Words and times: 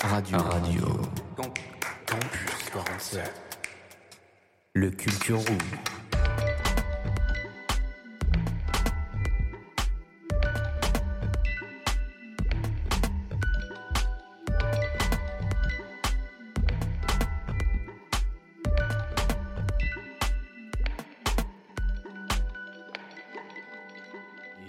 Radio 0.00 0.38
Radio. 0.38 1.00
Campus 2.06 2.70
47. 2.72 3.20
Le 4.74 4.90
Culture 4.90 5.38
Room. 5.38 5.58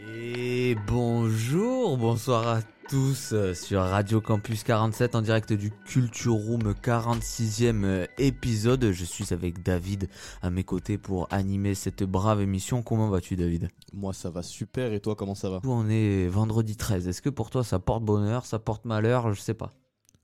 Et 0.07 0.75
bonjour, 0.88 1.98
bonsoir 1.98 2.48
à 2.48 2.61
tous 2.61 2.79
euh, 2.94 3.54
sur 3.54 3.82
Radio 3.82 4.20
Campus 4.20 4.64
47 4.64 5.14
en 5.14 5.21
direct 5.21 5.54
du 5.54 5.71
Culture 5.86 6.34
Room 6.34 6.74
46e 6.82 7.84
euh, 7.84 8.06
épisode. 8.18 8.92
Je 8.92 9.06
suis 9.06 9.32
avec 9.32 9.61
David 9.61 10.10
à 10.42 10.50
mes 10.50 10.64
côtés 10.64 10.97
pour 10.97 11.28
animer 11.32 11.75
cette 11.75 12.04
brave 12.04 12.42
émission. 12.42 12.82
Comment 12.82 13.10
vas-tu 13.10 13.36
David? 13.36 13.70
Moi 13.94 14.14
ça 14.14 14.32
va 14.32 14.42
super 14.42 14.92
et 14.94 15.00
toi 15.00 15.16
comment 15.16 15.36
ça 15.36 15.50
va? 15.50 15.61
On 15.66 15.88
est 15.89 16.28
vendredi 16.28 16.78
13. 16.78 17.07
Est-ce 17.07 17.21
que 17.21 17.30
pour 17.30 17.52
toi 17.52 17.64
ça 17.64 17.78
porte 17.80 18.04
bonheur, 18.04 18.46
ça 18.46 18.57
porte 18.57 18.86
malheur? 18.86 19.33
Je 19.33 19.42
sais 19.42 19.54
pas. 19.54 19.71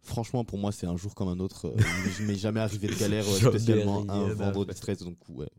Franchement 0.01 0.43
pour 0.43 0.57
moi 0.57 0.71
c'est 0.71 0.87
un 0.87 0.97
jour 0.97 1.13
comme 1.13 1.27
un 1.27 1.39
autre. 1.39 1.67
Euh, 1.77 2.09
Je 2.17 2.23
m'est 2.23 2.35
jamais 2.35 2.61
arrivé 2.61 2.87
de 2.87 2.95
galère 2.95 3.25
euh, 3.27 3.49
spécialement 3.49 4.05
un 4.09 4.33
vendredi 4.33 4.73
13 4.73 4.99
donc 4.99 5.17
ouais. 5.29 5.49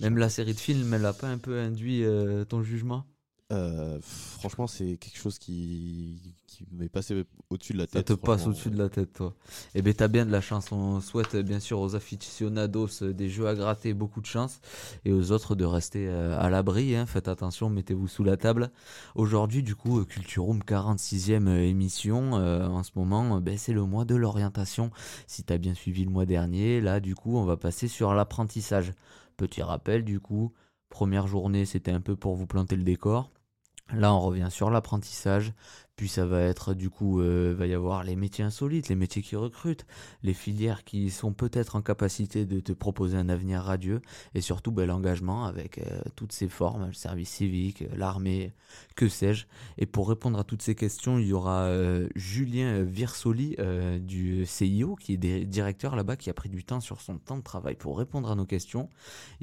Même 0.00 0.18
la 0.18 0.28
série 0.28 0.54
de 0.54 0.60
films, 0.60 0.92
elle 0.92 1.06
a 1.06 1.12
pas 1.12 1.28
un 1.28 1.38
peu 1.38 1.58
induit 1.58 2.04
euh, 2.04 2.44
ton 2.44 2.62
jugement? 2.62 3.04
Euh, 3.52 3.98
franchement 4.02 4.68
c'est 4.68 4.96
quelque 4.96 5.18
chose 5.18 5.38
qui, 5.40 6.36
qui 6.46 6.64
m'est 6.70 6.88
passé 6.88 7.24
au-dessus 7.50 7.72
de 7.72 7.78
la 7.78 7.86
Ça 7.86 8.02
tête. 8.02 8.06
te 8.06 8.12
passe 8.12 8.46
au-dessus 8.46 8.70
de 8.70 8.78
la 8.78 8.88
tête, 8.88 9.12
toi. 9.12 9.34
Eh 9.74 9.82
ben, 9.82 9.92
t'as 9.92 10.06
bien 10.06 10.24
de 10.24 10.30
la 10.30 10.40
chance. 10.40 10.70
On 10.70 11.00
souhaite 11.00 11.34
euh, 11.34 11.42
bien 11.42 11.58
sûr 11.58 11.80
aux 11.80 11.96
aficionados 11.96 13.02
euh, 13.02 13.12
des 13.12 13.28
jeux 13.28 13.48
à 13.48 13.56
gratter 13.56 13.92
beaucoup 13.92 14.20
de 14.20 14.26
chance 14.26 14.60
et 15.04 15.12
aux 15.12 15.32
autres 15.32 15.56
de 15.56 15.64
rester 15.64 16.08
à 16.08 16.48
l'abri. 16.48 16.94
hein. 16.94 17.06
Faites 17.06 17.26
attention, 17.26 17.70
mettez-vous 17.70 18.06
sous 18.06 18.22
la 18.22 18.36
table. 18.36 18.70
Aujourd'hui, 19.16 19.64
du 19.64 19.74
coup, 19.74 20.04
Culture 20.04 20.44
Room 20.44 20.60
46e 20.62 21.48
euh, 21.48 21.62
émission. 21.62 22.38
euh, 22.38 22.66
en 22.68 22.84
ce 22.84 22.92
moment, 22.94 23.40
ben, 23.40 23.58
c'est 23.58 23.72
le 23.72 23.84
mois 23.84 24.04
de 24.04 24.14
l'orientation. 24.14 24.90
Si 25.26 25.42
t'as 25.42 25.58
bien 25.58 25.74
suivi 25.74 26.04
le 26.04 26.10
mois 26.10 26.24
dernier, 26.26 26.80
là, 26.80 27.00
du 27.00 27.16
coup, 27.16 27.36
on 27.36 27.44
va 27.44 27.56
passer 27.56 27.88
sur 27.88 28.14
l'apprentissage. 28.14 28.92
Petit 29.36 29.62
rappel, 29.62 30.04
du 30.04 30.20
coup, 30.20 30.52
première 30.88 31.26
journée, 31.26 31.64
c'était 31.64 31.90
un 31.92 32.00
peu 32.00 32.14
pour 32.14 32.36
vous 32.36 32.46
planter 32.46 32.76
le 32.76 32.82
décor. 32.84 33.30
Là, 33.94 34.14
on 34.14 34.20
revient 34.20 34.48
sur 34.50 34.70
l'apprentissage. 34.70 35.52
Puis 36.00 36.08
ça 36.08 36.24
va 36.24 36.40
être 36.40 36.72
du 36.72 36.88
coup, 36.88 37.20
euh, 37.20 37.54
va 37.54 37.66
y 37.66 37.74
avoir 37.74 38.04
les 38.04 38.16
métiers 38.16 38.42
insolites, 38.42 38.88
les 38.88 38.94
métiers 38.94 39.20
qui 39.20 39.36
recrutent, 39.36 39.84
les 40.22 40.32
filières 40.32 40.82
qui 40.82 41.10
sont 41.10 41.34
peut-être 41.34 41.76
en 41.76 41.82
capacité 41.82 42.46
de 42.46 42.58
te 42.58 42.72
proposer 42.72 43.18
un 43.18 43.28
avenir 43.28 43.60
radieux, 43.60 44.00
et 44.34 44.40
surtout 44.40 44.72
ben, 44.72 44.86
l'engagement 44.86 45.44
avec 45.44 45.76
euh, 45.76 46.00
toutes 46.16 46.32
ces 46.32 46.48
formes, 46.48 46.86
le 46.86 46.94
service 46.94 47.28
civique, 47.28 47.82
euh, 47.82 47.88
l'armée, 47.96 48.54
que 48.96 49.08
sais-je. 49.08 49.44
Et 49.76 49.84
pour 49.84 50.08
répondre 50.08 50.38
à 50.38 50.44
toutes 50.44 50.62
ces 50.62 50.74
questions, 50.74 51.18
il 51.18 51.26
y 51.26 51.32
aura 51.34 51.64
euh, 51.64 52.08
Julien 52.16 52.82
Virsoli 52.82 53.56
du 54.00 54.46
CIO, 54.46 54.96
qui 54.96 55.12
est 55.12 55.44
directeur 55.44 55.96
là-bas, 55.96 56.16
qui 56.16 56.30
a 56.30 56.32
pris 56.32 56.48
du 56.48 56.64
temps 56.64 56.80
sur 56.80 57.02
son 57.02 57.18
temps 57.18 57.36
de 57.36 57.42
travail 57.42 57.74
pour 57.74 57.98
répondre 57.98 58.30
à 58.30 58.34
nos 58.34 58.46
questions. 58.46 58.88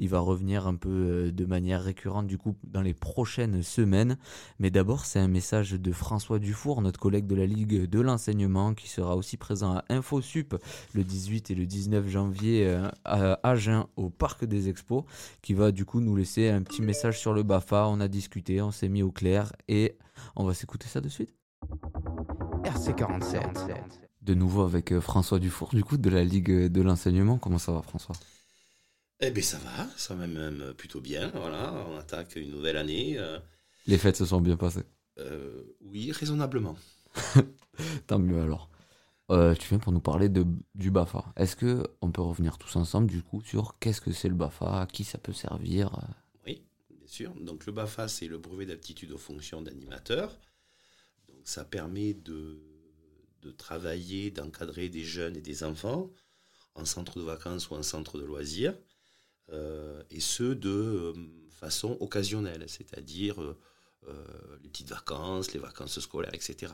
Il 0.00 0.08
va 0.08 0.18
revenir 0.18 0.66
un 0.66 0.74
peu 0.74 1.30
de 1.30 1.44
manière 1.44 1.84
récurrente 1.84 2.26
du 2.26 2.36
coup 2.36 2.56
dans 2.64 2.82
les 2.82 2.94
prochaines 2.94 3.62
semaines. 3.62 4.18
Mais 4.58 4.70
d'abord, 4.70 5.04
c'est 5.04 5.18
un 5.18 5.28
message 5.28 5.72
de 5.72 5.92
François 5.92 6.38
Dufour, 6.38 6.82
notre 6.82 6.98
collègue 6.98 7.26
de 7.26 7.34
la 7.34 7.46
Ligue 7.46 7.88
de 7.88 8.00
l'enseignement, 8.00 8.74
qui 8.74 8.88
sera 8.88 9.16
aussi 9.16 9.36
présent 9.36 9.76
à 9.76 9.84
InfoSup 9.88 10.56
le 10.94 11.04
18 11.04 11.50
et 11.50 11.54
le 11.54 11.66
19 11.66 12.08
janvier 12.08 12.66
euh, 12.66 12.88
à 13.04 13.38
Agen 13.42 13.86
au 13.96 14.10
Parc 14.10 14.44
des 14.44 14.68
Expos, 14.68 15.04
qui 15.42 15.54
va 15.54 15.72
du 15.72 15.84
coup 15.84 16.00
nous 16.00 16.16
laisser 16.16 16.48
un 16.48 16.62
petit 16.62 16.82
message 16.82 17.18
sur 17.18 17.32
le 17.32 17.42
BAFA. 17.42 17.86
On 17.88 18.00
a 18.00 18.08
discuté, 18.08 18.60
on 18.62 18.70
s'est 18.70 18.88
mis 18.88 19.02
au 19.02 19.10
clair 19.10 19.52
et 19.68 19.96
on 20.36 20.44
va 20.44 20.54
s'écouter 20.54 20.88
ça 20.88 21.00
de 21.00 21.08
suite. 21.08 21.34
RC47. 22.64 23.40
De 24.22 24.34
nouveau 24.34 24.62
avec 24.62 24.92
euh, 24.92 25.00
François 25.00 25.38
Dufour, 25.38 25.70
du 25.70 25.82
coup, 25.84 25.96
de 25.96 26.10
la 26.10 26.24
Ligue 26.24 26.66
de 26.66 26.82
l'enseignement. 26.82 27.38
Comment 27.38 27.58
ça 27.58 27.72
va, 27.72 27.82
François? 27.82 28.14
Eh 29.20 29.30
bien, 29.30 29.42
ça 29.42 29.58
va, 29.58 29.86
ça 29.96 30.14
va 30.14 30.26
même 30.26 30.74
plutôt 30.76 31.00
bien. 31.00 31.30
Voilà, 31.34 31.72
on 31.90 31.96
attaque 31.96 32.36
une 32.36 32.50
nouvelle 32.50 32.76
année. 32.76 33.16
euh, 33.18 33.38
Les 33.88 33.98
fêtes 33.98 34.16
se 34.16 34.24
sont 34.26 34.40
bien 34.40 34.56
passées. 34.56 34.84
euh, 35.18 35.64
oui, 35.80 36.12
raisonnablement. 36.12 36.76
Tant 38.06 38.18
mieux 38.20 38.40
alors. 38.40 38.70
Euh, 39.30 39.54
tu 39.54 39.68
viens 39.68 39.78
pour 39.78 39.92
nous 39.92 40.00
parler 40.00 40.28
de, 40.28 40.46
du 40.74 40.90
BAFA. 40.90 41.24
Est-ce 41.36 41.56
que 41.56 41.82
on 42.00 42.10
peut 42.12 42.22
revenir 42.22 42.56
tous 42.58 42.76
ensemble 42.76 43.08
du 43.10 43.22
coup 43.22 43.42
sur 43.42 43.78
qu'est-ce 43.78 44.00
que 44.00 44.12
c'est 44.12 44.28
le 44.28 44.34
BAFA, 44.34 44.82
à 44.82 44.86
qui 44.86 45.04
ça 45.04 45.18
peut 45.18 45.32
servir 45.34 45.94
euh, 45.98 46.12
Oui, 46.46 46.62
bien 46.90 47.06
sûr. 47.06 47.34
Donc, 47.40 47.66
le 47.66 47.72
BAFA, 47.72 48.08
c'est 48.08 48.26
le 48.28 48.38
brevet 48.38 48.66
d'aptitude 48.66 49.12
aux 49.12 49.18
fonctions 49.18 49.60
d'animateur. 49.62 50.38
Donc, 51.28 51.40
ça 51.44 51.64
permet 51.64 52.14
de, 52.14 52.60
de 53.42 53.50
travailler, 53.50 54.30
d'encadrer 54.30 54.88
des 54.88 55.04
jeunes 55.04 55.36
et 55.36 55.42
des 55.42 55.64
enfants 55.64 56.10
en 56.74 56.84
centre 56.84 57.18
de 57.18 57.24
vacances 57.24 57.70
ou 57.70 57.74
en 57.74 57.82
centre 57.82 58.18
de 58.18 58.24
loisirs, 58.24 58.78
euh, 59.50 60.02
et 60.10 60.20
ce 60.20 60.44
de 60.44 61.12
façon 61.50 61.96
occasionnelle, 62.00 62.64
c'est-à-dire 62.68 63.56
les 64.62 64.68
petites 64.68 64.88
vacances, 64.88 65.52
les 65.52 65.58
vacances 65.58 66.00
scolaires, 66.00 66.34
etc. 66.34 66.72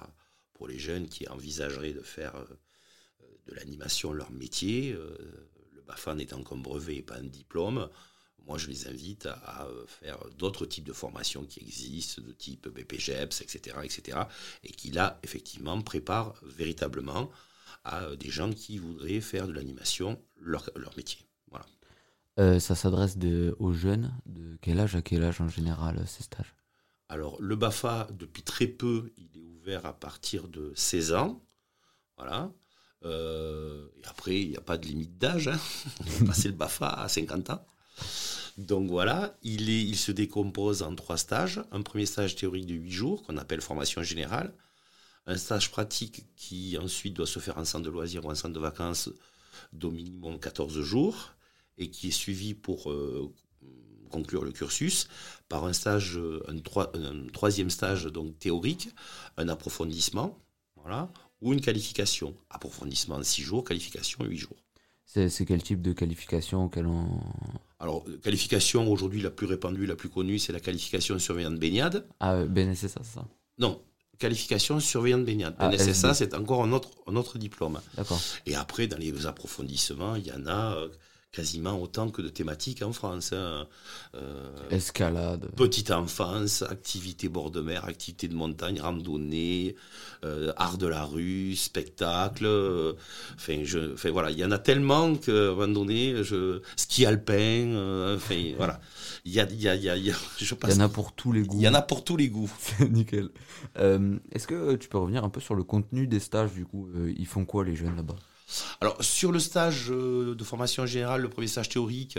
Pour 0.53 0.69
les 0.69 0.79
jeunes 0.79 1.09
qui 1.09 1.27
envisageraient 1.29 1.93
de 1.93 2.01
faire 2.01 2.37
euh, 2.37 2.45
euh, 3.23 3.27
de 3.47 3.55
l'animation 3.55 4.13
leur 4.13 4.31
métier, 4.31 4.93
euh, 4.93 5.17
le 5.73 5.83
BAFA 5.83 6.15
n'étant 6.15 6.43
qu'un 6.45 6.57
brevet 6.57 6.97
et 6.97 7.03
pas 7.03 7.17
un 7.17 7.25
diplôme, 7.25 7.89
moi 8.47 8.59
je 8.59 8.69
les 8.69 8.89
invite 8.89 9.27
à, 9.27 9.67
euh, 9.67 9.87
faire 9.87 10.19
d'autres 10.39 10.67
types 10.67 10.85
de 10.85 10.93
formations 10.93 11.45
qui 11.45 11.61
existent, 11.61 12.23
de 12.23 12.33
type 12.33 12.69
BPGEPS, 12.69 13.41
etc., 13.41 13.77
etc., 13.83 14.19
et 14.63 14.71
qui 14.71 14.91
là, 14.91 15.19
effectivement, 15.23 15.81
préparent 15.81 16.35
véritablement 16.43 17.31
à 17.85 18.05
euh, 18.05 18.17
des 18.17 18.31
gens 18.31 18.51
qui 18.53 18.79
voudraient 18.79 19.21
faire 19.21 19.47
de 19.47 19.53
l'animation 19.53 20.21
leur, 20.41 20.71
métier. 20.97 21.21
Voilà. 21.51 21.67
euh, 22.39 22.61
Ça 22.61 22.75
s'adresse 22.75 23.17
aux 23.59 23.73
jeunes. 23.73 24.15
De 24.27 24.57
quel 24.61 24.81
âge 24.81 24.95
à 24.97 25.03
quel 25.03 25.25
âge 25.25 25.41
en 25.41 25.49
général 25.49 25.99
euh, 25.99 26.07
ces 26.07 26.23
stages? 26.23 26.55
Alors, 27.09 27.41
le 27.41 27.57
BAFA, 27.57 28.09
depuis 28.13 28.43
très 28.43 28.67
peu, 28.67 29.13
il 29.17 29.29
est 29.39 29.45
ouvert 29.45 29.87
à 29.87 29.93
partir 29.93 30.49
de 30.49 30.73
16 30.75 31.13
ans. 31.15 31.43
Voilà. 32.17 32.51
Euh, 33.05 33.87
et 34.03 34.07
après, 34.07 34.41
il 34.41 34.51
n'y 34.51 34.57
a 34.57 34.63
pas 34.63 34.79
de 34.79 34.87
limite 34.87 35.19
d'âge. 35.19 35.49
hein. 35.49 35.59
On 36.01 36.05
peut 36.05 36.25
passer 36.27 36.49
le 36.49 36.55
BAFA 36.55 36.89
à 36.89 37.09
50 37.09 37.51
ans. 37.51 37.65
Donc 38.57 38.89
voilà, 38.89 39.37
il 39.43 39.97
se 39.97 40.13
décompose 40.13 40.83
en 40.83 40.95
trois 40.95 41.17
stages. 41.17 41.61
Un 41.73 41.83
premier 41.83 42.07
stage 42.07 42.37
théorique 42.37 42.67
de 42.67 42.75
8 42.75 42.91
jours, 42.91 43.23
qu'on 43.23 43.37
appelle 43.37 43.61
formation 43.61 44.03
générale. 44.03 44.55
Un 45.27 45.37
stage 45.37 45.71
pratique 45.71 46.27
qui 46.37 46.77
ensuite 46.79 47.15
doit 47.15 47.27
se 47.27 47.39
faire 47.39 47.59
en 47.59 47.65
centre 47.65 47.85
de 47.85 47.91
loisirs 47.91 48.25
ou 48.25 48.31
en 48.31 48.35
centre 48.35 48.55
de 48.55 48.61
vacances 48.61 49.11
d'au 49.73 49.91
minimum 49.91 50.39
14 50.39 50.81
jours 50.83 51.33
et 51.79 51.91
qui 51.91 52.09
est 52.09 52.13
suivi 52.13 52.55
pour 52.55 52.91
euh, 52.91 53.33
conclure 54.11 54.45
le 54.45 54.53
cursus 54.53 55.09
par 55.49 55.65
un 55.65 55.73
stage, 55.73 56.17
euh, 56.17 56.43
un, 56.49 56.57
troi- 56.59 56.91
un 56.97 57.27
troisième 57.33 57.71
stage 57.71 58.05
donc 58.07 58.39
théorique, 58.39 58.89
un 59.37 59.49
approfondissement, 59.49 60.39
voilà, 60.77 61.11
ou 61.41 61.53
une 61.53 61.61
qualification. 61.61 62.35
Approfondissement 62.51 63.23
6 63.23 63.43
jours, 63.43 63.65
qualification 63.65 64.25
8 64.25 64.37
jours. 64.39 64.57
C'est 65.07 65.45
quel 65.47 65.63
type 65.63 65.83
de 65.83 65.93
qualification 65.93 66.65
auquel 66.65 66.87
on... 66.87 67.07
Alors, 67.79 68.05
euh, 68.09 68.19
qualification 68.23 68.91
aujourd'hui 68.91 69.21
la 69.21 69.31
plus 69.31 69.47
répandue, 69.47 69.87
la 69.87 69.97
plus 69.97 70.09
connue, 70.09 70.39
c'est 70.39 70.53
la 70.53 70.61
qualification 70.61 71.19
surveillant 71.19 71.51
de 71.51 71.59
baignade. 71.59 72.07
Ah, 72.21 72.33
euh, 72.35 72.47
BNSSA, 72.47 72.89
c'est 73.03 73.15
ça? 73.15 73.25
Non, 73.59 73.81
qualification 74.19 74.81
surveillant 74.81 75.19
de 75.19 75.25
baignade. 75.25 75.55
Ah, 75.59 75.69
NSSA, 75.69 76.11
SB. 76.11 76.15
c'est 76.15 76.35
encore 76.35 76.65
un 76.65 76.73
autre, 76.73 76.91
un 77.07 77.15
autre 77.17 77.39
diplôme. 77.39 77.81
D'accord. 77.97 78.21
Et 78.47 78.57
après, 78.57 78.87
dans 78.87 78.97
les 78.97 79.27
approfondissements, 79.27 80.17
il 80.17 80.27
y 80.27 80.33
en 80.33 80.47
a 80.47 80.77
euh, 80.77 80.89
quasiment 81.35 81.81
autant 81.83 82.11
que 82.11 82.23
de 82.23 82.29
thématiques 82.29 82.83
en 82.83 82.93
France. 82.93 83.33
hein. 83.33 83.67
Euh, 84.15 84.47
Escalade. 84.71 85.51
Petite 85.57 85.91
enfance, 85.91 86.63
activité 86.63 87.29
bord 87.29 87.51
de 87.51 87.61
mer, 87.61 87.85
activité 87.87 88.29
de 88.29 88.35
montagne, 88.37 88.81
randonnée, 88.81 89.75
euh, 90.25 90.53
art 90.57 90.79
de 90.79 90.87
la 90.87 91.05
rue, 91.05 91.57
spectacle. 91.57 92.47
euh, 92.47 92.93
Enfin, 93.35 93.61
je, 93.65 93.95
enfin 93.95 94.11
voilà, 94.11 94.31
il 94.31 94.39
y 94.39 94.45
en 94.45 94.53
a 94.53 94.59
tellement 94.59 95.17
qu'à 95.17 95.33
un 95.33 95.55
moment 95.55 95.69
donné, 95.69 96.23
je, 96.23 96.61
ski 96.77 97.05
alpin. 97.05 97.35
euh, 97.35 98.17
enfin 98.17 98.41
voilà, 98.57 98.81
il 99.25 99.33
y 99.33 99.41
a, 99.41 99.49
il 99.51 99.61
y 99.61 99.69
a, 99.69 99.75
il 99.75 99.83
y 99.83 99.91
a, 99.91 99.97
il 99.97 100.05
y 100.07 100.11
a- 100.13 100.17
je 100.39 100.55
Il 100.55 100.59
passe. 100.59 100.77
y 100.77 100.79
en 100.79 100.85
a 100.85 100.89
pour 100.89 101.13
tous 101.15 101.33
les 101.33 101.43
goûts. 101.43 101.59
Il 101.59 101.63
y 101.65 101.69
en 101.69 101.75
a 101.75 101.83
pour 101.83 102.05
tous 102.05 102.17
les 102.17 102.29
goûts. 102.29 102.51
C'est 102.61 102.89
nickel. 102.91 103.31
Est-ce 103.77 104.47
que 104.47 104.77
tu 104.77 104.89
peux 104.89 104.99
revenir 104.99 105.25
un 105.25 105.31
peu 105.31 105.41
sur 105.41 105.55
le 105.57 105.65
contenu 105.65 106.07
des 106.07 106.21
stages 106.21 106.53
du 106.53 106.65
coup 106.65 106.89
Ils 107.19 107.27
font 107.27 107.45
quoi 107.45 107.65
les 107.65 107.75
jeunes 107.75 107.97
là-bas? 107.97 108.17
Alors 108.81 109.03
sur 109.03 109.33
le 109.33 109.39
stage 109.39 109.91
euh, 109.91 110.35
de 110.35 110.45
formation 110.45 110.87
générale, 110.87 111.23
le 111.23 111.31
premier 111.31 111.47
stage 111.49 111.69
théorique, 111.69 112.19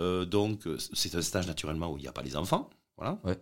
euh, 0.00 0.24
donc 0.24 0.68
c'est 0.92 1.14
un 1.14 1.22
stage 1.22 1.46
naturellement 1.46 1.92
où 1.92 1.98
il 1.98 2.02
n'y 2.02 2.08
a 2.08 2.12
pas 2.12 2.22
les 2.22 2.36
enfants. 2.36 2.68
Voilà. 2.98 3.18
Ouais. 3.24 3.38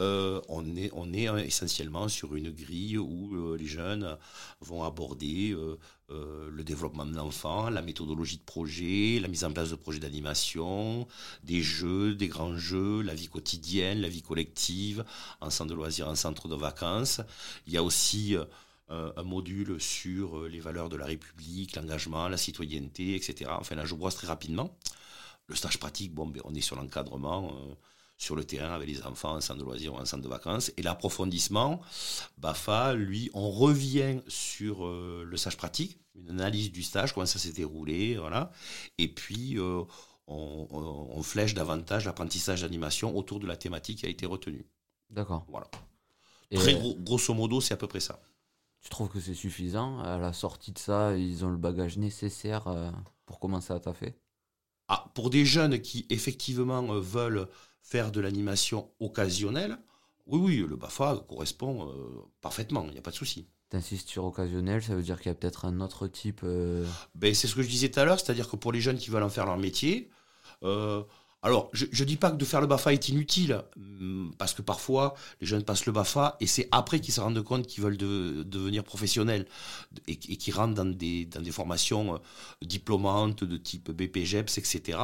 Euh, 0.00 0.40
on, 0.48 0.76
est, 0.76 0.90
on 0.94 1.12
est 1.12 1.26
essentiellement 1.46 2.08
sur 2.08 2.34
une 2.34 2.50
grille 2.50 2.98
où 2.98 3.34
euh, 3.34 3.56
les 3.56 3.66
jeunes 3.66 4.18
vont 4.60 4.82
aborder 4.82 5.56
le 6.08 6.64
développement 6.64 7.06
de 7.06 7.14
l'enfant, 7.14 7.70
la 7.70 7.82
méthodologie 7.82 8.38
de 8.38 8.42
projet, 8.42 9.20
la 9.20 9.28
mise 9.28 9.44
en 9.44 9.52
place 9.52 9.70
de 9.70 9.76
projets 9.76 10.00
d'animation, 10.00 11.06
des 11.44 11.62
jeux, 11.62 12.16
des 12.16 12.26
grands 12.26 12.56
jeux, 12.56 13.00
la 13.02 13.14
vie 13.14 13.28
quotidienne, 13.28 14.00
la 14.00 14.08
vie 14.08 14.22
collective, 14.22 15.04
en 15.40 15.50
centre 15.50 15.70
de 15.70 15.76
loisirs, 15.76 16.08
en 16.08 16.16
centre 16.16 16.48
de 16.48 16.56
vacances. 16.56 17.20
Il 17.68 17.72
y 17.72 17.76
a 17.76 17.82
aussi 17.84 18.34
un 18.90 19.22
module 19.22 19.80
sur 19.80 20.38
euh, 20.38 20.48
les 20.48 20.60
valeurs 20.60 20.88
de 20.88 20.96
la 20.96 21.06
République, 21.06 21.76
l'engagement, 21.76 22.28
la 22.28 22.36
citoyenneté, 22.36 23.14
etc. 23.14 23.50
Enfin 23.58 23.74
là, 23.76 23.84
je 23.84 23.94
brosse 23.94 24.16
très 24.16 24.26
rapidement. 24.26 24.76
Le 25.46 25.54
stage 25.56 25.78
pratique, 25.78 26.12
bon, 26.14 26.26
ben, 26.26 26.40
on 26.44 26.54
est 26.54 26.60
sur 26.60 26.76
l'encadrement. 26.76 27.52
euh, 27.54 27.74
sur 28.22 28.36
le 28.36 28.44
terrain 28.44 28.74
avec 28.74 28.86
les 28.86 29.02
enfants 29.06 29.32
en 29.36 29.40
centre 29.40 29.60
de 29.60 29.64
loisirs 29.64 29.94
ou 29.94 29.96
en 29.96 30.04
centre 30.04 30.22
de 30.22 30.28
vacances. 30.28 30.70
Et 30.76 30.82
l'approfondissement, 30.82 31.80
BAFA, 32.36 32.92
lui, 32.92 33.30
on 33.32 33.50
revient 33.50 34.20
sur 34.28 34.84
euh, 34.86 35.24
le 35.26 35.36
stage 35.38 35.56
pratique, 35.56 35.96
une 36.14 36.28
analyse 36.28 36.70
du 36.70 36.82
stage, 36.82 37.14
comment 37.14 37.24
ça 37.24 37.38
s'est 37.38 37.52
déroulé, 37.52 38.16
voilà. 38.16 38.52
Et 38.98 39.08
puis, 39.08 39.58
euh, 39.58 39.84
on, 40.26 40.66
on- 40.70 41.08
on 41.18 41.22
flèche 41.22 41.54
davantage 41.54 42.04
l'apprentissage 42.04 42.60
d'animation 42.60 43.16
autour 43.16 43.40
de 43.40 43.46
la 43.46 43.56
thématique 43.56 44.00
qui 44.00 44.06
a 44.06 44.10
été 44.10 44.26
retenue. 44.26 44.66
D'accord. 45.08 45.46
Voilà. 45.48 45.68
Et 46.50 46.56
Très 46.58 46.74
euh, 46.74 46.78
gros- 46.78 46.96
grosso 46.96 47.32
modo, 47.32 47.62
c'est 47.62 47.72
à 47.72 47.78
peu 47.78 47.86
près 47.86 48.00
ça. 48.00 48.20
Tu 48.80 48.88
trouves 48.88 49.08
que 49.08 49.20
c'est 49.20 49.34
suffisant? 49.34 50.00
À 50.00 50.18
la 50.18 50.32
sortie 50.32 50.72
de 50.72 50.78
ça, 50.78 51.16
ils 51.16 51.44
ont 51.44 51.50
le 51.50 51.56
bagage 51.56 51.98
nécessaire 51.98 52.66
euh, 52.68 52.90
pour 53.26 53.38
commencer 53.38 53.72
à 53.72 53.80
taffer? 53.80 54.14
Ah, 54.88 55.10
pour 55.14 55.30
des 55.30 55.44
jeunes 55.44 55.80
qui, 55.80 56.06
effectivement, 56.10 56.82
euh, 56.94 57.00
veulent 57.00 57.48
faire 57.82 58.10
de 58.10 58.20
l'animation 58.20 58.90
occasionnelle, 59.00 59.78
oui, 60.26 60.38
oui, 60.38 60.66
le 60.68 60.76
BAFA 60.76 61.24
correspond 61.28 61.88
euh, 61.88 62.22
parfaitement, 62.40 62.84
il 62.86 62.92
n'y 62.92 62.98
a 62.98 63.02
pas 63.02 63.10
de 63.10 63.16
souci. 63.16 63.48
T'insistes 63.68 64.08
sur 64.08 64.24
occasionnel, 64.24 64.82
ça 64.82 64.94
veut 64.94 65.02
dire 65.02 65.18
qu'il 65.18 65.28
y 65.28 65.32
a 65.32 65.34
peut-être 65.34 65.64
un 65.64 65.80
autre 65.80 66.08
type. 66.08 66.40
euh, 66.44 66.86
Ben, 67.14 67.34
c'est 67.34 67.46
ce 67.46 67.54
que 67.54 67.62
je 67.62 67.68
disais 67.68 67.90
tout 67.90 68.00
à 68.00 68.04
l'heure, 68.04 68.18
c'est-à-dire 68.18 68.48
que 68.48 68.56
pour 68.56 68.72
les 68.72 68.80
jeunes 68.80 68.98
qui 68.98 69.10
veulent 69.10 69.22
en 69.22 69.28
faire 69.28 69.46
leur 69.46 69.58
métier, 69.58 70.10
euh, 70.62 71.04
alors 71.42 71.70
je 71.72 71.86
ne 71.86 72.06
dis 72.06 72.16
pas 72.16 72.30
que 72.30 72.36
de 72.36 72.44
faire 72.44 72.60
le 72.60 72.66
BAFA 72.66 72.92
est 72.92 73.08
inutile, 73.08 73.62
hum, 73.76 74.32
parce 74.36 74.52
que 74.52 74.62
parfois 74.62 75.14
les 75.40 75.46
jeunes 75.46 75.62
passent 75.62 75.86
le 75.86 75.92
BAFA 75.92 76.36
et 76.40 76.46
c'est 76.46 76.68
après 76.70 77.00
qu'ils 77.00 77.14
se 77.14 77.20
rendent 77.20 77.42
compte 77.42 77.66
qu'ils 77.66 77.82
veulent 77.82 77.96
de- 77.96 78.42
devenir 78.42 78.84
professionnels 78.84 79.46
et, 80.06 80.16
qu'ils 80.16 80.54
rentrent 80.54 80.74
dans 80.74 80.84
des, 80.84 81.28
formations 81.50 82.14
euh, 82.14 82.18
diplômantes 82.62 83.44
de 83.44 83.56
type 83.56 83.90
BPGEPS, 83.90 84.58
etc. 84.58 84.98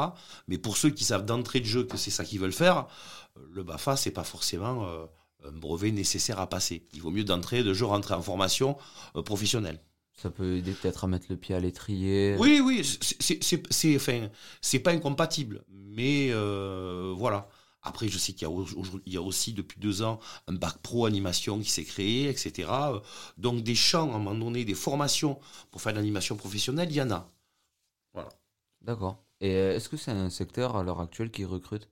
Mais 0.49 0.59
pour 0.59 0.77
ceux 0.77 0.91
qui 0.91 1.05
savent 1.05 1.25
d'entrée 1.25 1.61
de 1.61 1.65
jeu 1.65 1.85
que 1.85 1.97
c'est 1.97 2.11
ça 2.11 2.25
qu'ils 2.25 2.41
veulent 2.41 2.53
faire, 2.53 2.87
le 3.53 3.63
BAFA, 3.63 3.97
c'est 3.97 4.11
pas 4.11 4.25
forcément 4.25 4.87
euh, 4.87 5.07
un 5.49 5.53
brevet 5.53 5.91
nécessaire 5.91 6.39
à 6.41 6.49
passer. 6.49 6.87
Il 6.93 7.03
vaut 7.03 7.11
mieux 7.11 7.25
d'entrée 7.25 7.63
de 7.63 7.73
jeu 7.73 7.87
rentrer 7.87 8.15
en 8.15 8.23
formation 8.23 8.77
euh, 9.17 9.23
professionnelle. 9.23 9.81
Ça 10.17 10.31
peut 10.31 10.57
aider 10.57 10.73
peut-être 10.73 11.05
à 11.05 11.07
mettre 11.07 11.27
le 11.29 11.37
pied 11.37 11.55
à 11.55 11.61
l'étrier. 11.61 12.37
Oui, 12.39 12.61
oui, 12.65 12.83
c'est- 12.85 13.97
enfin, 13.97 14.29
pas 14.83 14.91
incompatible, 14.93 15.63
mais 15.69 16.29
euh, 16.31 17.13
voilà. 17.17 17.49
Après, 17.83 18.09
je 18.09 18.19
sais 18.19 18.33
qu'il 18.33 18.49
y, 18.49 19.11
y 19.11 19.17
a 19.17 19.23
aussi 19.23 19.53
depuis 19.53 19.79
deux 19.79 20.03
ans 20.03 20.19
un 20.49 20.55
bac 20.55 20.79
pro 20.83 21.07
animation 21.07 21.61
qui 21.61 21.71
s'est 21.71 21.85
créé, 21.85 22.29
etc. 22.29 23.03
Donc 23.37 23.63
des 23.63 23.75
champs, 23.77 24.11
à 24.13 24.17
un 24.17 24.19
moment 24.19 24.35
donné, 24.35 24.65
des 24.65 24.75
formations 24.75 25.39
pour 25.71 25.81
faire 25.83 25.93
de 25.93 25.99
l'animation 25.99 26.37
professionnelle, 26.37 26.89
il 26.91 26.97
y 26.97 27.03
en 27.03 27.11
a. 27.11 27.31
D'accord. 28.81 29.23
Et 29.43 29.55
euh, 29.55 29.75
est-ce 29.77 29.91
que 29.91 29.99
c'est 29.99 30.11
un 30.13 30.31
secteur 30.31 30.77
à 30.77 30.83
l'heure 30.83 31.01
actuelle 31.03 31.31
qui 31.31 31.45
recrute? 31.45 31.91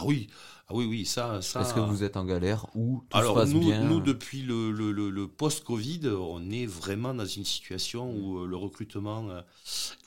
Ah 0.00 0.04
oui, 0.06 0.28
ah 0.68 0.72
oui, 0.74 0.86
oui, 0.86 1.04
ça, 1.04 1.42
ça. 1.42 1.60
Est-ce 1.60 1.74
que 1.74 1.80
vous 1.80 2.02
êtes 2.04 2.16
en 2.16 2.24
galère 2.24 2.66
ou 2.74 3.04
tout 3.10 3.16
Alors 3.18 3.34
se 3.36 3.40
passe 3.42 3.50
nous, 3.50 3.60
bien 3.60 3.82
nous, 3.84 4.00
depuis 4.00 4.42
le, 4.42 4.70
le- 4.70 4.92
le- 4.92 5.10
le 5.10 5.28
post-Covid, 5.28 6.00
on 6.08 6.50
est 6.50 6.64
vraiment 6.66 7.12
dans 7.12 7.26
une 7.26 7.44
situation 7.44 8.10
où 8.12 8.38
euh, 8.38 8.46
le 8.46 8.56
recrutement 8.56 9.28
euh, 9.30 9.42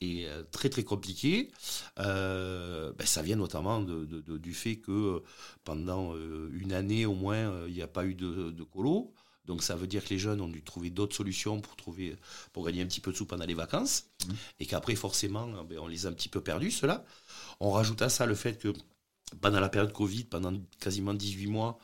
est 0.01 0.25
euh, 0.25 0.43
très 0.51 0.69
très 0.69 0.83
compliqué. 0.83 1.51
Euh, 1.99 2.91
ben, 2.97 3.05
ça 3.05 3.21
vient 3.21 3.35
notamment 3.35 3.81
de- 3.81 4.05
de- 4.05 4.21
de- 4.21 4.37
du 4.37 4.53
fait 4.53 4.77
que 4.77 5.21
pendant 5.63 6.15
une 6.15 6.73
année 6.73 7.05
au 7.05 7.13
moins, 7.13 7.65
il 7.67 7.73
n'y 7.73 7.81
a 7.81 7.87
pas 7.87 8.05
eu 8.05 8.15
de, 8.15 8.51
de 8.51 8.63
colo. 8.63 9.13
Donc 9.45 9.61
ça 9.61 9.75
veut 9.75 9.87
dire 9.87 10.03
que 10.05 10.09
les 10.11 10.19
jeunes 10.19 10.39
ont 10.39 10.47
dû 10.47 10.63
trouver 10.63 10.89
d'autres 10.89 11.15
solutions 11.17 11.59
pour 11.59 11.75
trouver 11.75 12.15
pour 12.53 12.65
gagner 12.65 12.81
un 12.81 12.85
petit 12.85 13.01
peu 13.01 13.11
de 13.11 13.17
sous 13.17 13.25
pendant 13.25 13.45
les 13.45 13.53
vacances 13.53 14.05
Mhm. 14.25 14.35
et 14.61 14.65
qu'après 14.65 14.95
forcément 14.95 15.47
ben, 15.65 15.79
on 15.79 15.87
les 15.87 16.05
a 16.05 16.09
un 16.09 16.13
petit 16.13 16.29
peu 16.29 16.39
perdus 16.39 16.71
ceux-là. 16.71 17.03
On 17.59 17.71
rajoute 17.71 18.01
à 18.01 18.07
ça 18.07 18.25
le 18.25 18.35
fait 18.35 18.57
que 18.57 18.71
pendant 19.41 19.59
la 19.59 19.69
période 19.69 19.91
Covid, 19.93 20.25
pendant 20.25 20.53
quasiment 20.79 21.13
18 21.13 21.47
mois, 21.47 21.77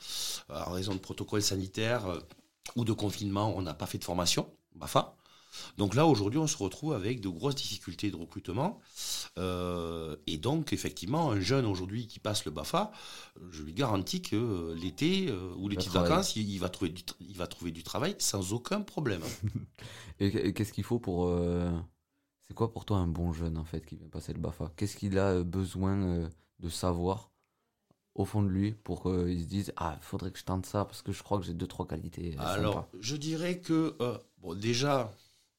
euh, 0.50 0.62
en 0.66 0.72
raison 0.72 0.94
de 0.94 1.00
protocoles 1.00 1.42
sanitaires 1.42 2.08
euh, 2.08 2.20
ou 2.76 2.86
de 2.86 2.94
confinement, 2.94 3.54
on 3.56 3.62
n'a 3.62 3.74
pas 3.74 3.86
fait 3.86 3.98
de 3.98 4.04
formation, 4.04 4.50
BAFA. 4.76 5.16
Donc 5.78 5.96
là, 5.96 6.06
aujourd'hui, 6.06 6.40
on 6.40 6.48
se 6.48 6.58
retrouve 6.58 6.94
avec 6.94 7.22
de 7.22 7.30
grosses 7.30 7.56
difficultés 7.56 8.12
de 8.12 8.16
recrutement. 8.16 8.80
Euh, 9.38 10.16
et 10.28 10.38
donc, 10.38 10.74
effectivement, 10.74 11.32
un 11.32 11.40
jeune 11.40 11.66
aujourd'hui 11.66 12.08
qui 12.08 12.20
passe 12.20 12.46
le 12.46 12.52
BAFA, 12.52 12.92
je 13.52 13.64
lui 13.64 13.74
garantis 13.74 14.22
que 14.22 14.36
euh, 14.36 14.76
l'été 14.76 15.28
euh, 15.30 15.54
ou 15.58 15.70
les 15.70 15.76
petites 15.76 15.94
vacances, 15.94 16.36
il, 16.36 16.50
il 16.50 16.60
va 16.60 16.70
trouver 16.70 16.92
du, 16.92 17.04
il 17.20 17.38
va 17.38 17.48
trouver 17.48 17.72
du 17.72 17.84
travail 17.84 18.16
sans 18.20 18.54
aucun 18.54 18.82
problème. 18.82 19.22
Et 20.20 20.54
qu'est-ce 20.54 20.74
qu'il 20.74 20.84
faut 20.84 21.00
pour. 21.00 21.34
C'est 22.48 22.56
quoi 22.56 22.72
pour 22.74 22.84
toi 22.84 22.98
un 22.98 23.08
bon 23.08 23.32
jeune 23.32 23.58
en 23.58 23.64
fait 23.64 23.86
qui 23.86 23.96
vient 23.96 24.10
passer 24.10 24.34
le 24.34 24.40
BAFA? 24.40 24.72
Qu'est-ce 24.76 24.98
qu'il 24.98 25.18
a 25.18 25.44
besoin 25.44 26.30
de 26.60 26.70
savoir? 26.70 27.29
Au 28.20 28.26
fond 28.26 28.44
de 28.44 28.50
lui 28.50 28.72
pour 28.74 29.04
qu'il 29.04 29.40
se 29.42 29.46
dise 29.48 29.72
Ah, 29.78 29.96
il 30.00 30.04
faudrait 30.06 30.30
que 30.32 30.38
je 30.40 30.44
tente 30.44 30.66
ça 30.66 30.84
parce 30.86 31.02
que 31.02 31.12
je 31.14 31.24
crois 31.24 31.40
que 31.40 31.46
j'ai 31.46 31.54
deux, 31.54 31.68
trois 31.68 31.88
qualités. 31.88 32.36
euh, 32.38 32.42
Alors, 32.44 32.74
sympas. 32.74 32.90
je 33.00 33.16
dirais 33.16 33.60
que, 33.60 33.96
euh, 34.02 34.18
bon, 34.42 34.54
déjà, 34.56 35.12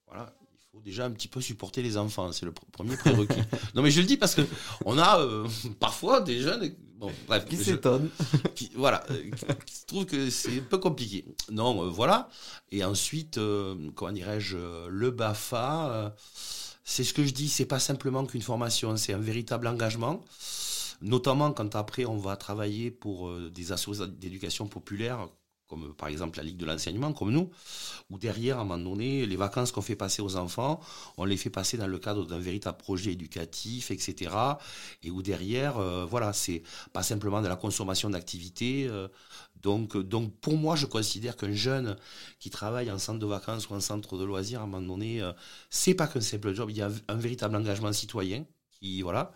voilà, 0.07 0.35
il 0.53 0.59
faut 0.71 0.81
déjà 0.83 1.07
un 1.07 1.11
petit 1.11 1.27
peu 1.29 1.41
supporter 1.41 1.83
les 1.83 1.97
enfants, 1.97 2.31
c'est 2.33 2.45
le 2.45 2.53
pr- 2.53 2.71
premier 2.71 2.97
prérequis. 2.99 3.41
non, 3.75 3.81
mais 3.83 3.91
je 3.91 4.01
le 4.03 4.07
dis 4.07 4.19
parce 4.19 4.35
que 4.35 4.43
on 4.85 4.99
a 4.99 5.21
euh, 5.21 5.49
parfois 5.81 6.21
des 6.21 6.39
jeunes, 6.41 6.75
bon, 6.99 7.11
bref, 7.27 7.47
Qui 7.47 7.57
je- 7.57 7.63
s'étonne 7.63 8.11
qui- 8.55 8.71
voilà, 8.75 9.05
euh, 9.11 9.31
qui, 9.65 9.87
trouvent 9.87 10.05
que 10.07 10.29
c'est 10.29 10.59
un 10.59 10.63
peu 10.69 10.77
compliqué. 10.79 11.25
Non, 11.51 11.89
voilà. 11.91 12.29
Et 12.71 12.85
ensuite, 12.85 13.41
comment 13.95 14.13
dirais-je, 14.13 14.87
le 14.89 15.11
BAFA, 15.11 16.15
c'est 16.85 17.05
ce 17.05 17.15
que 17.15 17.25
je 17.25 17.33
dis, 17.33 17.49
c'est 17.49 17.65
pas 17.65 17.79
simplement 17.81 18.27
qu'une 18.27 18.43
formation, 18.43 18.97
c'est 18.99 19.15
un 19.15 19.19
véritable 19.19 19.67
engagement. 19.67 20.23
Notamment 21.03 21.53
quand 21.53 21.75
après 21.77 22.05
on 22.05 22.19
va 22.19 22.37
travailler 22.37 22.91
pour 22.91 23.29
euh, 23.29 23.51
des 23.51 23.73
associations 23.73 24.13
d'éducation 24.19 24.67
populaire, 24.67 25.29
comme 25.67 25.95
par 25.95 26.09
exemple 26.09 26.39
la 26.39 26.45
Ligue 26.45 26.57
de 26.59 26.67
l'enseignement, 26.67 27.13
comme 27.13 27.31
nous, 27.31 27.49
où 28.11 28.19
derrière, 28.19 28.59
à 28.59 28.63
un 28.63 28.65
moment 28.65 28.91
donné, 28.91 29.25
les 29.25 29.37
vacances 29.37 29.73
qu'on 29.73 29.83
fait 29.83 29.97
passer 29.97 30.21
aux 30.21 30.37
enfants, 30.37 30.81
on 31.17 31.25
les 31.25 31.37
fait 31.37 31.49
passer 31.49 31.79
dans 31.79 31.87
le 31.87 31.99
cadre 31.99 32.27
d'un 32.27 32.41
véritable 32.41 32.77
projet 32.77 33.13
éducatif, 33.13 33.91
etc. 33.93 34.35
Et 35.03 35.11
où 35.11 35.23
derrière, 35.23 35.79
euh, 35.79 36.05
voilà, 36.05 36.33
c'est 36.33 36.63
pas 36.93 37.03
simplement 37.05 37.41
de 37.41 37.49
la 37.49 37.57
consommation 37.57 38.11
d'activités. 38.11 38.87
euh, 38.89 39.09
donc, 39.63 39.97
pour 40.41 40.57
moi, 40.57 40.75
je 40.75 40.87
considère 40.87 41.37
qu'un 41.37 41.53
jeune 41.53 41.97
qui 42.39 42.51
travaille 42.51 42.91
en 42.91 42.99
centre 42.99 43.19
de 43.19 43.27
vacances 43.27 43.69
ou 43.69 43.75
en 43.75 43.81
centre 43.81 44.17
de 44.19 44.25
loisirs, 44.25 44.61
à 44.61 44.65
un 44.65 44.67
moment 44.67 44.87
donné, 44.87 45.23
c'est 45.69 45.95
pas 45.95 46.07
qu'un 46.09 46.23
simple 46.23 46.55
job, 46.55 46.71
il 46.71 46.79
y 46.79 46.83
a 46.83 46.91
un 47.09 47.17
véritable 47.17 47.57
engagement 47.57 47.93
citoyen 47.93 48.47
qui, 48.81 49.03
voilà, 49.03 49.33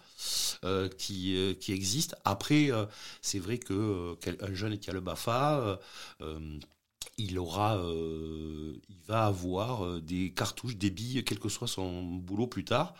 euh, 0.65 0.89
qui, 0.89 1.37
euh, 1.37 1.55
qui 1.55 1.73
existe. 1.73 2.17
Après, 2.25 2.71
euh, 2.71 2.87
c'est 3.23 3.39
vrai 3.39 3.59
que 3.59 4.17
un 4.41 4.55
jeune 4.55 4.79
qui 4.79 4.91
a 4.91 4.93
le 4.93 5.01
BAFA, 5.01 5.79
il 7.19 7.39
aura, 7.39 7.81
il 8.89 8.97
va 9.07 9.27
avoir 9.27 10.01
des 10.01 10.33
cartouches, 10.33 10.77
des 10.77 10.91
billes, 10.91 11.23
quel 11.25 11.39
que 11.39 11.49
soit 11.49 11.69
son 11.69 12.03
boulot 12.03 12.47
plus 12.47 12.65
tard. 12.65 12.95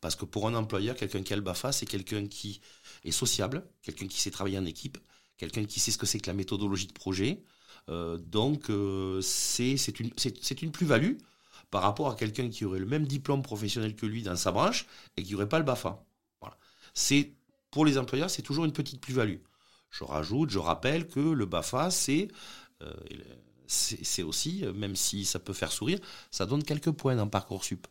Parce 0.00 0.14
que 0.16 0.24
pour 0.24 0.46
un 0.46 0.54
employeur, 0.54 0.94
quelqu'un 0.96 1.22
qui 1.22 1.32
a 1.32 1.36
le 1.36 1.42
BAFA, 1.42 1.72
c'est 1.72 1.86
quelqu'un 1.86 2.26
qui 2.28 2.60
est 3.04 3.10
sociable, 3.10 3.66
quelqu'un 3.82 4.06
qui 4.06 4.20
sait 4.20 4.30
travailler 4.30 4.58
en 4.58 4.66
équipe, 4.66 4.98
quelqu'un 5.36 5.64
qui 5.64 5.80
sait 5.80 5.90
ce 5.90 5.98
que 5.98 6.06
c'est 6.06 6.20
que 6.20 6.28
la 6.28 6.34
méthodologie 6.34 6.86
de 6.86 6.92
projet. 6.92 7.42
Donc, 7.88 8.70
c'est 9.22 10.00
une, 10.00 10.10
une 10.62 10.72
plus-value 10.72 11.16
par 11.70 11.82
rapport 11.82 12.10
à 12.10 12.14
quelqu'un 12.14 12.48
qui 12.48 12.64
aurait 12.64 12.78
le 12.78 12.86
même 12.86 13.06
diplôme 13.06 13.42
professionnel 13.42 13.94
que 13.96 14.06
lui 14.06 14.22
dans 14.22 14.36
sa 14.36 14.52
branche 14.52 14.86
et 15.16 15.22
qui 15.22 15.32
n'aurait 15.32 15.48
pas 15.48 15.58
le 15.58 15.64
BAFA. 15.64 16.04
Voilà. 16.40 16.56
C'est 16.94 17.32
pour 17.70 17.84
les 17.84 17.98
employeurs, 17.98 18.30
c'est 18.30 18.42
toujours 18.42 18.64
une 18.64 18.72
petite 18.72 19.00
plus-value. 19.00 19.38
Je 19.90 20.04
rajoute, 20.04 20.50
je 20.50 20.58
rappelle 20.58 21.06
que 21.08 21.20
le 21.20 21.46
BAFA, 21.46 21.90
c'est 21.90 22.28
euh, 22.82 22.92
c'est 23.66 24.22
aussi, 24.22 24.64
euh, 24.64 24.72
même 24.72 24.94
si 24.94 25.24
ça 25.24 25.38
peut 25.40 25.52
faire 25.52 25.72
sourire, 25.72 25.98
ça 26.30 26.46
donne 26.46 26.62
quelques 26.62 26.92
points 26.92 27.16
dans 27.16 27.26
Parcoursup. 27.26 27.86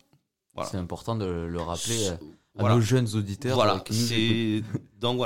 Voilà. 0.53 0.70
C'est 0.70 0.77
important 0.77 1.15
de 1.17 1.25
le 1.25 1.60
rappeler 1.62 2.08
euh, 2.08 2.13
à 2.13 2.17
Voilà. 2.60 2.75
nos 2.75 2.82
jeunes 2.82 3.13
auditeurs. 3.15 3.60
euh, 3.60 3.63
Voilà, 3.63 3.84
c'est 3.89 4.63
donc. 5.00 5.20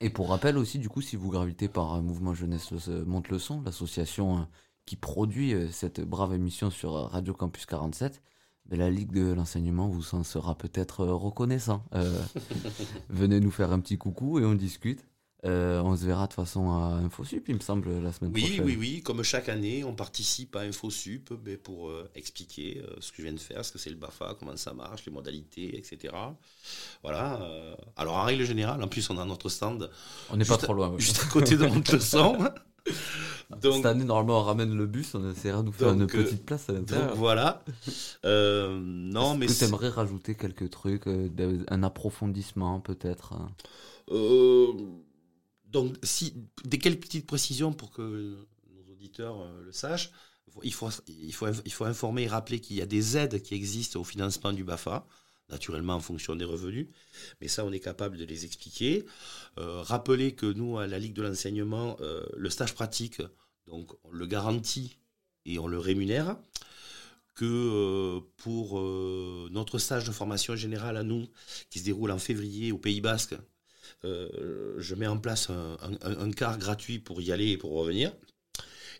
Et 0.00 0.08
pour 0.10 0.30
rappel 0.30 0.56
aussi, 0.56 0.78
du 0.78 0.88
coup, 0.88 1.02
si 1.02 1.14
vous 1.16 1.30
gravitez 1.30 1.68
par 1.68 1.92
un 1.92 2.00
mouvement 2.00 2.34
Jeunesse 2.34 2.70
Le- 2.70 3.04
Monte 3.04 3.28
le 3.28 3.38
Son, 3.38 3.60
l'association 3.62 4.38
euh, 4.38 4.42
qui 4.86 4.96
produit 4.96 5.54
euh, 5.54 5.68
cette 5.70 6.00
brave 6.00 6.34
émission 6.34 6.70
sur 6.70 6.96
euh, 6.96 7.06
Radio 7.06 7.34
Campus 7.34 7.66
47, 7.66 8.20
ben, 8.66 8.78
la 8.78 8.90
Ligue 8.90 9.12
de 9.12 9.32
l'enseignement 9.32 9.88
vous 9.88 10.14
en 10.14 10.24
sera 10.24 10.56
peut-être 10.56 11.00
euh, 11.00 11.14
reconnaissant. 11.14 11.84
Euh, 11.94 12.20
venez 13.08 13.40
nous 13.40 13.50
faire 13.50 13.72
un 13.72 13.80
petit 13.80 13.98
coucou 13.98 14.38
et 14.38 14.44
on 14.44 14.54
discute. 14.54 15.04
Euh, 15.44 15.82
on 15.82 15.96
se 15.96 16.04
verra 16.06 16.26
de 16.28 16.32
toute 16.32 16.36
façon 16.36 16.70
à 16.70 17.00
InfoSup, 17.04 17.48
il 17.48 17.56
me 17.56 17.60
semble, 17.60 17.90
la 18.00 18.12
semaine 18.12 18.30
Oui, 18.32 18.42
prochaine. 18.44 18.64
oui, 18.64 18.76
oui. 18.78 19.02
Comme 19.02 19.24
chaque 19.24 19.48
année, 19.48 19.82
on 19.82 19.92
participe 19.92 20.54
à 20.54 20.60
InfoSup 20.60 21.32
ben, 21.32 21.56
pour 21.58 21.88
euh, 21.90 22.08
expliquer 22.14 22.80
euh, 22.80 22.94
ce 23.00 23.10
que 23.10 23.16
je 23.18 23.22
viens 23.24 23.32
de 23.32 23.40
faire, 23.40 23.64
ce 23.64 23.72
que 23.72 23.78
c'est 23.80 23.90
le 23.90 23.96
BAFA, 23.96 24.36
comment 24.38 24.56
ça 24.56 24.72
marche, 24.72 25.04
les 25.04 25.10
modalités, 25.10 25.76
etc. 25.76 26.14
Voilà. 27.02 27.40
Alors, 27.96 28.14
en 28.18 28.22
règle 28.22 28.44
générale, 28.44 28.80
en 28.80 28.86
plus, 28.86 29.10
on 29.10 29.18
a 29.18 29.24
notre 29.24 29.48
stand 29.48 29.90
On 30.30 30.36
n'est 30.36 30.44
pas 30.44 30.58
trop 30.58 30.74
loin. 30.74 30.94
juste 30.98 31.24
à 31.24 31.26
côté 31.28 31.56
de 31.56 31.66
mon 31.66 31.82
leçon. 31.92 32.38
Cette 33.60 33.86
année, 33.86 34.04
normalement, 34.04 34.40
on 34.40 34.42
ramène 34.44 34.74
le 34.76 34.86
bus, 34.86 35.14
on 35.14 35.30
essaiera 35.30 35.60
de 35.62 35.66
nous 35.66 35.72
faire 35.72 35.94
Donc, 35.94 36.14
une 36.14 36.20
euh, 36.20 36.24
petite 36.24 36.44
place 36.44 36.68
à 36.68 36.72
donc 36.72 36.80
l'intérieur. 36.90 37.16
voilà. 37.16 37.64
Euh, 38.24 38.80
non, 38.82 39.36
mais 39.36 39.46
que 39.46 39.52
t'aimerais 39.52 39.88
rajouter 39.88 40.34
quelques 40.34 40.70
trucs, 40.70 41.06
euh, 41.06 41.64
un 41.68 41.82
approfondissement 41.82 42.80
peut-être 42.80 43.34
hein? 43.34 43.54
Euh, 44.10 44.72
donc, 45.66 45.96
si, 46.02 46.34
des 46.64 46.78
quelques 46.78 47.02
petites 47.02 47.26
précisions 47.26 47.72
pour 47.72 47.90
que 47.92 48.36
nos 48.74 48.92
auditeurs 48.92 49.46
le 49.64 49.72
sachent. 49.72 50.10
Il 50.62 50.74
faut, 50.74 50.90
il, 51.08 51.32
faut, 51.32 51.46
il 51.64 51.72
faut 51.72 51.86
informer 51.86 52.24
et 52.24 52.28
rappeler 52.28 52.60
qu'il 52.60 52.76
y 52.76 52.82
a 52.82 52.86
des 52.86 53.16
aides 53.16 53.40
qui 53.40 53.54
existent 53.54 53.98
au 53.98 54.04
financement 54.04 54.52
du 54.52 54.64
BAFA, 54.64 55.06
naturellement 55.52 55.94
en 55.94 56.00
fonction 56.00 56.34
des 56.34 56.44
revenus, 56.44 56.88
mais 57.40 57.48
ça, 57.48 57.64
on 57.64 57.72
est 57.72 57.80
capable 57.80 58.16
de 58.16 58.24
les 58.24 58.44
expliquer. 58.44 59.04
Euh, 59.58 59.82
rappeler 59.82 60.34
que 60.34 60.46
nous, 60.46 60.78
à 60.78 60.86
la 60.88 60.98
Ligue 60.98 61.14
de 61.14 61.22
l'enseignement, 61.22 61.96
euh, 62.00 62.24
le 62.36 62.50
stage 62.50 62.74
pratique, 62.74 63.22
donc, 63.68 63.92
on 64.04 64.10
le 64.12 64.26
garantit 64.26 64.98
et 65.46 65.58
on 65.58 65.68
le 65.68 65.78
rémunère. 65.78 66.36
Que 67.34 67.44
euh, 67.46 68.20
pour 68.36 68.78
notre 69.50 69.78
stage 69.78 70.04
de 70.04 70.12
formation 70.12 70.54
générale 70.54 70.96
à 70.98 71.02
nous, 71.02 71.26
qui 71.70 71.78
se 71.78 71.84
déroule 71.84 72.10
en 72.10 72.18
février 72.18 72.72
au 72.72 72.78
Pays 72.78 73.00
Basque, 73.00 73.34
je 74.04 74.94
mets 74.94 75.06
en 75.06 75.18
place 75.18 75.48
un, 75.50 75.76
un- 76.02 76.30
car 76.32 76.58
gratuit 76.58 76.98
pour 76.98 77.20
y 77.22 77.32
aller 77.32 77.48
et 77.50 77.56
pour 77.56 77.72
revenir. 77.72 78.12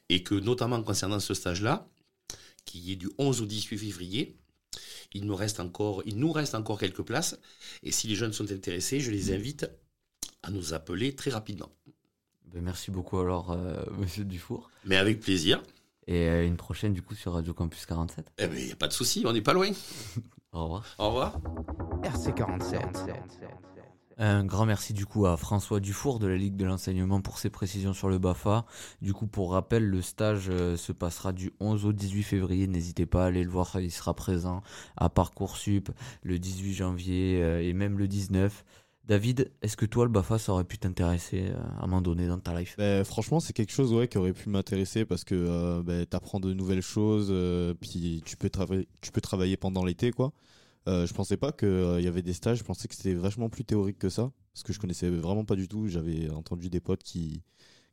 Et 0.08 0.22
que 0.22 0.34
notamment 0.34 0.82
concernant 0.82 1.20
ce 1.20 1.34
stage-là, 1.34 1.88
qui 2.64 2.92
est 2.92 2.96
du 2.96 3.10
11 3.18 3.40
au 3.42 3.46
18 3.46 3.78
février, 3.78 4.36
il 5.14 5.26
nous 5.26 5.36
reste 5.36 5.60
encore, 5.60 6.02
il 6.06 6.18
nous 6.18 6.32
reste 6.32 6.54
encore 6.54 6.78
quelques 6.78 7.02
places. 7.02 7.38
Et 7.82 7.92
si 7.92 8.08
les 8.08 8.14
jeunes 8.14 8.32
sont 8.32 8.50
intéressés, 8.50 9.00
je 9.00 9.10
les 9.10 9.32
invite 9.32 9.70
à 10.42 10.50
nous 10.50 10.74
appeler 10.74 11.14
très 11.14 11.30
rapidement. 11.30 11.70
Ben, 12.46 12.62
Merci 12.62 12.90
beaucoup 12.90 13.18
alors, 13.18 13.52
euh, 13.52 13.84
monsieur 13.98 14.24
Dufour. 14.24 14.70
Mais 14.84 14.96
avec 14.96 15.20
plaisir. 15.20 15.62
Et 16.06 16.28
euh, 16.28 16.46
une 16.46 16.56
prochaine 16.56 16.92
du 16.92 17.02
coup 17.02 17.14
sur 17.14 17.32
Radio 17.32 17.54
Campus 17.54 17.86
47. 17.86 18.26
Eh 18.38 18.46
bien, 18.46 18.58
il 18.58 18.66
n'y 18.66 18.72
a 18.72 18.76
pas 18.76 18.88
de 18.88 18.92
souci, 18.92 19.22
on 19.26 19.32
n'est 19.32 19.42
pas 19.42 19.52
loin. 19.52 19.70
Au 20.52 20.64
revoir. 20.64 20.94
Au 20.98 21.06
revoir. 21.08 21.40
RC47. 22.02 22.82
Un 24.18 24.44
grand 24.44 24.66
merci 24.66 24.92
du 24.92 25.06
coup 25.06 25.26
à 25.26 25.36
François 25.36 25.80
Dufour 25.80 26.18
de 26.18 26.26
la 26.26 26.36
Ligue 26.36 26.56
de 26.56 26.64
l'enseignement 26.64 27.20
pour 27.20 27.38
ses 27.38 27.50
précisions 27.50 27.92
sur 27.92 28.08
le 28.08 28.18
BAFA. 28.18 28.66
Du 29.00 29.14
coup, 29.14 29.26
pour 29.26 29.52
rappel, 29.52 29.84
le 29.84 30.02
stage 30.02 30.48
euh, 30.50 30.76
se 30.76 30.92
passera 30.92 31.32
du 31.32 31.52
11 31.60 31.86
au 31.86 31.92
18 31.92 32.22
février. 32.22 32.66
N'hésitez 32.66 33.06
pas 33.06 33.24
à 33.24 33.26
aller 33.28 33.42
le 33.42 33.50
voir, 33.50 33.80
il 33.80 33.90
sera 33.90 34.14
présent 34.14 34.62
à 34.96 35.08
Parcoursup 35.08 35.90
le 36.22 36.38
18 36.38 36.74
janvier 36.74 37.42
euh, 37.42 37.62
et 37.62 37.72
même 37.72 37.98
le 37.98 38.06
19. 38.06 38.64
David, 39.04 39.50
est-ce 39.62 39.76
que 39.76 39.86
toi, 39.86 40.04
le 40.04 40.10
BAFA, 40.10 40.38
ça 40.38 40.52
aurait 40.52 40.64
pu 40.64 40.78
t'intéresser 40.78 41.48
euh, 41.48 41.60
à 41.80 41.84
un 41.84 41.86
moment 41.86 42.02
donné 42.02 42.28
dans 42.28 42.38
ta 42.38 42.58
life? 42.58 42.76
Ben, 42.78 43.04
franchement, 43.04 43.40
c'est 43.40 43.52
quelque 43.52 43.72
chose 43.72 44.06
qui 44.08 44.18
aurait 44.18 44.32
pu 44.32 44.48
m'intéresser 44.48 45.04
parce 45.04 45.24
que 45.24 45.34
euh, 45.34 45.82
ben, 45.82 46.06
tu 46.08 46.16
apprends 46.16 46.38
de 46.38 46.52
nouvelles 46.52 46.82
choses, 46.82 47.34
puis 47.80 48.22
tu 48.24 48.36
peux 48.36 48.50
travailler 49.20 49.56
pendant 49.56 49.84
l'été. 49.84 50.12
quoi. 50.12 50.32
Euh, 50.88 51.06
je 51.06 51.14
pensais 51.14 51.36
pas 51.36 51.52
qu'il 51.52 52.00
y 52.00 52.08
avait 52.08 52.22
des 52.22 52.32
stages, 52.32 52.58
je 52.58 52.64
pensais 52.64 52.88
que 52.88 52.94
c'était 52.94 53.14
vachement 53.14 53.48
plus 53.48 53.64
théorique 53.64 53.98
que 53.98 54.08
ça, 54.08 54.32
parce 54.52 54.62
que 54.64 54.72
je 54.72 54.80
connaissais 54.80 55.10
vraiment 55.10 55.44
pas 55.44 55.56
du 55.56 55.68
tout. 55.68 55.86
J'avais 55.86 56.28
entendu 56.30 56.70
des 56.70 56.80
potes 56.80 57.02
qui, 57.02 57.42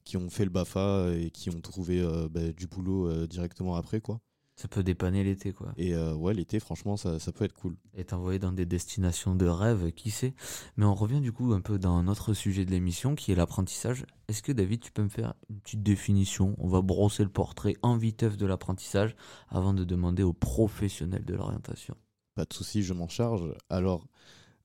qui 0.03 0.17
ont 0.17 0.29
fait 0.29 0.43
le 0.43 0.49
BAFA 0.49 1.11
et 1.13 1.29
qui 1.29 1.49
ont 1.49 1.61
trouvé 1.61 2.01
euh, 2.01 2.27
ben, 2.29 2.51
du 2.51 2.67
boulot 2.67 3.07
euh, 3.07 3.27
directement 3.27 3.75
après. 3.75 4.01
quoi. 4.01 4.19
Ça 4.55 4.67
peut 4.67 4.83
dépanner 4.83 5.23
l'été, 5.23 5.53
quoi. 5.53 5.71
Et 5.77 5.93
euh, 5.93 6.13
ouais, 6.15 6.33
l'été, 6.33 6.59
franchement, 6.59 6.97
ça, 6.97 7.17
ça 7.17 7.31
peut 7.31 7.45
être 7.45 7.53
cool. 7.53 7.77
Et 7.93 8.03
t'envoyer 8.03 8.39
dans 8.39 8.51
des 8.51 8.65
destinations 8.65 9.33
de 9.33 9.45
rêve, 9.45 9.93
qui 9.93 10.11
sait. 10.11 10.33
Mais 10.75 10.83
on 10.83 10.95
revient 10.95 11.21
du 11.21 11.31
coup 11.31 11.53
un 11.53 11.61
peu 11.61 11.79
dans 11.79 12.03
notre 12.03 12.33
sujet 12.33 12.65
de 12.65 12.71
l'émission, 12.71 13.15
qui 13.15 13.31
est 13.31 13.35
l'apprentissage. 13.35 14.05
Est-ce 14.27 14.43
que 14.43 14.51
David, 14.51 14.81
tu 14.81 14.91
peux 14.91 15.03
me 15.03 15.09
faire 15.09 15.33
une 15.49 15.61
petite 15.61 15.81
définition? 15.81 16.55
On 16.57 16.67
va 16.67 16.81
brosser 16.81 17.23
le 17.23 17.29
portrait 17.29 17.77
en 17.83 17.95
viteuf 17.95 18.35
de 18.35 18.45
l'apprentissage 18.45 19.15
avant 19.47 19.73
de 19.73 19.85
demander 19.85 20.23
aux 20.23 20.33
professionnels 20.33 21.23
de 21.23 21.35
l'orientation. 21.35 21.95
Pas 22.35 22.45
de 22.45 22.53
souci, 22.53 22.83
je 22.83 22.93
m'en 22.93 23.07
charge. 23.07 23.53
Alors, 23.69 24.07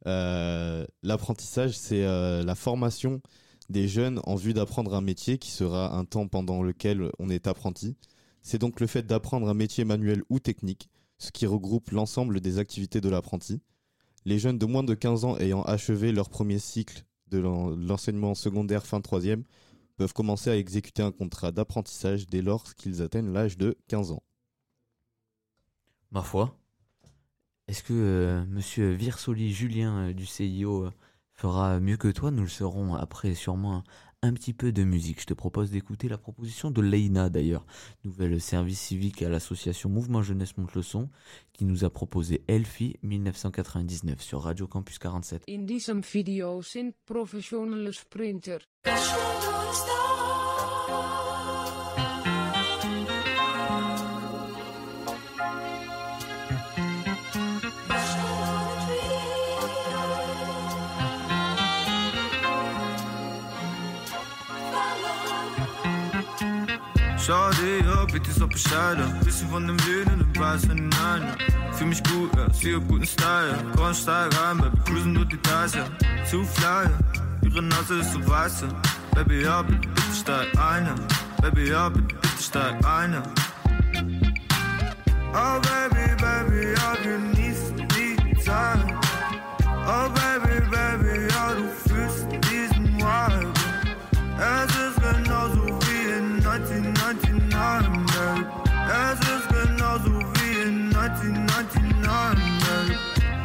euh, 0.06 0.86
l'apprentissage, 1.02 1.76
c'est 1.78 2.04
euh, 2.04 2.42
la 2.44 2.54
formation 2.54 3.22
des 3.70 3.88
jeunes 3.88 4.20
en 4.24 4.36
vue 4.36 4.54
d'apprendre 4.54 4.94
un 4.94 5.00
métier 5.00 5.38
qui 5.38 5.50
sera 5.50 5.94
un 5.96 6.04
temps 6.04 6.28
pendant 6.28 6.62
lequel 6.62 7.10
on 7.18 7.30
est 7.30 7.46
apprenti. 7.46 7.96
C'est 8.42 8.58
donc 8.58 8.80
le 8.80 8.86
fait 8.86 9.04
d'apprendre 9.04 9.48
un 9.48 9.54
métier 9.54 9.84
manuel 9.84 10.22
ou 10.30 10.38
technique, 10.40 10.90
ce 11.18 11.30
qui 11.32 11.46
regroupe 11.46 11.90
l'ensemble 11.90 12.40
des 12.40 12.58
activités 12.58 13.00
de 13.00 13.08
l'apprenti. 13.08 13.62
Les 14.26 14.38
jeunes 14.38 14.58
de 14.58 14.66
moins 14.66 14.84
de 14.84 14.94
15 14.94 15.24
ans 15.24 15.38
ayant 15.38 15.62
achevé 15.62 16.12
leur 16.12 16.28
premier 16.30 16.58
cycle 16.58 17.04
de 17.30 17.38
l'en- 17.38 17.70
l'enseignement 17.76 18.34
secondaire 18.34 18.86
fin 18.86 19.00
troisième 19.00 19.44
peuvent 19.96 20.12
commencer 20.14 20.50
à 20.50 20.56
exécuter 20.56 21.02
un 21.02 21.12
contrat 21.12 21.52
d'apprentissage 21.52 22.26
dès 22.26 22.42
lors 22.42 22.74
qu'ils 22.74 23.02
atteignent 23.02 23.32
l'âge 23.32 23.58
de 23.58 23.76
15 23.88 24.12
ans. 24.12 24.22
Ma 26.10 26.22
foi, 26.22 26.56
est-ce 27.66 27.82
que 27.82 27.94
euh, 27.94 28.44
monsieur 28.46 28.92
Virsoli 28.92 29.52
Julien 29.52 30.08
euh, 30.08 30.12
du 30.12 30.26
CIO 30.26 30.84
euh, 30.84 30.90
fera 31.32 31.80
mieux 31.80 31.96
que 31.96 32.08
toi? 32.08 32.30
Nous 32.30 32.42
le 32.42 32.48
saurons 32.48 32.94
après 32.94 33.34
sûrement 33.34 33.84
un 34.20 34.32
petit 34.34 34.52
peu 34.52 34.70
de 34.70 34.84
musique. 34.84 35.20
Je 35.20 35.26
te 35.26 35.34
propose 35.34 35.70
d'écouter 35.70 36.08
la 36.08 36.18
proposition 36.18 36.70
de 36.70 36.82
Leïna 36.82 37.30
d'ailleurs, 37.30 37.64
nouvelle 38.04 38.40
service 38.40 38.80
civique 38.80 39.22
à 39.22 39.28
l'association 39.28 39.88
Mouvement 39.88 40.22
Jeunesse 40.22 40.56
Monte 40.56 40.74
le 40.74 40.82
Son, 40.82 41.10
qui 41.52 41.64
nous 41.64 41.84
a 41.84 41.90
proposé 41.90 42.42
Elfie 42.48 42.96
1999 43.02 44.20
sur 44.20 44.42
Radio 44.42 44.66
Campus 44.66 44.98
47. 44.98 45.44
In 45.48 45.66
professionele 47.06 47.92
sprinter. 47.92 48.58
So 68.44 68.48
bescheiden. 68.48 69.04
Bisschen 69.24 69.48
von 69.48 69.66
dem 69.66 69.76
Leben 69.78 70.20
und 70.20 70.38
weiß 70.38 70.66
von 70.66 70.76
den 70.76 70.94
anderen. 70.94 71.36
Fühl 71.72 71.86
mich 71.86 72.02
gut, 72.04 72.30
ja, 72.36 72.52
sie 72.52 72.74
hab 72.74 72.86
guten 72.88 73.06
Style. 73.06 73.56
Komm, 73.76 73.94
steig 73.94 74.32
ein, 74.46 74.58
Baby, 74.58 74.76
cruisen 74.84 75.14
durch 75.14 75.28
die 75.28 75.36
ja. 75.74 75.84
Zu 76.26 76.44
fly, 76.44 76.88
ihre 77.42 77.62
Nase 77.62 78.00
ist 78.00 78.12
so 78.12 78.26
weiß, 78.26 78.62
ja. 78.62 78.68
Baby, 79.14 79.42
ja, 79.42 79.62
bitte, 79.62 79.88
steig 80.14 80.48
ein, 80.58 80.86
ja. 80.86 80.94
Baby, 81.42 81.70
ja, 81.70 81.88
bitte, 81.88 82.14
steig 82.40 82.84
ein, 82.86 83.12
ja. 83.14 83.22
Oh, 85.32 85.60
Baby, 85.60 86.14
Baby, 86.20 86.74
ja, 86.76 86.94
genieß 87.02 87.72
die 87.96 88.38
Zeit. 88.40 88.78
Oh, 89.86 90.08
Baby, 90.10 90.60
Baby, 90.60 90.73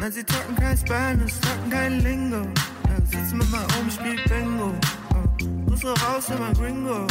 Nein, 0.10 0.16
sie 0.16 0.24
talken 0.24 0.56
kein 0.56 0.75
Spanish, 0.75 1.34
talken 1.39 1.70
kein 1.70 2.00
Lingo. 2.00 2.38
Ja, 2.38 2.96
sitzen 3.06 3.38
mit 3.38 3.51
meinem 3.51 3.68
Ohm, 3.80 3.92
spielt 3.92 4.28
Bingo. 4.28 4.74
Oh, 5.13 5.68
Grüße 5.68 5.94
raus 6.01 6.30
in 6.30 6.39
mein 6.39 6.54
Gringo. 6.56 7.06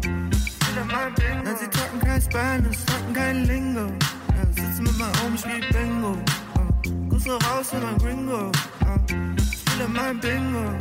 Wieder 0.00 0.84
mein 0.86 1.14
Bingo. 1.14 1.42
Nein, 1.44 1.56
sie 1.60 1.68
talken 1.68 2.00
kein 2.00 2.22
Spanish, 2.22 2.78
talken 2.86 3.12
kein 3.12 3.44
Lingo. 3.44 3.92
Ja, 4.34 4.46
sitzen 4.46 4.82
mit 4.82 4.98
meinem 4.98 5.12
Ohm, 5.26 5.36
spielt 5.36 5.68
Bingo. 5.74 6.16
Oh, 6.56 7.10
Grüße 7.10 7.32
raus 7.32 7.74
in 7.74 7.82
mein 7.82 7.98
Gringo. 7.98 8.50
Oh, 8.80 9.12
wieder 9.12 9.88
mein 9.88 10.18
Bingo. 10.18 10.72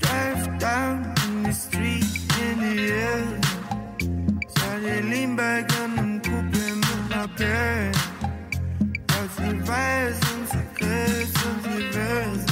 Drive 0.00 0.58
down 0.58 1.14
in 1.28 1.44
the 1.44 1.52
street 1.52 2.04
in 2.50 2.58
the 2.58 2.94
air. 2.94 3.22
Shawty 4.56 5.08
lean 5.08 5.36
back 5.36 5.70
on 5.84 5.94
them 5.94 6.20
coupe 6.20 6.50
mit 6.50 7.10
ner 7.10 7.28
Pair. 7.36 7.92
universo, 9.48 10.20
não 10.38 10.46
sei 10.46 10.60
o 10.60 10.66
que, 10.74 11.38
sou 11.38 11.72
diverso. 11.72 12.47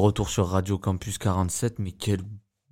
Retour 0.00 0.28
sur 0.30 0.46
Radio 0.48 0.78
Campus 0.78 1.18
47, 1.18 1.78
mais 1.78 1.92
quel 1.92 2.20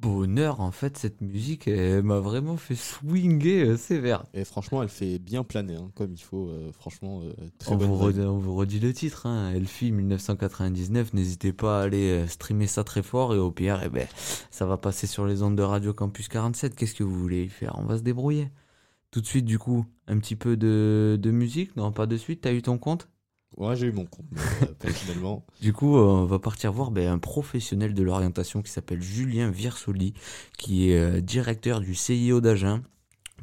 bonheur 0.00 0.60
en 0.60 0.70
fait 0.70 0.96
cette 0.96 1.20
musique, 1.20 1.66
elle 1.66 2.04
m'a 2.04 2.20
vraiment 2.20 2.56
fait 2.56 2.76
swinger 2.76 3.62
euh, 3.62 3.76
sévère. 3.76 4.24
Et 4.32 4.44
franchement, 4.44 4.82
elle 4.82 4.88
fait 4.88 5.18
bien 5.18 5.42
planer, 5.42 5.74
hein, 5.76 5.90
comme 5.96 6.12
il 6.12 6.22
faut. 6.22 6.48
euh, 6.48 6.70
franchement, 6.72 7.22
euh, 7.24 7.32
très 7.58 7.72
On 7.72 7.76
bonne 7.76 7.88
vous, 7.88 7.96
redit, 7.96 8.20
on 8.20 8.38
vous 8.38 8.54
redit 8.54 8.78
le 8.80 8.92
titre, 8.92 9.26
hein, 9.26 9.50
Elfie 9.52 9.90
1999, 9.90 11.14
n'hésitez 11.14 11.52
pas 11.52 11.80
à 11.80 11.82
aller 11.84 12.10
euh, 12.10 12.26
streamer 12.28 12.66
ça 12.68 12.84
très 12.84 13.02
fort 13.02 13.34
et 13.34 13.38
au 13.38 13.50
pire, 13.50 13.80
eh 13.84 13.88
ben, 13.88 14.06
ça 14.50 14.66
va 14.66 14.76
passer 14.76 15.06
sur 15.08 15.26
les 15.26 15.42
ondes 15.42 15.56
de 15.56 15.62
Radio 15.62 15.92
Campus 15.92 16.28
47, 16.28 16.76
qu'est-ce 16.76 16.94
que 16.94 17.04
vous 17.04 17.18
voulez 17.18 17.44
y 17.44 17.48
faire? 17.48 17.74
On 17.78 17.84
va 17.84 17.98
se 17.98 18.02
débrouiller. 18.02 18.50
Tout 19.10 19.20
de 19.20 19.26
suite 19.26 19.44
du 19.46 19.58
coup, 19.58 19.84
un 20.06 20.18
petit 20.18 20.36
peu 20.36 20.56
de, 20.56 21.18
de 21.20 21.30
musique, 21.30 21.74
non 21.76 21.92
pas 21.92 22.06
de 22.06 22.16
suite, 22.16 22.42
t'as 22.42 22.52
eu 22.52 22.62
ton 22.62 22.78
compte? 22.78 23.08
Ouais, 23.56 23.74
j'ai 23.74 23.86
eu 23.86 23.92
mon 23.92 24.06
compte, 24.06 24.26
euh, 24.62 24.66
personnellement. 24.78 25.44
Du 25.60 25.72
coup, 25.72 25.96
euh, 25.96 26.02
on 26.02 26.26
va 26.26 26.38
partir 26.38 26.72
voir 26.72 26.90
ben, 26.90 27.08
un 27.10 27.18
professionnel 27.18 27.94
de 27.94 28.02
l'orientation 28.02 28.62
qui 28.62 28.70
s'appelle 28.70 29.02
Julien 29.02 29.50
Virsoli, 29.50 30.14
qui 30.56 30.90
est 30.90 30.98
euh, 30.98 31.20
directeur 31.20 31.80
du 31.80 31.94
CIO 31.94 32.40
d'Agen. 32.40 32.82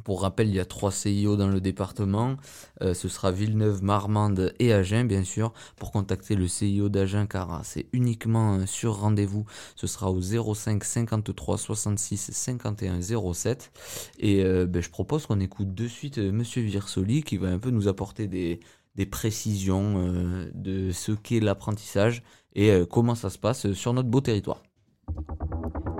Pour 0.03 0.21
rappel, 0.21 0.49
il 0.49 0.55
y 0.55 0.59
a 0.59 0.65
trois 0.65 0.91
CIO 0.91 1.35
dans 1.35 1.47
le 1.47 1.59
département. 1.59 2.35
Euh, 2.81 2.93
ce 2.93 3.07
sera 3.07 3.31
Villeneuve, 3.31 3.83
Marmande 3.83 4.53
et 4.59 4.71
Agen, 4.71 5.07
bien 5.07 5.23
sûr. 5.23 5.51
Pour 5.77 5.91
contacter 5.91 6.35
le 6.35 6.47
CIO 6.47 6.89
d'Agen, 6.89 7.25
car 7.25 7.61
c'est 7.63 7.87
uniquement 7.91 8.65
sur 8.67 8.99
rendez-vous. 8.99 9.45
Ce 9.75 9.87
sera 9.87 10.11
au 10.11 10.21
05 10.21 10.83
53 10.83 11.57
66 11.57 12.31
51 12.31 13.01
07. 13.01 13.71
Et 14.19 14.43
euh, 14.43 14.67
ben, 14.67 14.81
je 14.81 14.89
propose 14.89 15.25
qu'on 15.25 15.39
écoute 15.39 15.73
de 15.73 15.87
suite 15.87 16.19
Monsieur 16.19 16.61
Virsoli, 16.61 17.23
qui 17.23 17.37
va 17.37 17.47
un 17.47 17.59
peu 17.59 17.71
nous 17.71 17.87
apporter 17.87 18.27
des, 18.27 18.59
des 18.95 19.05
précisions 19.05 19.95
euh, 19.97 20.49
de 20.53 20.91
ce 20.91 21.11
qu'est 21.11 21.39
l'apprentissage 21.39 22.23
et 22.53 22.71
euh, 22.71 22.85
comment 22.85 23.15
ça 23.15 23.29
se 23.29 23.37
passe 23.37 23.71
sur 23.73 23.93
notre 23.93 24.09
beau 24.09 24.21
territoire. 24.21 24.63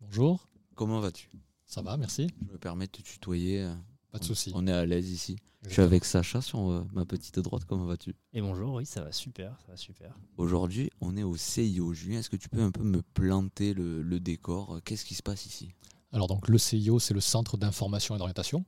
Bonjour, 0.00 0.48
comment 0.74 1.00
vas-tu? 1.00 1.28
Ça 1.66 1.80
va, 1.82 1.96
merci. 1.96 2.28
Je 2.46 2.52
me 2.52 2.58
permets 2.58 2.86
de 2.86 2.90
te 2.92 3.02
tutoyer. 3.02 3.62
euh, 3.62 3.74
Pas 4.12 4.18
de 4.18 4.24
souci. 4.24 4.52
On 4.54 4.66
est 4.66 4.72
à 4.72 4.84
l'aise 4.84 5.10
ici. 5.10 5.36
Je 5.66 5.72
suis 5.72 5.82
avec 5.82 6.04
Sacha 6.04 6.40
sur 6.42 6.70
euh, 6.70 6.84
ma 6.92 7.06
petite 7.06 7.38
droite, 7.38 7.64
comment 7.64 7.86
vas-tu? 7.86 8.14
Et 8.34 8.42
bonjour, 8.42 8.74
oui, 8.74 8.84
ça 8.86 9.02
va 9.02 9.12
super, 9.12 9.56
ça 9.64 9.72
va 9.72 9.76
super. 9.76 10.14
Aujourd'hui, 10.36 10.90
on 11.00 11.16
est 11.16 11.22
au 11.22 11.36
CIO. 11.36 11.94
Julien, 11.94 12.18
est-ce 12.18 12.28
que 12.30 12.36
tu 12.36 12.48
peux 12.50 12.60
un 12.62 12.70
peu 12.70 12.82
me 12.82 13.00
planter 13.00 13.72
le, 13.72 14.02
le 14.02 14.20
décor? 14.20 14.80
Qu'est-ce 14.84 15.04
qui 15.06 15.14
se 15.14 15.22
passe 15.22 15.46
ici? 15.46 15.70
Alors 16.12 16.26
donc 16.28 16.48
le 16.48 16.58
CIO, 16.58 16.98
c'est 16.98 17.14
le 17.14 17.20
Centre 17.20 17.56
d'information 17.56 18.14
et 18.14 18.18
d'orientation. 18.18 18.64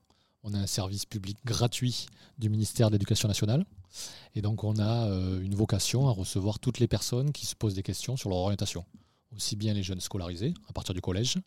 On 0.48 0.54
a 0.54 0.58
un 0.58 0.66
service 0.68 1.06
public 1.06 1.36
gratuit 1.44 2.06
du 2.38 2.48
ministère 2.48 2.88
de 2.88 2.92
l'Éducation 2.94 3.26
nationale. 3.26 3.66
Et 4.36 4.42
donc 4.42 4.62
on 4.62 4.78
a 4.78 5.08
euh, 5.08 5.40
une 5.40 5.56
vocation 5.56 6.06
à 6.08 6.12
recevoir 6.12 6.60
toutes 6.60 6.78
les 6.78 6.86
personnes 6.86 7.32
qui 7.32 7.46
se 7.46 7.56
posent 7.56 7.74
des 7.74 7.82
questions 7.82 8.16
sur 8.16 8.28
leur 8.30 8.38
orientation. 8.38 8.84
Aussi 9.34 9.56
bien 9.56 9.74
les 9.74 9.82
jeunes 9.82 9.98
scolarisés 10.00 10.54
à 10.68 10.72
partir 10.72 10.94
du 10.94 11.00
collège 11.00 11.38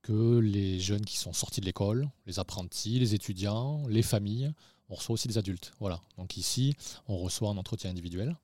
que 0.00 0.38
les 0.38 0.80
jeunes 0.80 1.04
qui 1.04 1.18
sont 1.18 1.34
sortis 1.34 1.60
de 1.60 1.66
l'école, 1.66 2.08
les 2.24 2.38
apprentis, 2.38 2.98
les 2.98 3.14
étudiants, 3.14 3.86
les 3.86 4.02
familles. 4.02 4.50
On 4.88 4.94
reçoit 4.94 5.12
aussi 5.12 5.28
des 5.28 5.36
adultes. 5.36 5.72
Voilà. 5.78 6.00
Donc 6.16 6.38
ici, 6.38 6.74
on 7.06 7.18
reçoit 7.18 7.50
un 7.50 7.58
entretien 7.58 7.90
individuel 7.90 8.34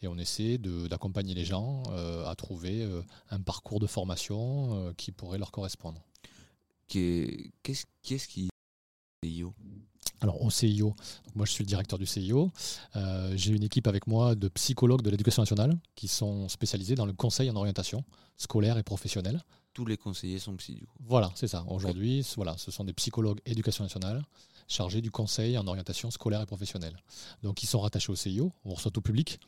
et 0.00 0.08
on 0.08 0.18
essaie 0.18 0.58
d'accompagner 0.58 1.34
les 1.34 1.44
gens 1.44 1.84
euh, 1.90 2.26
à 2.26 2.34
trouver 2.34 2.82
euh, 2.82 3.02
un 3.30 3.40
parcours 3.40 3.78
de 3.78 3.86
formation 3.86 4.92
qui 4.96 5.12
pourrait 5.12 5.38
leur 5.38 5.52
correspondre. 5.52 6.02
Qu'est- 6.88 7.52
Qu'est-ce 7.62 7.84
qu'est-ce 8.02 8.26
qui 8.26 8.48
CIO 9.24 9.54
Alors 10.20 10.42
au 10.42 10.50
CIO, 10.50 10.88
donc 11.26 11.36
moi 11.36 11.46
je 11.46 11.52
suis 11.52 11.62
le 11.62 11.68
directeur 11.68 11.98
du 11.98 12.06
CIO, 12.06 12.50
Euh, 12.96 13.32
j'ai 13.36 13.52
une 13.52 13.62
équipe 13.62 13.86
avec 13.86 14.06
moi 14.06 14.34
de 14.34 14.48
psychologues 14.48 15.02
de 15.02 15.10
l'éducation 15.10 15.42
nationale 15.42 15.78
qui 15.94 16.08
sont 16.08 16.48
spécialisés 16.48 16.94
dans 16.94 17.06
le 17.06 17.12
conseil 17.12 17.48
en 17.50 17.56
orientation 17.56 18.04
scolaire 18.36 18.78
et 18.78 18.82
professionnelle. 18.82 19.40
Tous 19.74 19.86
les 19.86 19.96
conseillers 19.96 20.38
sont 20.38 20.54
psy 20.56 20.74
du 20.74 20.86
coup. 20.86 20.96
Voilà, 21.00 21.30
c'est 21.34 21.46
ça. 21.46 21.64
Aujourd'hui, 21.68 22.26
voilà, 22.36 22.56
ce 22.58 22.70
sont 22.70 22.84
des 22.84 22.92
psychologues 22.92 23.40
éducation 23.46 23.84
nationale 23.84 24.22
chargés 24.68 25.00
du 25.00 25.10
conseil 25.10 25.56
en 25.56 25.66
orientation 25.66 26.10
scolaire 26.10 26.40
et 26.40 26.46
professionnelle. 26.46 26.96
Donc 27.42 27.62
ils 27.62 27.66
sont 27.66 27.80
rattachés 27.80 28.10
au 28.10 28.16
CIO, 28.16 28.52
on 28.64 28.74
reçoit 28.74 28.90
tout 28.90 29.02
public 29.02 29.38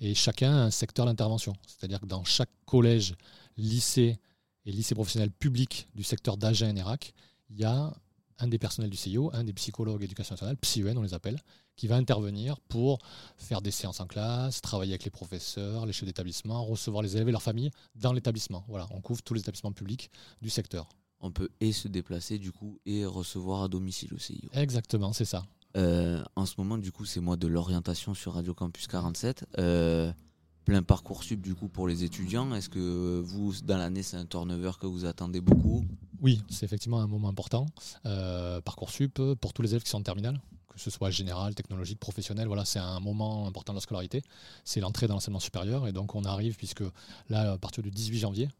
et 0.00 0.14
chacun 0.14 0.52
a 0.52 0.62
un 0.64 0.70
secteur 0.70 1.04
d'intervention. 1.06 1.52
C'est-à-dire 1.66 2.00
que 2.00 2.06
dans 2.06 2.24
chaque 2.24 2.50
collège, 2.64 3.14
lycée 3.56 4.18
et 4.64 4.72
lycée 4.72 4.94
professionnel 4.94 5.30
public 5.30 5.88
du 5.94 6.02
secteur 6.02 6.36
d'Agen 6.36 6.68
et 6.68 6.72
Nérac, 6.72 7.12
il 7.50 7.58
y 7.58 7.64
a 7.64 7.92
un 8.38 8.48
des 8.48 8.58
personnels 8.58 8.90
du 8.90 8.96
CIO, 8.96 9.30
un 9.32 9.44
des 9.44 9.52
psychologues 9.52 10.02
éducation 10.02 10.34
nationale, 10.34 10.56
PsyEN 10.56 10.96
on 10.96 11.02
les 11.02 11.14
appelle, 11.14 11.38
qui 11.76 11.86
va 11.86 11.96
intervenir 11.96 12.60
pour 12.68 12.98
faire 13.36 13.62
des 13.62 13.70
séances 13.70 14.00
en 14.00 14.06
classe, 14.06 14.60
travailler 14.60 14.92
avec 14.92 15.04
les 15.04 15.10
professeurs, 15.10 15.86
les 15.86 15.92
chefs 15.92 16.06
d'établissement, 16.06 16.64
recevoir 16.64 17.02
les 17.02 17.16
élèves 17.16 17.28
et 17.28 17.32
leurs 17.32 17.42
familles 17.42 17.70
dans 17.94 18.12
l'établissement. 18.12 18.64
Voilà, 18.68 18.86
on 18.90 19.00
couvre 19.00 19.22
tous 19.22 19.34
les 19.34 19.40
établissements 19.40 19.72
publics 19.72 20.10
du 20.42 20.50
secteur. 20.50 20.88
On 21.20 21.32
peut 21.32 21.48
et 21.60 21.72
se 21.72 21.88
déplacer 21.88 22.38
du 22.38 22.52
coup 22.52 22.78
et 22.86 23.04
recevoir 23.04 23.62
à 23.62 23.68
domicile 23.68 24.14
au 24.14 24.18
CIO. 24.18 24.48
Exactement, 24.52 25.12
c'est 25.12 25.24
ça. 25.24 25.44
Euh, 25.76 26.22
en 26.36 26.46
ce 26.46 26.54
moment, 26.58 26.78
du 26.78 26.92
coup, 26.92 27.04
c'est 27.04 27.20
moi 27.20 27.36
de 27.36 27.46
l'orientation 27.46 28.14
sur 28.14 28.34
Radio 28.34 28.54
Campus 28.54 28.86
47. 28.86 29.44
Euh, 29.58 30.12
plein 30.68 30.82
parcours 30.82 31.24
sub 31.24 31.40
du 31.40 31.54
coup 31.54 31.68
pour 31.68 31.88
les 31.88 32.04
étudiants. 32.04 32.54
Est-ce 32.54 32.68
que 32.68 33.22
vous, 33.24 33.54
dans 33.64 33.78
l'année, 33.78 34.02
c'est 34.02 34.18
un 34.18 34.26
turnover 34.26 34.72
que 34.78 34.86
vous 34.86 35.06
attendez 35.06 35.40
beaucoup? 35.40 35.82
Oui, 36.20 36.42
c'est 36.50 36.66
effectivement 36.66 37.00
un 37.00 37.06
moment 37.06 37.30
important. 37.30 37.64
Euh, 38.04 38.60
Parcoursup, 38.60 39.18
pour 39.40 39.54
tous 39.54 39.62
les 39.62 39.70
élèves 39.70 39.82
qui 39.82 39.88
sont 39.88 39.96
en 39.96 40.02
terminale, 40.02 40.38
que 40.68 40.78
ce 40.78 40.90
soit 40.90 41.08
général, 41.08 41.54
technologique, 41.54 41.98
professionnel, 41.98 42.48
voilà, 42.48 42.66
c'est 42.66 42.80
un 42.80 43.00
moment 43.00 43.46
important 43.46 43.72
de 43.72 43.78
la 43.78 43.80
scolarité. 43.80 44.22
C'est 44.62 44.80
l'entrée 44.80 45.06
dans 45.06 45.14
l'enseignement 45.14 45.40
supérieur. 45.40 45.88
Et 45.88 45.92
donc, 45.92 46.14
on 46.14 46.26
arrive, 46.26 46.56
puisque 46.56 46.84
là, 47.30 47.52
à 47.52 47.56
partir 47.56 47.82
du 47.82 47.90
18 47.90 48.18
janvier, 48.18 48.50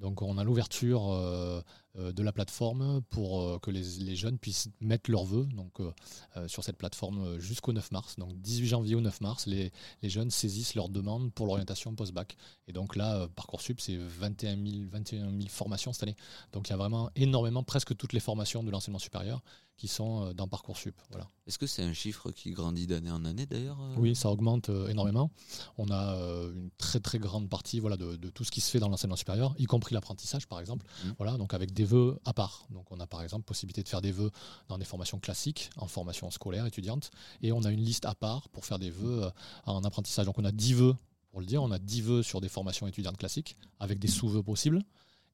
donc 0.00 0.20
on 0.20 0.38
a 0.38 0.42
l'ouverture 0.42 1.12
euh, 1.12 1.62
de 1.98 2.22
la 2.22 2.32
plateforme 2.32 3.02
pour 3.10 3.42
euh, 3.42 3.58
que 3.58 3.70
les, 3.70 3.82
les 4.00 4.16
jeunes 4.16 4.38
puissent 4.38 4.68
mettre 4.80 5.10
leurs 5.10 5.24
vœux 5.24 5.44
donc, 5.44 5.80
euh, 5.80 5.92
euh, 6.36 6.48
sur 6.48 6.64
cette 6.64 6.76
plateforme 6.76 7.20
euh, 7.20 7.38
jusqu'au 7.38 7.72
9 7.72 7.92
mars. 7.92 8.16
Donc 8.16 8.34
18 8.40 8.66
janvier 8.66 8.94
au 8.94 9.00
9 9.00 9.20
mars, 9.20 9.46
les, 9.46 9.72
les 10.02 10.08
jeunes 10.08 10.30
saisissent 10.30 10.74
leur 10.74 10.88
demande 10.88 11.32
pour 11.32 11.46
l'orientation 11.46 11.94
post-bac. 11.94 12.36
Et 12.68 12.72
donc 12.72 12.96
là, 12.96 13.16
euh, 13.16 13.28
Parcoursup, 13.28 13.80
c'est 13.80 13.96
21 13.96 14.56
000, 14.56 14.84
21 14.90 15.30
000 15.30 15.48
formations 15.48 15.92
cette 15.92 16.04
année. 16.04 16.16
Donc 16.52 16.68
il 16.68 16.70
y 16.70 16.74
a 16.74 16.78
vraiment 16.78 17.10
énormément, 17.16 17.62
presque 17.62 17.96
toutes 17.96 18.12
les 18.12 18.20
formations 18.20 18.62
de 18.62 18.70
l'enseignement 18.70 18.98
supérieur 18.98 19.42
qui 19.76 19.88
sont 19.88 20.26
euh, 20.26 20.32
dans 20.32 20.46
Parcoursup. 20.46 20.94
Voilà. 21.10 21.26
Est-ce 21.46 21.58
que 21.58 21.66
c'est 21.66 21.82
un 21.82 21.92
chiffre 21.92 22.30
qui 22.30 22.52
grandit 22.52 22.86
d'année 22.86 23.10
en 23.10 23.24
année 23.24 23.46
d'ailleurs 23.46 23.80
euh? 23.80 23.94
Oui, 23.98 24.14
ça 24.14 24.30
augmente 24.30 24.68
euh, 24.68 24.86
énormément. 24.88 25.30
On 25.76 25.90
a 25.90 26.14
euh, 26.14 26.52
une 26.52 26.70
très 26.78 27.00
très 27.00 27.18
grande 27.18 27.48
partie 27.48 27.80
voilà, 27.80 27.96
de, 27.96 28.16
de 28.16 28.30
tout 28.30 28.44
ce 28.44 28.52
qui 28.52 28.60
se 28.60 28.70
fait 28.70 28.78
dans 28.78 28.88
l'enseignement 28.88 29.16
supérieur, 29.16 29.54
y 29.58 29.64
compris 29.64 29.94
l'apprentissage 29.94 30.46
par 30.46 30.60
exemple. 30.60 30.86
Mhm. 31.04 31.14
Voilà, 31.18 31.36
donc 31.36 31.52
avec 31.54 31.72
des 31.72 31.81
vœux 31.84 32.18
à 32.24 32.32
part. 32.32 32.66
Donc 32.70 32.90
on 32.90 33.00
a 33.00 33.06
par 33.06 33.22
exemple 33.22 33.44
possibilité 33.44 33.82
de 33.82 33.88
faire 33.88 34.00
des 34.02 34.12
vœux 34.12 34.30
dans 34.68 34.78
des 34.78 34.84
formations 34.84 35.18
classiques, 35.18 35.70
en 35.76 35.86
formation 35.86 36.30
scolaire 36.30 36.66
étudiante, 36.66 37.10
et 37.42 37.52
on 37.52 37.62
a 37.64 37.70
une 37.70 37.80
liste 37.84 38.04
à 38.06 38.14
part 38.14 38.48
pour 38.50 38.64
faire 38.64 38.78
des 38.78 38.90
vœux 38.90 39.24
euh, 39.24 39.30
en 39.66 39.84
apprentissage. 39.84 40.26
Donc 40.26 40.38
on 40.38 40.44
a 40.44 40.52
10 40.52 40.74
vœux, 40.74 40.96
pour 41.30 41.40
le 41.40 41.46
dire, 41.46 41.62
on 41.62 41.70
a 41.70 41.78
10 41.78 42.00
vœux 42.02 42.22
sur 42.22 42.40
des 42.40 42.48
formations 42.48 42.86
étudiantes 42.86 43.16
classiques, 43.16 43.56
avec 43.80 43.98
des 43.98 44.08
sous-vœux 44.08 44.42
possibles, 44.42 44.82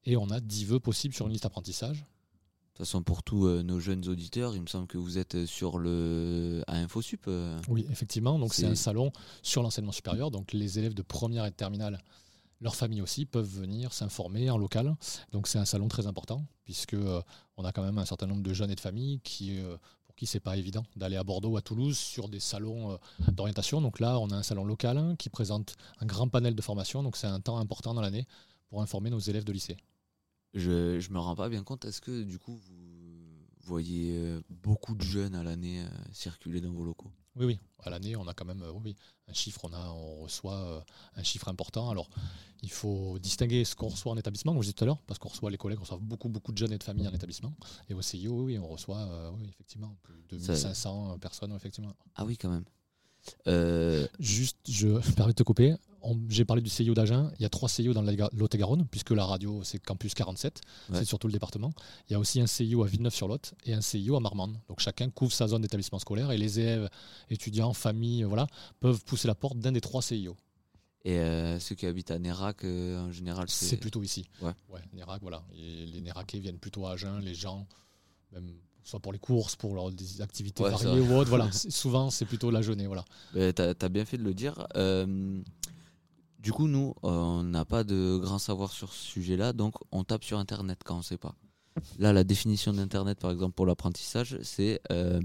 et 0.05 0.15
on 0.17 0.29
a 0.29 0.39
10 0.39 0.65
vœux 0.65 0.79
possibles 0.79 1.13
sur 1.13 1.25
une 1.27 1.33
liste 1.33 1.45
apprentissage. 1.45 1.97
De 1.99 2.83
toute 2.85 2.87
façon, 2.87 3.03
pour 3.03 3.23
tous 3.23 3.45
euh, 3.47 3.61
nos 3.61 3.81
jeunes 3.81 4.07
auditeurs, 4.07 4.55
il 4.55 4.61
me 4.61 4.67
semble 4.67 4.87
que 4.87 4.97
vous 4.97 5.17
êtes 5.17 5.45
sur 5.45 5.77
le 5.79 6.63
à 6.67 6.77
InfoSup. 6.77 7.25
euh. 7.27 7.59
Oui, 7.67 7.85
effectivement. 7.89 8.39
Donc 8.39 8.53
c'est 8.53 8.61
C'est- 8.61 8.67
un 8.69 8.75
salon 8.75 9.11
sur 9.43 9.61
l'enseignement 9.63 9.91
supérieur. 9.91 10.31
Donc 10.31 10.53
les 10.53 10.79
élèves 10.79 10.93
de 10.93 11.01
première 11.01 11.45
et 11.45 11.49
de 11.51 11.55
terminale, 11.55 12.01
leurs 12.61 12.75
familles 12.75 13.01
aussi, 13.01 13.25
peuvent 13.25 13.47
venir 13.47 13.93
s'informer 13.93 14.49
en 14.49 14.57
local. 14.57 14.95
Donc 15.31 15.47
c'est 15.47 15.59
un 15.59 15.65
salon 15.65 15.87
très 15.87 16.07
important 16.07 16.45
puisque 16.63 16.93
euh, 16.93 17.21
on 17.57 17.63
a 17.63 17.71
quand 17.71 17.83
même 17.83 17.97
un 17.97 18.05
certain 18.05 18.27
nombre 18.27 18.43
de 18.43 18.53
jeunes 18.53 18.71
et 18.71 18.75
de 18.75 18.79
familles 18.79 19.19
qui 19.21 19.59
euh, 19.59 19.77
pour 20.05 20.15
qui 20.15 20.25
c'est 20.25 20.39
pas 20.39 20.57
évident 20.57 20.83
d'aller 20.95 21.15
à 21.15 21.23
Bordeaux 21.23 21.51
ou 21.51 21.57
à 21.57 21.61
Toulouse 21.61 21.97
sur 21.97 22.29
des 22.29 22.39
salons 22.39 22.91
euh, 22.91 22.97
d'orientation. 23.31 23.81
Donc 23.81 23.99
là, 23.99 24.19
on 24.19 24.29
a 24.29 24.35
un 24.35 24.43
salon 24.43 24.65
local 24.65 25.15
qui 25.17 25.29
présente 25.29 25.75
un 25.99 26.05
grand 26.05 26.27
panel 26.27 26.55
de 26.55 26.61
formation. 26.61 27.03
Donc 27.03 27.15
c'est 27.15 27.27
un 27.27 27.39
temps 27.39 27.57
important 27.57 27.93
dans 27.93 28.01
l'année 28.01 28.27
pour 28.69 28.81
informer 28.81 29.09
nos 29.09 29.19
élèves 29.19 29.45
de 29.45 29.53
lycée. 29.53 29.77
Je, 30.53 30.99
je 30.99 31.11
me 31.11 31.19
rends 31.19 31.35
pas 31.35 31.49
bien 31.49 31.63
compte. 31.63 31.85
Est-ce 31.85 32.01
que 32.01 32.23
du 32.23 32.39
coup 32.39 32.57
vous 32.57 32.75
voyez 33.61 34.39
beaucoup 34.49 34.95
de 34.95 35.01
jeunes 35.03 35.35
à 35.35 35.43
l'année 35.43 35.85
circuler 36.11 36.59
dans 36.59 36.71
vos 36.71 36.83
locaux? 36.83 37.11
Oui, 37.35 37.45
oui. 37.45 37.59
À 37.83 37.89
l'année, 37.89 38.15
on 38.15 38.27
a 38.27 38.33
quand 38.33 38.45
même 38.45 38.61
euh, 38.63 38.71
oui, 38.71 38.95
un 39.27 39.33
chiffre, 39.33 39.61
on, 39.63 39.71
a, 39.73 39.87
on 39.89 40.21
reçoit 40.23 40.55
euh, 40.57 40.81
un 41.15 41.23
chiffre 41.23 41.47
important. 41.47 41.89
Alors, 41.89 42.09
il 42.61 42.71
faut 42.71 43.17
distinguer 43.19 43.63
ce 43.63 43.75
qu'on 43.75 43.87
reçoit 43.87 44.11
en 44.11 44.17
établissement, 44.17 44.51
comme 44.51 44.61
je 44.61 44.67
disais 44.67 44.73
tout 44.73 44.83
à 44.83 44.87
l'heure, 44.87 45.01
parce 45.07 45.19
qu'on 45.19 45.29
reçoit 45.29 45.49
les 45.49 45.57
collègues, 45.57 45.77
on 45.79 45.83
reçoit 45.83 45.99
beaucoup, 46.01 46.27
beaucoup 46.27 46.51
de 46.51 46.57
jeunes 46.57 46.73
et 46.73 46.77
de 46.77 46.83
familles 46.83 47.07
en 47.07 47.13
établissement. 47.13 47.53
Et 47.87 47.93
au 47.93 48.01
CIO, 48.01 48.43
oui, 48.43 48.57
on 48.57 48.67
reçoit, 48.67 48.97
euh, 48.99 49.31
oui, 49.31 49.45
effectivement, 49.47 49.95
plus 50.03 50.21
de 50.27 50.39
Ça- 50.39 50.53
1500 50.53 51.17
personnes, 51.19 51.53
effectivement. 51.55 51.95
Ah 52.15 52.25
oui, 52.25 52.35
quand 52.37 52.49
même. 52.49 52.65
Euh, 53.47 54.07
Juste, 54.19 54.57
je 54.69 54.87
me 54.87 54.99
permets 55.15 55.33
de 55.33 55.37
te 55.37 55.43
couper. 55.43 55.75
J'ai 56.29 56.45
parlé 56.45 56.61
du 56.61 56.69
CIO 56.69 56.93
d'Agen. 56.93 57.29
Il 57.39 57.41
y 57.43 57.45
a 57.45 57.49
trois 57.49 57.67
CIO 57.67 57.93
dans 57.93 58.01
la- 58.01 58.29
Lot-et-Garonne, 58.33 58.87
puisque 58.89 59.11
la 59.11 59.25
radio, 59.25 59.61
c'est 59.63 59.79
Campus 59.79 60.13
47. 60.13 60.61
Ouais. 60.89 60.97
C'est 60.99 61.05
surtout 61.05 61.27
le 61.27 61.33
département. 61.33 61.71
Il 62.09 62.13
y 62.13 62.15
a 62.15 62.19
aussi 62.19 62.39
un 62.39 62.47
CIO 62.47 62.83
à 62.83 62.87
Villeneuve-sur-Lot 62.87 63.53
et 63.65 63.73
un 63.73 63.81
CIO 63.81 64.15
à 64.15 64.19
Marmande. 64.21 64.57
Donc 64.69 64.79
chacun 64.79 65.09
couvre 65.09 65.33
sa 65.33 65.47
zone 65.47 65.61
d'établissement 65.61 65.99
scolaire 65.99 66.31
et 66.31 66.37
les 66.37 66.59
élèves, 66.59 66.89
étudiants, 67.29 67.73
familles, 67.73 68.23
voilà, 68.23 68.47
peuvent 68.79 69.03
pousser 69.03 69.27
la 69.27 69.35
porte 69.35 69.59
d'un 69.59 69.73
des 69.73 69.81
trois 69.81 70.01
CIO. 70.01 70.37
et 71.03 71.17
euh, 71.19 71.59
ceux 71.59 71.75
qui 71.75 71.85
habitent 71.85 72.11
à 72.11 72.19
Nérac, 72.19 72.63
euh, 72.63 73.07
en 73.07 73.11
général, 73.11 73.45
C'est 73.49 73.65
c'est. 73.65 73.77
plutôt 73.77 74.01
ici. 74.01 74.25
Ouais. 74.41 74.51
Nérac, 74.93 75.21
voilà. 75.21 75.43
Et 75.53 75.85
les 75.85 75.99
Néraquais 76.01 76.39
viennent 76.39 76.59
plutôt 76.59 76.85
à 76.85 76.91
Agen, 76.93 77.19
les 77.19 77.35
gens, 77.35 77.67
même 78.31 78.53
soit 78.89 78.99
pour 78.99 79.11
les 79.13 79.19
courses, 79.19 79.55
pour 79.55 79.91
des 79.91 80.21
activités 80.21 80.63
Ouais, 80.63 80.71
variées 80.71 80.99
ou 81.01 81.13
autres. 81.15 81.29
Voilà. 81.29 81.51
Souvent, 81.51 82.09
c'est 82.09 82.25
plutôt 82.25 82.51
la 82.51 82.61
jeunée. 82.61 82.87
Voilà. 82.87 83.05
T'as 83.53 83.73
as 83.79 83.89
bien 83.89 84.05
fait 84.05 84.17
de 84.17 84.23
le 84.23 84.33
dire. 84.33 84.67
Euh, 84.75 85.41
du 86.39 86.51
coup, 86.53 86.67
nous, 86.67 86.93
euh, 87.03 87.09
on 87.09 87.43
n'a 87.43 87.65
pas 87.65 87.83
de 87.83 88.17
grand 88.21 88.39
savoir 88.39 88.71
sur 88.71 88.93
ce 88.93 89.05
sujet-là, 89.05 89.53
donc 89.53 89.75
on 89.91 90.03
tape 90.03 90.23
sur 90.23 90.39
Internet 90.39 90.79
quand 90.85 90.95
on 90.95 90.99
ne 90.99 91.03
sait 91.03 91.17
pas. 91.17 91.35
Là, 91.97 92.13
la 92.13 92.23
définition 92.23 92.73
d'Internet, 92.73 93.19
par 93.19 93.31
exemple, 93.31 93.53
pour 93.55 93.65
l'apprentissage, 93.65 94.37
c'est 94.41 94.81
euh, 94.91 95.19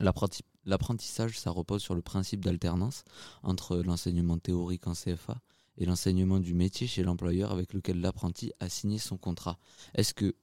l'apprenti- 0.00 0.42
l'apprentissage, 0.66 1.38
ça 1.38 1.50
repose 1.50 1.82
sur 1.82 1.94
le 1.94 2.02
principe 2.02 2.44
d'alternance 2.44 3.04
entre 3.42 3.76
l'enseignement 3.78 4.38
théorique 4.38 4.86
en 4.86 4.92
CFA 4.92 5.38
et 5.76 5.86
l'enseignement 5.86 6.38
du 6.40 6.54
métier 6.54 6.86
chez 6.86 7.02
l'employeur 7.02 7.50
avec 7.50 7.72
lequel 7.74 8.00
l'apprenti 8.00 8.52
a 8.60 8.68
signé 8.68 8.98
son 8.98 9.16
contrat. 9.16 9.58
Est-ce 9.94 10.14
que, 10.14 10.34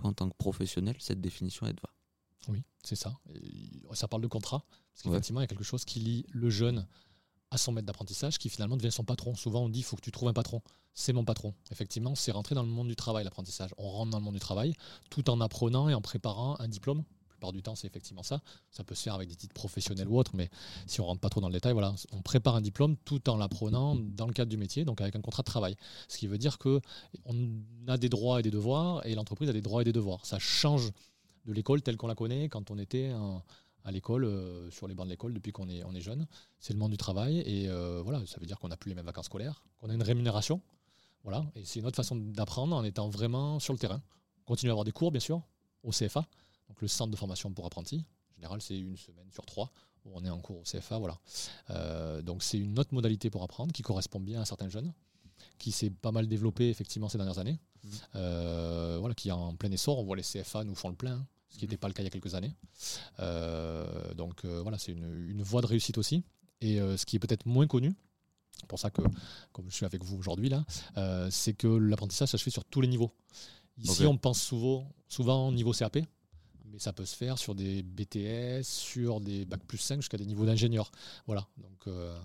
toi, 0.00 0.10
en 0.10 0.12
tant 0.12 0.28
que 0.28 0.36
professionnel, 0.36 0.96
cette 0.98 1.20
définition, 1.20 1.66
elle 1.66 1.74
te 1.74 1.82
va 1.82 1.90
Oui, 2.48 2.62
c'est 2.82 2.96
ça. 2.96 3.14
Et 3.34 3.82
ça 3.92 4.08
parle 4.08 4.22
de 4.22 4.28
contrat, 4.28 4.64
parce 4.68 5.04
Ouais. 5.04 5.10
qu'effectivement, 5.10 5.40
il 5.40 5.44
y 5.44 5.44
a 5.44 5.48
quelque 5.48 5.64
chose 5.64 5.84
qui 5.84 6.00
lie 6.00 6.24
le 6.30 6.50
jeune 6.50 6.86
à 7.50 7.58
son 7.58 7.72
maître 7.72 7.86
d'apprentissage, 7.86 8.38
qui 8.38 8.48
finalement 8.50 8.76
devient 8.76 8.92
son 8.92 9.04
patron. 9.04 9.34
Souvent, 9.34 9.64
on 9.64 9.68
dit 9.68 9.80
il 9.80 9.82
faut 9.82 9.96
que 9.96 10.02
tu 10.02 10.10
trouves 10.12 10.28
un 10.28 10.32
patron. 10.34 10.62
C'est 10.94 11.12
mon 11.12 11.24
patron. 11.24 11.54
Effectivement, 11.70 12.14
c'est 12.14 12.32
rentrer 12.32 12.54
dans 12.54 12.62
le 12.62 12.68
monde 12.68 12.88
du 12.88 12.96
travail, 12.96 13.24
l'apprentissage. 13.24 13.70
On 13.78 13.88
rentre 13.90 14.10
dans 14.10 14.18
le 14.18 14.24
monde 14.24 14.34
du 14.34 14.40
travail 14.40 14.74
tout 15.10 15.30
en 15.30 15.40
apprenant 15.40 15.88
et 15.88 15.94
en 15.94 16.00
préparant 16.02 16.56
un 16.58 16.68
diplôme. 16.68 17.04
Plupart 17.38 17.52
du 17.52 17.62
temps, 17.62 17.76
c'est 17.76 17.86
effectivement 17.86 18.24
ça. 18.24 18.40
Ça 18.72 18.82
peut 18.82 18.96
se 18.96 19.02
faire 19.04 19.14
avec 19.14 19.28
des 19.28 19.36
titres 19.36 19.54
professionnels 19.54 20.08
ou 20.08 20.18
autres, 20.18 20.32
mais 20.34 20.50
si 20.88 21.00
on 21.00 21.06
rentre 21.06 21.20
pas 21.20 21.28
trop 21.28 21.40
dans 21.40 21.46
le 21.46 21.52
détail, 21.52 21.72
voilà, 21.72 21.94
on 22.10 22.20
prépare 22.20 22.56
un 22.56 22.60
diplôme 22.60 22.96
tout 23.04 23.30
en 23.30 23.36
l'apprenant 23.36 23.94
dans 23.94 24.26
le 24.26 24.32
cadre 24.32 24.50
du 24.50 24.56
métier, 24.56 24.84
donc 24.84 25.00
avec 25.00 25.14
un 25.14 25.20
contrat 25.20 25.44
de 25.44 25.46
travail. 25.46 25.76
Ce 26.08 26.18
qui 26.18 26.26
veut 26.26 26.38
dire 26.38 26.58
que 26.58 26.80
on 27.26 27.36
a 27.86 27.96
des 27.96 28.08
droits 28.08 28.40
et 28.40 28.42
des 28.42 28.50
devoirs, 28.50 29.06
et 29.06 29.14
l'entreprise 29.14 29.48
a 29.48 29.52
des 29.52 29.62
droits 29.62 29.82
et 29.82 29.84
des 29.84 29.92
devoirs. 29.92 30.26
Ça 30.26 30.40
change 30.40 30.90
de 31.46 31.52
l'école 31.52 31.80
telle 31.80 31.96
qu'on 31.96 32.08
la 32.08 32.16
connaît 32.16 32.48
quand 32.48 32.72
on 32.72 32.78
était 32.78 33.12
à 33.84 33.92
l'école, 33.92 34.24
euh, 34.24 34.68
sur 34.70 34.88
les 34.88 34.94
bancs 34.94 35.06
de 35.06 35.10
l'école 35.10 35.32
depuis 35.32 35.52
qu'on 35.52 35.68
est, 35.68 35.84
on 35.84 35.94
est 35.94 36.00
jeune. 36.00 36.26
C'est 36.58 36.72
le 36.72 36.78
monde 36.78 36.90
du 36.90 36.96
travail 36.96 37.38
et 37.38 37.68
euh, 37.68 38.02
voilà, 38.02 38.20
ça 38.26 38.40
veut 38.40 38.46
dire 38.46 38.58
qu'on 38.58 38.68
n'a 38.68 38.76
plus 38.76 38.88
les 38.88 38.96
mêmes 38.96 39.06
vacances 39.06 39.26
scolaires, 39.26 39.62
qu'on 39.80 39.90
a 39.90 39.94
une 39.94 40.02
rémunération. 40.02 40.60
Voilà, 41.22 41.44
et 41.54 41.64
c'est 41.64 41.80
une 41.80 41.86
autre 41.86 41.96
façon 41.96 42.16
d'apprendre 42.16 42.74
en 42.74 42.84
étant 42.84 43.08
vraiment 43.08 43.58
sur 43.60 43.72
le 43.72 43.78
terrain. 43.78 44.02
On 44.42 44.52
continue 44.52 44.70
à 44.70 44.72
avoir 44.72 44.84
des 44.84 44.92
cours, 44.92 45.10
bien 45.10 45.20
sûr, 45.20 45.42
au 45.84 45.90
CFA, 45.90 46.26
donc 46.68 46.80
le 46.80 46.88
centre 46.88 47.10
de 47.10 47.16
formation 47.16 47.52
pour 47.52 47.66
apprentis. 47.66 48.04
En 48.32 48.34
général, 48.36 48.62
c'est 48.62 48.78
une 48.78 48.96
semaine 48.96 49.30
sur 49.32 49.44
trois 49.46 49.72
où 50.04 50.10
on 50.14 50.24
est 50.24 50.30
en 50.30 50.38
cours 50.38 50.58
au 50.58 50.62
CFA. 50.62 50.98
Voilà. 50.98 51.18
Euh, 51.70 52.22
donc 52.22 52.42
c'est 52.42 52.58
une 52.58 52.78
autre 52.78 52.94
modalité 52.94 53.30
pour 53.30 53.42
apprendre 53.42 53.72
qui 53.72 53.82
correspond 53.82 54.20
bien 54.20 54.40
à 54.40 54.44
certains 54.44 54.68
jeunes, 54.68 54.92
qui 55.58 55.72
s'est 55.72 55.90
pas 55.90 56.12
mal 56.12 56.28
développée 56.28 56.68
effectivement 56.68 57.08
ces 57.08 57.18
dernières 57.18 57.38
années. 57.38 57.58
Mhm. 57.84 57.90
Euh, 58.16 58.96
voilà, 59.00 59.14
qui 59.14 59.28
est 59.28 59.32
en 59.32 59.54
plein 59.56 59.70
essor. 59.70 59.98
On 59.98 60.04
voit 60.04 60.16
les 60.16 60.22
CFA 60.22 60.64
nous 60.64 60.74
font 60.74 60.88
le 60.88 60.94
plein, 60.96 61.14
hein, 61.14 61.26
ce 61.48 61.58
qui 61.58 61.64
n'était 61.64 61.76
pas 61.76 61.88
le 61.88 61.94
cas 61.94 62.02
il 62.02 62.06
y 62.06 62.08
a 62.08 62.10
quelques 62.10 62.34
années. 62.34 62.54
Euh, 63.20 64.14
donc 64.14 64.44
voilà, 64.44 64.78
c'est 64.78 64.92
une, 64.92 65.28
une 65.28 65.42
voie 65.42 65.60
de 65.62 65.66
réussite 65.66 65.98
aussi. 65.98 66.22
Et 66.60 66.78
ce 66.78 67.06
qui 67.06 67.16
est 67.16 67.20
peut-être 67.20 67.46
moins 67.46 67.68
connu, 67.68 67.94
c'est 68.58 68.66
pour 68.66 68.78
ça 68.78 68.90
que, 68.90 69.02
comme 69.52 69.66
je 69.70 69.74
suis 69.74 69.86
avec 69.86 70.02
vous 70.04 70.18
aujourd'hui 70.18 70.48
là, 70.48 70.64
euh, 70.96 71.28
c'est 71.30 71.54
que 71.54 71.68
l'apprentissage, 71.68 72.28
ça 72.28 72.38
se 72.38 72.42
fait 72.42 72.50
sur 72.50 72.64
tous 72.64 72.80
les 72.80 72.88
niveaux. 72.88 73.12
Ici, 73.78 74.04
on 74.06 74.18
pense 74.18 74.42
souvent, 74.42 74.92
souvent 75.08 75.48
au 75.48 75.52
niveau 75.52 75.72
CAP, 75.72 75.98
mais 76.78 76.82
ça 76.82 76.92
peut 76.92 77.04
se 77.04 77.16
faire 77.16 77.38
sur 77.38 77.56
des 77.56 77.82
BTS, 77.82 78.62
sur 78.62 79.20
des 79.20 79.44
Bac 79.44 79.60
plus 79.64 79.78
5 79.78 79.96
jusqu'à 79.96 80.16
des 80.16 80.26
niveaux 80.26 80.46
d'ingénieur. 80.46 80.92
Voilà, 81.26 81.48
donc 81.56 81.88
euh, 81.88 82.16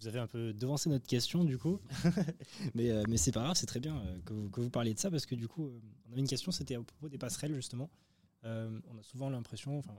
Vous 0.00 0.08
avez 0.08 0.18
un 0.18 0.26
peu 0.26 0.54
devancé 0.54 0.88
notre 0.88 1.06
question 1.06 1.44
du 1.44 1.58
coup, 1.58 1.80
mais, 2.74 2.90
euh, 2.90 3.02
mais 3.08 3.18
c'est 3.18 3.32
pas 3.32 3.42
grave, 3.42 3.56
c'est 3.56 3.66
très 3.66 3.80
bien 3.80 3.98
euh, 3.98 4.18
que, 4.24 4.32
vous, 4.32 4.48
que 4.48 4.60
vous 4.62 4.70
parliez 4.70 4.94
de 4.94 4.98
ça 4.98 5.10
parce 5.10 5.26
que 5.26 5.34
du 5.34 5.48
coup, 5.48 5.66
euh, 5.66 5.80
on 6.08 6.12
avait 6.12 6.20
une 6.20 6.28
question, 6.28 6.50
c'était 6.50 6.76
à 6.76 6.82
propos 6.82 7.10
des 7.10 7.18
passerelles 7.18 7.54
justement. 7.54 7.90
Euh, 8.44 8.80
on 8.88 8.98
a 8.98 9.02
souvent 9.02 9.28
l'impression, 9.28 9.78
enfin, 9.78 9.94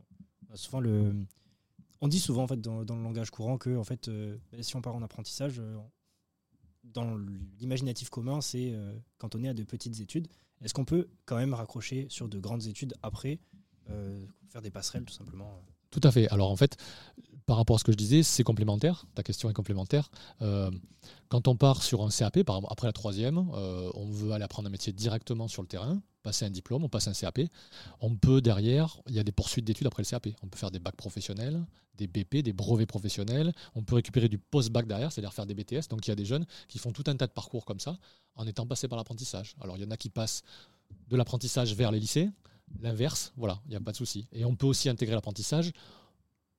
on 0.50 0.54
a 0.54 0.58
souvent 0.58 0.80
le, 0.80 1.14
on 2.02 2.08
dit 2.08 2.20
souvent 2.20 2.44
en 2.44 2.48
fait 2.48 2.62
dans, 2.62 2.84
dans 2.84 2.96
le 2.96 3.04
langage 3.04 3.30
courant 3.30 3.58
que 3.58 3.76
en 3.78 3.84
fait, 3.84 4.08
euh, 4.08 4.38
ben, 4.52 4.64
si 4.64 4.76
on 4.76 4.82
part 4.82 4.96
en 4.96 5.02
apprentissage, 5.02 5.60
euh, 5.60 5.78
dans 6.84 7.18
l'imaginatif 7.60 8.10
commun, 8.10 8.42
c'est 8.42 8.72
euh, 8.74 8.98
cantonné 9.18 9.50
à 9.50 9.54
de 9.54 9.64
petites 9.64 10.00
études. 10.00 10.28
Est-ce 10.62 10.74
qu'on 10.74 10.86
peut 10.86 11.08
quand 11.26 11.38
même 11.38 11.54
raccrocher 11.54 12.08
sur 12.10 12.28
de 12.30 12.40
grandes 12.40 12.66
études 12.66 12.94
après, 13.04 13.34
euh, 13.34 13.65
faire 14.50 14.62
des 14.62 14.72
passerelles 14.72 15.06
tout 15.06 15.14
simplement 15.14 15.50
euh 15.50 15.72
Tout 15.92 16.02
à 16.04 16.12
fait. 16.12 16.28
Alors 16.30 16.52
en 16.52 16.56
fait, 16.56 16.78
par 17.46 17.58
rapport 17.58 17.76
à 17.76 17.80
ce 17.80 17.84
que 17.84 17.92
je 17.92 17.98
disais, 17.98 18.24
c'est 18.24 18.44
complémentaire. 18.44 19.06
Ta 19.14 19.22
question 19.22 19.50
est 19.50 19.54
complémentaire. 19.54 20.10
Euh, 20.42 20.72
quand 21.30 21.48
on 21.48 21.56
part 21.56 21.84
sur 21.84 22.04
un 22.04 22.10
CAP, 22.10 22.50
après 22.70 22.88
la 22.88 22.94
troisième, 22.94 23.50
euh, 23.54 23.92
on 23.94 24.10
veut 24.10 24.32
aller 24.32 24.44
apprendre 24.44 24.68
un 24.68 24.72
métier 24.72 24.94
directement 24.94 25.48
sur 25.48 25.62
le 25.62 25.68
terrain, 25.68 26.02
passer 26.24 26.46
un 26.46 26.50
diplôme, 26.50 26.84
on 26.84 26.90
passe 26.90 27.08
un 27.08 27.14
CAP. 27.14 27.42
On 28.02 28.16
peut 28.16 28.42
derrière, 28.42 29.00
il 29.08 29.14
y 29.14 29.20
a 29.20 29.24
des 29.24 29.32
poursuites 29.32 29.66
d'études 29.66 29.86
après 29.86 30.02
le 30.02 30.10
CAP. 30.10 30.30
On 30.42 30.48
peut 30.48 30.58
faire 30.58 30.72
des 30.72 30.80
bacs 30.80 30.96
professionnels, 30.96 31.64
des 31.98 32.08
BP, 32.08 32.38
des 32.38 32.54
brevets 32.54 32.88
professionnels. 32.88 33.54
On 33.76 33.84
peut 33.84 33.96
récupérer 33.96 34.28
du 34.28 34.40
post-bac 34.40 34.88
derrière, 34.88 35.12
c'est-à-dire 35.12 35.34
faire 35.34 35.46
des 35.46 35.54
BTS. 35.54 35.88
Donc 35.90 36.08
il 36.08 36.10
y 36.10 36.14
a 36.14 36.16
des 36.16 36.26
jeunes 36.26 36.46
qui 36.68 36.80
font 36.80 36.92
tout 36.92 37.04
un 37.06 37.16
tas 37.16 37.28
de 37.28 37.32
parcours 37.32 37.66
comme 37.66 37.80
ça 37.80 37.98
en 38.36 38.48
étant 38.48 38.66
passés 38.66 38.88
par 38.88 38.98
l'apprentissage. 38.98 39.56
Alors 39.62 39.78
il 39.78 39.84
y 39.84 39.86
en 39.86 39.92
a 39.92 39.98
qui 39.98 40.10
passent 40.10 40.42
de 41.10 41.16
l'apprentissage 41.16 41.76
vers 41.76 41.92
les 41.92 42.00
lycées, 42.00 42.30
l'inverse, 42.82 43.34
voilà, 43.38 43.60
il 43.66 43.70
n'y 43.72 43.76
a 43.76 43.80
pas 43.80 43.92
de 43.92 43.98
souci. 43.98 44.28
Et 44.32 44.46
on 44.46 44.56
peut 44.56 44.66
aussi 44.68 44.90
intégrer 44.90 45.16
l'apprentissage 45.16 45.72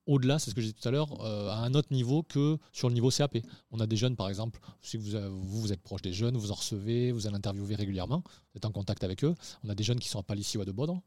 au-delà, 0.07 0.39
c'est 0.39 0.51
ce 0.51 0.55
que 0.55 0.61
j'ai 0.61 0.69
dit 0.69 0.75
tout 0.75 0.87
à 0.87 0.93
l'heure, 0.93 1.21
euh, 1.25 1.49
à 1.51 1.57
un 1.57 1.75
autre 1.75 1.93
niveau 1.93 2.23
que 2.23 2.59
sur 2.73 2.87
le 2.89 2.95
niveau 2.95 3.11
CAP. 3.11 3.39
On 3.73 3.81
a 3.81 3.89
des 3.89 3.97
jeunes, 3.97 4.15
par 4.15 4.29
exemple, 4.29 4.61
si 4.81 4.97
vous, 4.97 5.17
avez- 5.17 5.29
vous, 5.29 5.61
vous 5.63 5.73
êtes 5.73 5.83
proche 5.83 6.01
des 6.03 6.13
jeunes, 6.13 6.37
vous 6.37 6.53
en 6.53 6.55
recevez, 6.55 7.11
vous 7.11 7.27
allez 7.27 7.35
interviewer 7.35 7.75
régulièrement, 7.75 8.23
vous 8.25 8.57
êtes 8.57 8.65
en 8.65 8.71
contact 8.71 9.03
avec 9.03 9.25
eux. 9.25 9.35
On 9.65 9.69
a 9.69 9.75
des 9.75 9.83
jeunes 9.83 9.99
qui 9.99 10.09
sont 10.09 10.21
à 10.21 10.23
Palissy 10.23 10.59
ou 10.59 10.61
à 10.61 10.65
De 10.65 10.71
Baudre, 10.71 11.01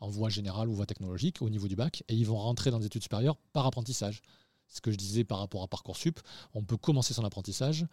en 0.00 0.08
voie 0.08 0.30
générale 0.30 0.68
ou 0.70 0.72
voie 0.72 0.86
technologique, 0.86 1.42
au 1.42 1.50
niveau 1.50 1.68
du 1.68 1.76
bac, 1.76 2.04
et 2.08 2.14
ils 2.14 2.24
vont 2.26 2.38
rentrer 2.38 2.70
dans 2.70 2.78
des 2.78 2.86
études 2.86 3.02
supérieures 3.02 3.36
par 3.52 3.66
apprentissage. 3.66 4.22
Ce 4.66 4.80
que 4.80 4.90
je 4.90 4.96
disais 4.96 5.24
par 5.24 5.40
rapport 5.40 5.62
à 5.62 5.68
Parcoursup, 5.68 6.18
on 6.54 6.62
peut 6.62 6.76
commencer 6.78 7.12
son 7.12 7.24
apprentissage 7.24 7.86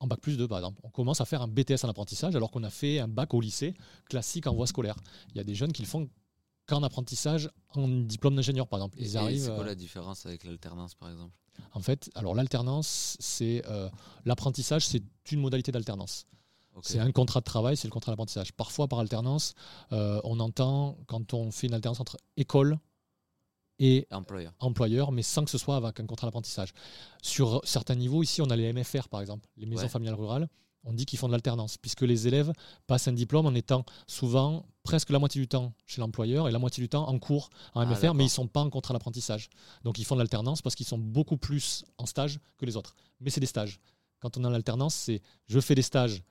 en 0.00 0.06
bac 0.06 0.20
plus 0.20 0.36
2, 0.36 0.46
par 0.46 0.58
exemple. 0.58 0.80
On 0.84 0.90
commence 0.90 1.20
à 1.20 1.24
faire 1.24 1.42
un 1.42 1.48
BTS 1.48 1.84
en 1.84 1.88
apprentissage 1.88 2.36
alors 2.36 2.50
qu'on 2.50 2.62
a 2.64 2.70
fait 2.70 2.98
un 2.98 3.08
bac 3.08 3.34
au 3.34 3.40
lycée 3.40 3.74
classique 4.08 4.46
en 4.46 4.54
voie 4.54 4.66
scolaire. 4.66 4.96
Il 5.30 5.36
y 5.36 5.40
a 5.40 5.44
des 5.44 5.54
jeunes 5.54 5.72
qui 5.72 5.82
le 5.82 5.88
font 5.88 6.08
qu'en 6.66 6.82
apprentissage, 6.82 7.50
en 7.74 7.88
diplôme 7.88 8.36
d'ingénieur, 8.36 8.68
par 8.68 8.78
exemple. 8.78 8.98
Ils 9.00 9.14
et 9.14 9.16
arrivent. 9.16 9.42
C'est 9.42 9.54
quoi 9.54 9.64
euh, 9.64 9.66
la 9.66 9.74
différence 9.74 10.26
avec 10.26 10.44
l'alternance, 10.44 10.94
par 10.94 11.10
exemple? 11.10 11.34
En 11.72 11.80
fait, 11.80 12.10
alors 12.14 12.34
l'alternance, 12.34 13.16
c'est 13.18 13.62
euh, 13.66 13.88
l'apprentissage, 14.24 14.86
c'est 14.86 15.02
une 15.32 15.40
modalité 15.40 15.72
d'alternance. 15.72 16.26
C'est 16.82 17.00
un 17.00 17.10
contrat 17.10 17.40
de 17.40 17.44
travail, 17.44 17.76
c'est 17.76 17.88
le 17.88 17.92
contrat 17.92 18.12
d'apprentissage. 18.12 18.52
Parfois, 18.52 18.86
par 18.86 19.00
alternance, 19.00 19.54
euh, 19.90 20.20
on 20.22 20.38
entend 20.38 20.96
quand 21.08 21.34
on 21.34 21.50
fait 21.50 21.66
une 21.66 21.74
alternance 21.74 21.98
entre 21.98 22.16
école 22.36 22.78
et 23.78 24.06
Employeur. 24.10 24.52
employeur, 24.60 25.12
mais 25.12 25.22
sans 25.22 25.44
que 25.44 25.50
ce 25.50 25.58
soit 25.58 25.76
avec 25.76 26.00
un 26.00 26.06
contrat 26.06 26.26
d'apprentissage. 26.26 26.72
Sur 27.22 27.60
certains 27.64 27.94
niveaux, 27.94 28.22
ici, 28.22 28.42
on 28.42 28.50
a 28.50 28.56
les 28.56 28.72
MFR, 28.72 29.08
par 29.08 29.20
exemple, 29.20 29.48
les 29.56 29.66
maisons 29.66 29.82
Ouais. 29.82 29.88
familiales 29.88 30.16
rurales. 30.16 30.48
On 30.84 30.92
dit 30.92 31.04
qu'ils 31.06 31.18
font 31.18 31.26
de 31.26 31.32
l'alternance, 31.32 31.76
puisque 31.76 32.02
les 32.02 32.28
élèves 32.28 32.52
passent 32.86 33.08
un 33.08 33.12
diplôme 33.12 33.46
en 33.46 33.54
étant 33.54 33.84
souvent 34.06 34.64
presque 34.84 35.10
la 35.10 35.18
moitié 35.18 35.40
du 35.40 35.48
temps 35.48 35.74
chez 35.86 36.00
l'employeur 36.00 36.48
et 36.48 36.52
la 36.52 36.58
moitié 36.58 36.82
du 36.82 36.88
temps 36.88 37.08
en 37.08 37.18
cours 37.18 37.50
en 37.74 37.80
Ah, 37.80 37.84
MFR, 37.86 38.14
mais 38.14 38.22
ils 38.24 38.26
ne 38.26 38.30
sont 38.30 38.46
pas 38.46 38.62
en 38.62 38.70
contrat 38.70 38.94
d'apprentissage. 38.94 39.50
Donc 39.84 39.98
ils 39.98 40.04
font 40.04 40.14
de 40.14 40.20
l'alternance 40.20 40.62
parce 40.62 40.74
qu'ils 40.76 40.86
sont 40.86 40.96
beaucoup 40.98 41.36
plus 41.36 41.84
en 41.98 42.06
stage 42.06 42.38
que 42.56 42.64
les 42.64 42.76
autres. 42.76 42.94
Mais 43.20 43.28
c'est 43.30 43.40
des 43.40 43.46
stages. 43.46 43.80
Quand 44.20 44.36
on 44.38 44.44
est 44.44 44.46
en 44.46 44.54
alternance, 44.54 44.94
c'est 44.94 45.20
je 45.46 45.60
fais 45.60 45.74
des 45.74 45.82
stages 45.82 46.22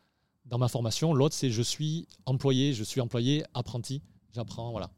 dans 0.45 0.57
ma 0.57 0.69
formation. 0.69 1.13
L'autre, 1.13 1.36
c'est 1.36 1.51
je 1.51 1.62
suis 1.62 2.07
employé, 2.25 2.73
je 2.73 2.83
suis 2.83 2.99
employé, 3.01 3.43
apprenti, 3.53 4.01
j'apprends, 4.31 4.71
voilà. 4.71 4.89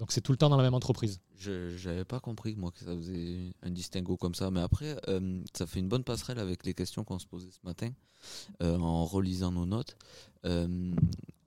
Donc 0.00 0.12
c'est 0.12 0.22
tout 0.22 0.32
le 0.32 0.38
temps 0.38 0.48
dans 0.48 0.56
la 0.56 0.62
même 0.62 0.72
entreprise. 0.72 1.20
Je 1.36 1.76
n'avais 1.86 2.06
pas 2.06 2.20
compris 2.20 2.56
moi 2.56 2.70
que 2.70 2.78
ça 2.78 2.96
faisait 2.96 3.52
un 3.62 3.70
distinguo 3.70 4.16
comme 4.16 4.34
ça, 4.34 4.50
mais 4.50 4.60
après 4.60 4.96
euh, 5.08 5.42
ça 5.54 5.66
fait 5.66 5.78
une 5.78 5.88
bonne 5.88 6.04
passerelle 6.04 6.38
avec 6.38 6.64
les 6.64 6.72
questions 6.72 7.04
qu'on 7.04 7.18
se 7.18 7.26
posait 7.26 7.50
ce 7.50 7.58
matin 7.64 7.90
euh, 8.62 8.78
en 8.78 9.04
relisant 9.04 9.52
nos 9.52 9.66
notes. 9.66 9.98
Euh, 10.46 10.94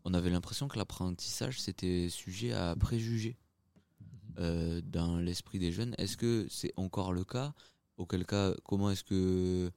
on 0.05 0.13
avait 0.13 0.29
l'impression 0.29 0.67
que 0.67 0.77
l'apprentissage 0.77 1.59
c'était 1.59 2.09
sujet 2.09 2.53
à 2.53 2.75
préjugés 2.75 3.37
dans 4.37 5.17
l'esprit 5.17 5.57
des 5.57 5.71
jeunes. 5.71 5.95
Est-ce 5.97 6.17
que 6.17 6.45
c'est 6.49 6.73
encore 6.75 7.11
le 7.11 7.23
cas? 7.23 7.53
Auquel 7.97 8.25
cas, 8.25 8.53
comment 8.63 8.91
est-ce 8.91 9.03
que 9.03 9.71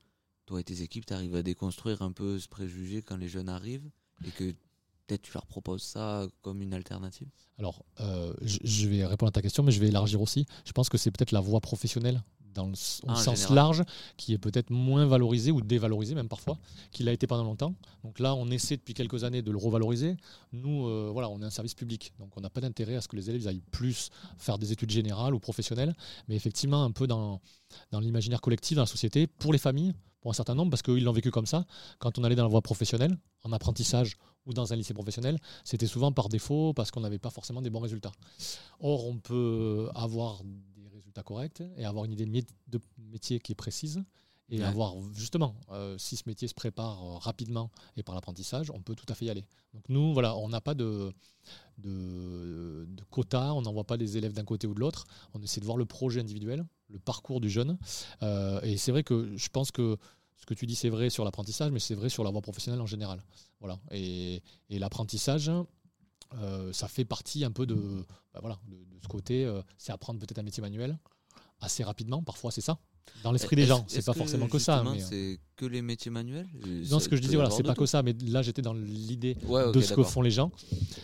toi 0.44 0.60
et 0.60 0.64
tes 0.64 0.82
équipes 0.82 1.06
t'arrivent 1.06 1.36
à 1.36 1.42
déconstruire 1.42 2.02
un 2.02 2.12
peu 2.12 2.38
ce 2.38 2.48
préjugé 2.48 3.00
quand 3.00 3.16
les 3.16 3.28
jeunes 3.28 3.48
arrivent 3.48 3.90
et 4.26 4.30
que 4.30 4.54
peut-être 5.06 5.22
tu 5.22 5.32
leur 5.34 5.46
proposes 5.46 5.82
ça 5.82 6.26
comme 6.42 6.62
une 6.62 6.74
alternative? 6.74 7.28
Alors, 7.58 7.84
euh, 8.00 8.32
je, 8.42 8.58
je 8.62 8.88
vais 8.88 9.06
répondre 9.06 9.28
à 9.28 9.32
ta 9.32 9.42
question, 9.42 9.62
mais 9.62 9.72
je 9.72 9.80
vais 9.80 9.88
élargir 9.88 10.20
aussi. 10.20 10.46
Je 10.64 10.72
pense 10.72 10.88
que 10.88 10.98
c'est 10.98 11.10
peut-être 11.10 11.32
la 11.32 11.40
voie 11.40 11.60
professionnelle 11.60 12.22
dans 12.56 12.66
le 12.66 12.72
au 12.72 13.06
Ah, 13.08 13.12
en 13.12 13.14
sens 13.16 13.36
général. 13.36 13.54
large 13.54 13.82
qui 14.16 14.32
est 14.32 14.38
peut-être 14.38 14.70
moins 14.70 15.06
valorisée 15.06 15.52
ou 15.52 15.60
dévalorisée 15.60 16.14
même 16.14 16.28
parfois 16.28 16.58
qu'il 16.90 17.08
a 17.08 17.12
été 17.12 17.26
pendant 17.26 17.44
longtemps. 17.44 17.74
Donc 18.02 18.18
là, 18.18 18.34
on 18.34 18.50
essaie 18.50 18.76
depuis 18.76 18.94
quelques 18.94 19.22
années 19.24 19.42
de 19.42 19.50
le 19.52 19.58
revaloriser. 19.58 20.16
Nous, 20.52 20.86
euh, 20.86 21.10
voilà, 21.12 21.28
on 21.28 21.40
est 21.40 21.44
un 21.44 21.50
service 21.50 21.74
public, 21.74 22.12
donc 22.18 22.36
on 22.36 22.40
n'a 22.40 22.50
pas 22.50 22.60
d'intérêt 22.60 22.96
à 22.96 23.00
ce 23.00 23.08
que 23.08 23.16
les 23.16 23.30
élèves 23.30 23.46
aillent 23.46 23.62
plus 23.70 24.10
faire 24.38 24.58
des 24.58 24.72
études 24.72 24.90
générales 24.90 25.34
ou 25.34 25.38
professionnelles, 25.38 25.94
mais 26.28 26.34
effectivement 26.34 26.82
un 26.82 26.90
peu 26.90 27.06
dans, 27.06 27.40
dans 27.92 28.00
l'imaginaire 28.00 28.40
collectif, 28.40 28.76
dans 28.76 28.82
la 28.82 28.86
société, 28.86 29.26
pour 29.26 29.52
les 29.52 29.58
familles, 29.58 29.94
pour 30.20 30.30
un 30.30 30.34
certain 30.34 30.54
nombre, 30.54 30.70
parce 30.70 30.82
qu'ils 30.82 31.04
l'ont 31.04 31.12
vécu 31.12 31.30
comme 31.30 31.46
ça. 31.46 31.66
Quand 31.98 32.18
on 32.18 32.24
allait 32.24 32.34
dans 32.34 32.42
la 32.42 32.48
voie 32.48 32.62
professionnelle, 32.62 33.16
en 33.44 33.52
apprentissage 33.52 34.16
ou 34.44 34.52
dans 34.52 34.72
un 34.72 34.76
lycée 34.76 34.94
professionnel, 34.94 35.38
c'était 35.64 35.86
souvent 35.86 36.10
par 36.12 36.28
défaut 36.28 36.72
parce 36.74 36.90
qu'on 36.90 37.00
n'avait 37.00 37.18
pas 37.18 37.30
forcément 37.30 37.62
des 37.62 37.70
bons 37.70 37.80
résultats. 37.80 38.12
Or, 38.80 39.06
on 39.06 39.18
peut 39.18 39.88
avoir 39.94 40.40
des 41.16 41.20
résultats 41.20 41.22
corrects 41.22 41.62
et 41.76 41.84
avoir 41.84 42.04
une 42.04 42.12
idée 42.12 42.26
de 42.26 42.30
mé- 42.30 42.46
de 42.68 42.80
métier 42.98 43.40
qui 43.40 43.52
est 43.52 43.56
précise. 43.56 44.02
Et 44.48 44.60
Ouais. 44.60 44.64
avoir 44.64 44.94
justement, 45.12 45.56
euh, 45.72 45.98
si 45.98 46.14
ce 46.16 46.22
métier 46.26 46.46
se 46.46 46.54
prépare 46.54 47.02
euh, 47.02 47.18
rapidement 47.18 47.68
et 47.96 48.04
par 48.04 48.14
l'apprentissage, 48.14 48.70
on 48.70 48.80
peut 48.80 48.94
tout 48.94 49.06
à 49.08 49.14
fait 49.16 49.24
y 49.24 49.30
aller. 49.30 49.44
Donc 49.74 49.82
nous, 49.88 50.12
voilà, 50.12 50.36
on 50.36 50.48
n'a 50.48 50.60
pas 50.60 50.74
de, 50.74 51.12
de, 51.78 52.86
de 52.88 53.02
quota, 53.10 53.52
on 53.54 53.62
n'envoie 53.62 53.82
pas 53.84 53.96
les 53.96 54.16
élèves 54.16 54.32
d'un 54.32 54.44
côté 54.44 54.68
ou 54.68 54.74
de 54.74 54.78
l'autre. 54.78 55.04
On 55.34 55.42
essaie 55.42 55.60
de 55.60 55.64
voir 55.66 55.76
le 55.76 55.84
projet 55.84 56.20
individuel, 56.20 56.64
le 56.90 57.00
parcours 57.00 57.40
du 57.40 57.50
jeune. 57.50 57.76
Euh, 58.22 58.60
et 58.62 58.76
c'est 58.76 58.92
vrai 58.92 59.02
que 59.02 59.36
je 59.36 59.48
pense 59.48 59.72
que 59.72 59.96
ce 60.36 60.46
que 60.46 60.54
tu 60.54 60.64
dis, 60.66 60.76
c'est 60.76 60.90
vrai 60.90 61.10
sur 61.10 61.24
l'apprentissage, 61.24 61.72
mais 61.72 61.80
c'est 61.80 61.96
vrai 61.96 62.08
sur 62.08 62.22
la 62.22 62.30
voie 62.30 62.40
professionnelle 62.42 62.80
en 62.80 62.86
général. 62.86 63.20
Voilà. 63.58 63.80
Et, 63.90 64.42
et 64.70 64.78
l'apprentissage, 64.78 65.50
euh, 66.34 66.72
ça 66.72 66.88
fait 66.88 67.04
partie 67.04 67.44
un 67.44 67.50
peu 67.50 67.66
de, 67.66 67.74
bah 68.34 68.40
voilà, 68.40 68.58
de, 68.68 68.76
de 68.76 69.00
ce 69.02 69.08
côté. 69.08 69.44
euh, 69.44 69.62
c'est 69.78 69.92
apprendre 69.92 70.18
peut-être 70.20 70.38
un 70.38 70.42
métier 70.42 70.60
manuel 70.60 70.98
assez 71.60 71.84
rapidement. 71.84 72.22
Parfois, 72.22 72.50
c'est 72.50 72.60
ça. 72.60 72.78
Dans 73.22 73.30
l'esprit 73.30 73.54
des 73.54 73.66
gens, 73.66 73.84
c'est 73.88 74.04
pas 74.04 74.12
forcément 74.14 74.48
que 74.48 74.58
ça. 74.58 74.82
Mais, 74.82 75.00
euh, 75.00 75.06
C'est 75.08 75.40
que 75.54 75.64
les 75.64 75.80
métiers 75.80 76.10
manuels? 76.10 76.48
Non, 76.90 76.98
ce 76.98 77.08
que 77.08 77.14
je 77.16 77.22
disais, 77.22 77.36
voilà, 77.36 77.50
c'est 77.50 77.62
pas 77.62 77.74
que 77.74 77.86
ça. 77.86 78.02
Mais 78.02 78.12
là, 78.24 78.42
j'étais 78.42 78.62
dans 78.62 78.74
l'idée 78.74 79.36
Ouais, 79.44 79.70
de 79.72 79.80
ce 79.80 79.94
que 79.94 80.02
font 80.02 80.22
les 80.22 80.30
gens. 80.32 80.50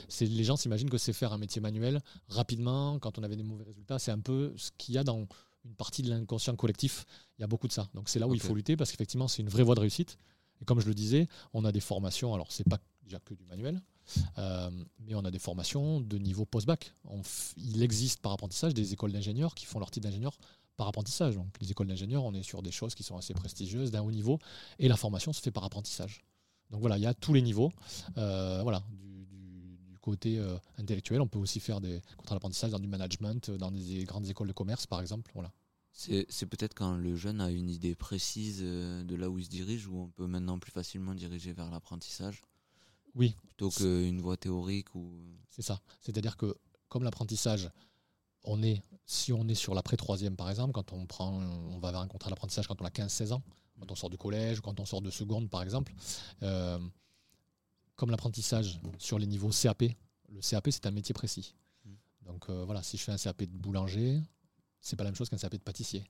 C'est 0.09 0.27
les 0.27 0.45
gens 0.45 0.57
s'imaginent 0.57 0.91
que 0.91 0.99
c'est 0.99 1.13
faire 1.13 1.33
un 1.33 1.39
métier 1.39 1.61
manuel 1.61 2.01
rapidement 2.29 2.99
quand 2.99 3.19
on 3.19 3.23
avait 3.23 3.37
des 3.37 3.45
mauvais 3.45 3.65
résultats. 3.65 3.99
C'est 3.99 4.11
un 4.11 4.19
peu 4.19 4.53
ce 4.57 4.71
qu'il 4.79 4.95
y 4.95 4.99
a 4.99 5.05
dans 5.05 5.27
une 5.65 5.75
partie 5.77 6.03
de 6.03 6.11
l'inconscient 6.11 6.57
collectif. 6.57 7.05
Il 7.39 7.43
y 7.43 7.45
a 7.45 7.47
beaucoup 7.47 7.69
de 7.69 7.73
ça. 7.73 7.89
Donc 7.95 8.09
c'est 8.09 8.19
là 8.19 8.27
où 8.27 8.35
il 8.35 8.41
faut 8.41 8.55
lutter 8.55 8.77
parce 8.77 8.91
qu'effectivement 8.91 9.29
c'est 9.29 9.43
une 9.43 9.49
vraie 9.49 9.63
voie 9.63 9.77
de 9.77 9.81
réussite. 9.81 10.19
Et 10.61 10.65
comme 10.65 10.81
je 10.81 10.87
le 10.89 10.95
disais, 10.95 11.29
on 11.55 11.65
a 11.65 11.71
des 11.71 11.81
formations. 11.81 12.35
Alors 12.35 12.51
c'est 12.51 12.69
pas 12.69 12.79
déjà 13.05 13.21
que 13.21 13.35
du 13.35 13.45
manuel, 13.45 13.81
euh, 14.39 14.71
mais 15.01 15.15
on 15.15 15.25
a 15.25 15.31
des 15.31 15.39
formations 15.39 16.01
de 16.01 16.19
niveau 16.19 16.45
post-bac. 16.45 16.95
Il 17.57 17.83
existe 17.83 18.21
par 18.21 18.33
apprentissage 18.33 18.75
des 18.75 18.93
écoles 18.93 19.13
d'ingénieurs 19.13 19.55
qui 19.55 19.67
font 19.67 19.79
leur 19.79 19.91
titre 19.91 20.05
d'ingénieur 20.05 20.37
par 20.77 20.89
apprentissage. 20.89 21.37
Donc 21.37 21.49
les 21.61 21.71
écoles 21.71 21.89
d'ingénieurs, 21.89 22.25
on 22.25 22.35
est 22.35 22.43
sur 22.43 22.63
des 22.63 22.71
choses 22.71 22.95
qui 22.95 23.03
sont 23.03 23.17
assez 23.17 23.35
prestigieuses, 23.35 23.91
d'un 23.91 24.03
haut 24.03 24.11
niveau, 24.11 24.39
et 24.79 24.89
la 24.89 24.97
formation 24.97 25.33
se 25.33 25.41
fait 25.41 25.51
par 25.51 25.65
apprentissage. 25.65 26.23
Donc 26.71 26.81
voilà, 26.81 26.97
il 26.97 27.03
y 27.03 27.07
a 27.07 27.15
tous 27.15 27.35
les 27.35 27.43
niveaux. 27.43 27.71
Euh, 28.17 28.61
voilà, 28.63 28.83
du, 28.91 29.99
côté 30.01 30.39
euh, 30.39 30.57
intellectuel, 30.79 31.21
on 31.21 31.29
peut 31.29 31.39
aussi 31.39 31.61
faire 31.61 31.81
des 31.81 32.01
contrats 32.17 32.35
d'apprentissage 32.35 32.73
dans 32.73 32.81
du 32.81 32.89
management, 32.89 33.53
dans 33.53 33.71
des 33.71 34.03
grandes 34.03 34.29
écoles 34.29 34.49
de 34.49 34.53
commerce, 34.53 34.85
par 34.85 35.01
exemple. 35.01 35.31
Voilà. 35.35 35.53
C'est 35.93 36.47
peut-être 36.47 36.75
quand 36.75 36.97
le 36.97 37.15
jeune 37.15 37.41
a 37.41 37.51
une 37.51 37.69
idée 37.69 37.95
précise 37.95 38.61
de 38.63 39.15
là 39.15 39.29
où 39.29 39.39
il 39.39 39.45
se 39.45 39.51
dirige, 39.51 39.87
où 39.87 39.97
on 39.99 40.09
peut 40.09 40.27
maintenant 40.27 40.59
plus 40.59 40.73
facilement 40.73 41.15
diriger 41.15 41.53
vers 41.53 41.71
l'apprentissage? 41.71 42.43
Oui. 43.15 43.37
Plutôt 43.43 43.71
qu'une 43.71 44.21
voie 44.21 44.37
théorique 44.37 44.95
ou. 44.95 45.11
C'est 45.51 45.63
ça. 45.63 45.81
C'est-à-dire 46.01 46.37
que 46.37 46.57
comme 46.89 47.05
l'apprentissage, 47.05 47.71
on 48.45 48.63
est, 48.63 48.83
si 49.07 49.33
on 49.33 49.49
est 49.49 49.55
sur 49.55 49.75
l'après-troisième 49.75 50.37
par 50.37 50.51
exemple, 50.51 50.73
quand 50.73 50.93
on 50.93 51.07
prend, 51.07 51.33
on 51.33 51.79
va 51.79 52.07
contrat 52.07 52.31
d'apprentissage 52.31 52.67
quand 52.67 52.81
on 52.83 52.85
a 52.85 52.91
15-16 52.91 53.33
ans, 53.33 53.43
quand 53.79 53.91
on 53.91 53.95
sort 53.95 54.11
du 54.11 54.19
collège 54.19 54.59
ou 54.59 54.63
quand 54.63 54.79
on 54.81 54.85
sort 54.85 55.01
de 55.01 55.11
seconde 55.11 55.49
par 55.49 55.63
exemple, 55.63 55.93
euh, 56.43 56.79
comme 57.97 58.11
l'apprentissage 58.11 58.81
sur 58.99 59.19
les 59.19 59.27
niveaux 59.27 59.51
CAP, 59.51 59.85
le 60.29 60.41
CAP 60.41 60.69
c'est 60.71 60.87
un 60.87 60.91
métier 60.91 61.13
précis. 61.13 61.55
Donc 62.23 62.49
euh, 62.49 62.65
voilà, 62.65 62.83
si 62.83 62.97
je 62.97 63.05
fais 63.05 63.13
un 63.13 63.19
CAP 63.19 63.45
de 63.45 63.57
boulanger, 63.57 64.21
c'est 64.81 64.97
pas 64.97 65.05
la 65.05 65.11
même 65.11 65.17
chose 65.17 65.29
qu'un 65.29 65.37
CAP 65.39 65.53
de 65.53 65.59
pâtissier. 65.59 66.05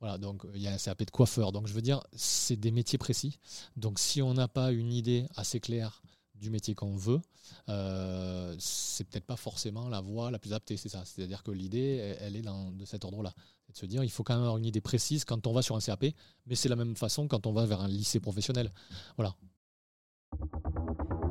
Voilà, 0.00 0.18
donc 0.18 0.46
il 0.54 0.60
y 0.60 0.68
a 0.68 0.72
un 0.72 0.78
CAP 0.78 1.04
de 1.04 1.10
coiffeur. 1.10 1.52
Donc 1.52 1.66
je 1.66 1.72
veux 1.72 1.82
dire, 1.82 2.02
c'est 2.14 2.56
des 2.56 2.70
métiers 2.70 2.98
précis. 2.98 3.38
Donc 3.76 3.98
si 3.98 4.20
on 4.20 4.34
n'a 4.34 4.48
pas 4.48 4.72
une 4.72 4.92
idée 4.92 5.26
assez 5.36 5.58
claire 5.58 6.02
du 6.40 6.50
métier 6.50 6.74
qu'on 6.74 6.94
veut, 6.96 7.20
euh, 7.68 8.54
c'est 8.58 9.04
peut-être 9.04 9.24
pas 9.24 9.36
forcément 9.36 9.88
la 9.88 10.00
voie 10.00 10.30
la 10.30 10.38
plus 10.38 10.50
adaptée, 10.50 10.76
c'est 10.76 10.88
ça. 10.88 11.04
C'est-à-dire 11.04 11.42
que 11.42 11.50
l'idée, 11.50 11.96
elle, 11.96 12.18
elle 12.20 12.36
est 12.36 12.42
dans, 12.42 12.70
de 12.70 12.84
cet 12.84 13.04
ordre-là. 13.04 13.32
C'est 13.66 13.72
de 13.72 13.78
se 13.78 13.86
dire, 13.86 14.04
il 14.04 14.10
faut 14.10 14.22
quand 14.22 14.34
même 14.34 14.42
avoir 14.42 14.58
une 14.58 14.66
idée 14.66 14.80
précise 14.80 15.24
quand 15.24 15.46
on 15.46 15.52
va 15.52 15.62
sur 15.62 15.76
un 15.76 15.80
CAP, 15.80 16.06
mais 16.46 16.54
c'est 16.54 16.68
la 16.68 16.76
même 16.76 16.96
façon 16.96 17.26
quand 17.28 17.46
on 17.46 17.52
va 17.52 17.66
vers 17.66 17.80
un 17.80 17.88
lycée 17.88 18.20
professionnel. 18.20 18.70
Voilà. 19.16 19.34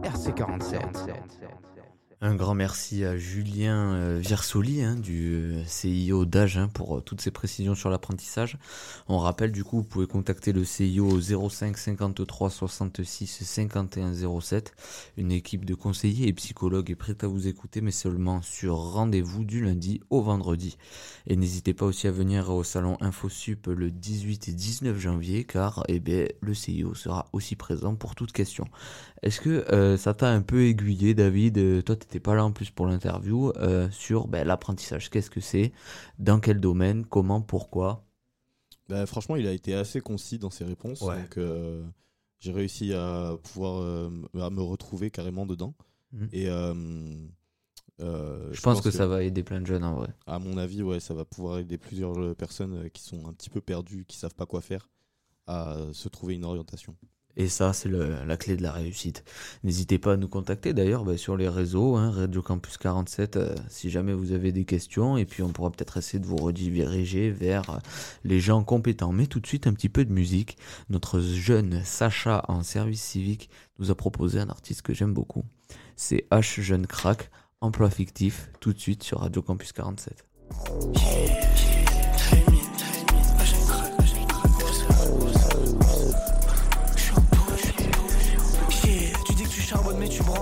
RC47. 0.04 1.75
Un 2.26 2.34
grand 2.34 2.56
merci 2.56 3.06
à 3.06 3.20
Julien 3.20 3.94
euh, 3.94 4.18
Virsoli 4.20 4.82
hein, 4.82 4.96
du 4.96 5.36
euh, 5.36 5.64
CIO 5.68 6.26
d'âge 6.26 6.58
hein, 6.58 6.72
pour 6.74 6.98
euh, 6.98 7.00
toutes 7.00 7.22
ces 7.22 7.30
précisions 7.30 7.76
sur 7.76 7.92
l'apprentissage. 7.92 8.58
On 9.08 9.20
rappelle 9.20 9.52
du 9.52 9.64
coup, 9.64 9.78
vous 9.78 9.84
pouvez 9.84 10.08
contacter 10.08 10.52
le 10.52 10.66
CIO 10.66 11.08
au 11.08 11.50
05 11.50 11.78
53 11.78 12.50
66 12.50 13.28
51 13.28 14.42
07. 14.42 14.74
Une 15.18 15.32
équipe 15.32 15.66
de 15.66 15.76
conseillers 15.76 16.28
et 16.28 16.34
psychologues 16.34 16.90
est 16.90 16.96
prête 16.96 17.24
à 17.24 17.28
vous 17.28 17.48
écouter, 17.48 17.82
mais 17.82 17.92
seulement 17.92 18.42
sur 18.42 18.76
rendez-vous 18.76 19.44
du 19.46 19.64
lundi 19.64 20.02
au 20.10 20.24
vendredi. 20.24 20.80
Et 21.28 21.36
n'hésitez 21.36 21.76
pas 21.76 21.86
aussi 21.86 22.08
à 22.08 22.12
venir 22.12 22.50
au 22.50 22.64
salon 22.64 22.98
InfoSup 23.02 23.68
le 23.68 23.92
18 23.92 24.48
et 24.48 24.54
19 24.54 24.98
janvier, 24.98 25.44
car 25.44 25.84
eh 25.90 26.00
bien, 26.00 26.26
le 26.42 26.56
CIO 26.56 26.96
sera 26.96 27.28
aussi 27.34 27.56
présent 27.56 27.94
pour 27.94 28.16
toute 28.16 28.32
question. 28.32 28.66
Est-ce 29.22 29.42
que 29.42 29.96
ça 29.98 30.14
t'a 30.14 30.30
un 30.30 30.42
peu 30.42 30.64
aiguillé, 30.64 31.14
David? 31.14 31.84
Toi, 31.84 31.96
pas 32.20 32.36
là 32.36 32.46
en 32.46 32.52
plus 32.52 32.72
pour 32.72 32.86
l'interview 32.86 33.52
euh, 33.58 33.90
sur 33.92 34.28
ben, 34.28 34.46
l'apprentissage. 34.46 35.10
Qu'est-ce 35.10 35.30
que 35.30 35.42
c'est? 35.42 35.72
Dans 36.20 36.40
quel 36.40 36.60
domaine? 36.60 37.06
Comment? 37.06 37.42
Pourquoi? 37.42 38.06
Bah, 38.88 39.06
franchement, 39.06 39.36
il 39.36 39.48
a 39.48 39.52
été 39.52 39.74
assez 39.74 40.02
concis 40.02 40.38
dans 40.38 40.50
ses 40.50 40.64
réponses. 40.64 41.02
Ouais. 41.02 41.22
Donc, 41.22 41.38
euh, 41.38 41.84
j'ai 42.40 42.52
réussi 42.52 42.94
à 42.94 43.36
pouvoir 43.42 43.82
euh, 43.82 44.10
à 44.40 44.50
me 44.50 44.62
retrouver 44.62 45.10
carrément 45.10 45.46
dedans. 45.46 45.74
Mhm. 46.12 46.30
Et 46.32 46.48
euh, 46.48 46.74
Je 48.00 48.62
pense 48.62 48.82
que 48.82 48.92
ça 48.92 49.08
va 49.08 49.24
aider 49.24 49.44
plein 49.44 49.62
de 49.62 49.66
jeunes 49.66 49.84
en 49.84 49.96
vrai. 49.96 50.10
À 50.28 50.40
mon 50.40 50.58
avis, 50.58 50.84
ouais, 50.84 51.00
ça 51.00 51.14
va 51.14 51.26
pouvoir 51.26 51.60
aider 51.60 51.78
plusieurs 51.78 52.36
personnes 52.36 52.90
qui 52.92 53.02
sont 53.02 53.28
un 53.28 53.34
petit 53.34 53.50
peu 53.50 53.62
perdues, 53.62 54.06
qui 54.06 54.18
savent 54.18 54.36
pas 54.36 54.46
quoi 54.46 54.62
faire, 54.62 54.90
à 55.48 55.78
se 55.94 56.10
trouver 56.10 56.36
une 56.36 56.46
orientation. 56.46 56.96
Et 57.38 57.50
ça, 57.50 57.74
c'est 57.74 57.90
la 57.90 58.38
clé 58.38 58.56
de 58.56 58.64
la 58.64 58.72
réussite. 58.72 59.24
N'hésitez 59.64 59.98
pas 60.00 60.14
à 60.14 60.18
nous 60.18 60.28
contacter 60.28 60.74
d'ailleurs 60.74 61.04
ben, 61.04 61.18
sur 61.18 61.36
les 61.36 61.50
réseaux, 61.50 61.96
hein, 61.96 62.12
Radio 62.12 62.42
Campus 62.42 62.78
47, 62.78 63.36
euh, 63.36 63.56
si 63.70 63.90
jamais 63.90 64.14
vous 64.14 64.32
avez 64.32 64.52
des 64.52 64.64
questions. 64.64 65.18
Et 65.18 65.26
puis 65.26 65.44
on 65.44 65.50
pourra 65.50 65.70
peut-être 65.70 65.98
essayer 65.98 66.20
de 66.20 66.26
vous 66.26 66.38
rediriger 66.38 67.32
vers 67.32 67.70
euh, 67.70 67.78
les 68.24 68.40
gens 68.40 68.64
compétents. 68.64 69.12
Mais 69.12 69.28
tout 69.28 69.40
de 69.40 69.48
suite, 69.48 69.68
un 69.68 69.74
petit 69.74 69.90
peu 69.90 70.06
de 70.06 70.14
musique. 70.14 70.58
Notre 70.90 71.20
jeune 71.20 71.82
Sacha 71.84 72.46
en 72.48 72.64
service 72.64 73.02
civique 73.02 73.50
nous 73.80 73.92
a 73.92 73.96
proposé 73.96 74.40
un 74.40 74.50
artiste 74.50 74.82
que 74.82 74.94
j'aime 74.94 75.14
beaucoup. 75.14 75.44
C'est 75.98 76.28
H 76.32 76.62
Jeune 76.62 76.88
Crack, 76.88 77.30
emploi 77.60 77.90
fictif, 77.90 78.50
tout 78.62 78.72
de 78.72 78.80
suite 78.80 79.04
sur 79.04 79.20
Radio 79.20 79.42
Campus 79.42 79.74
47. 79.74 80.26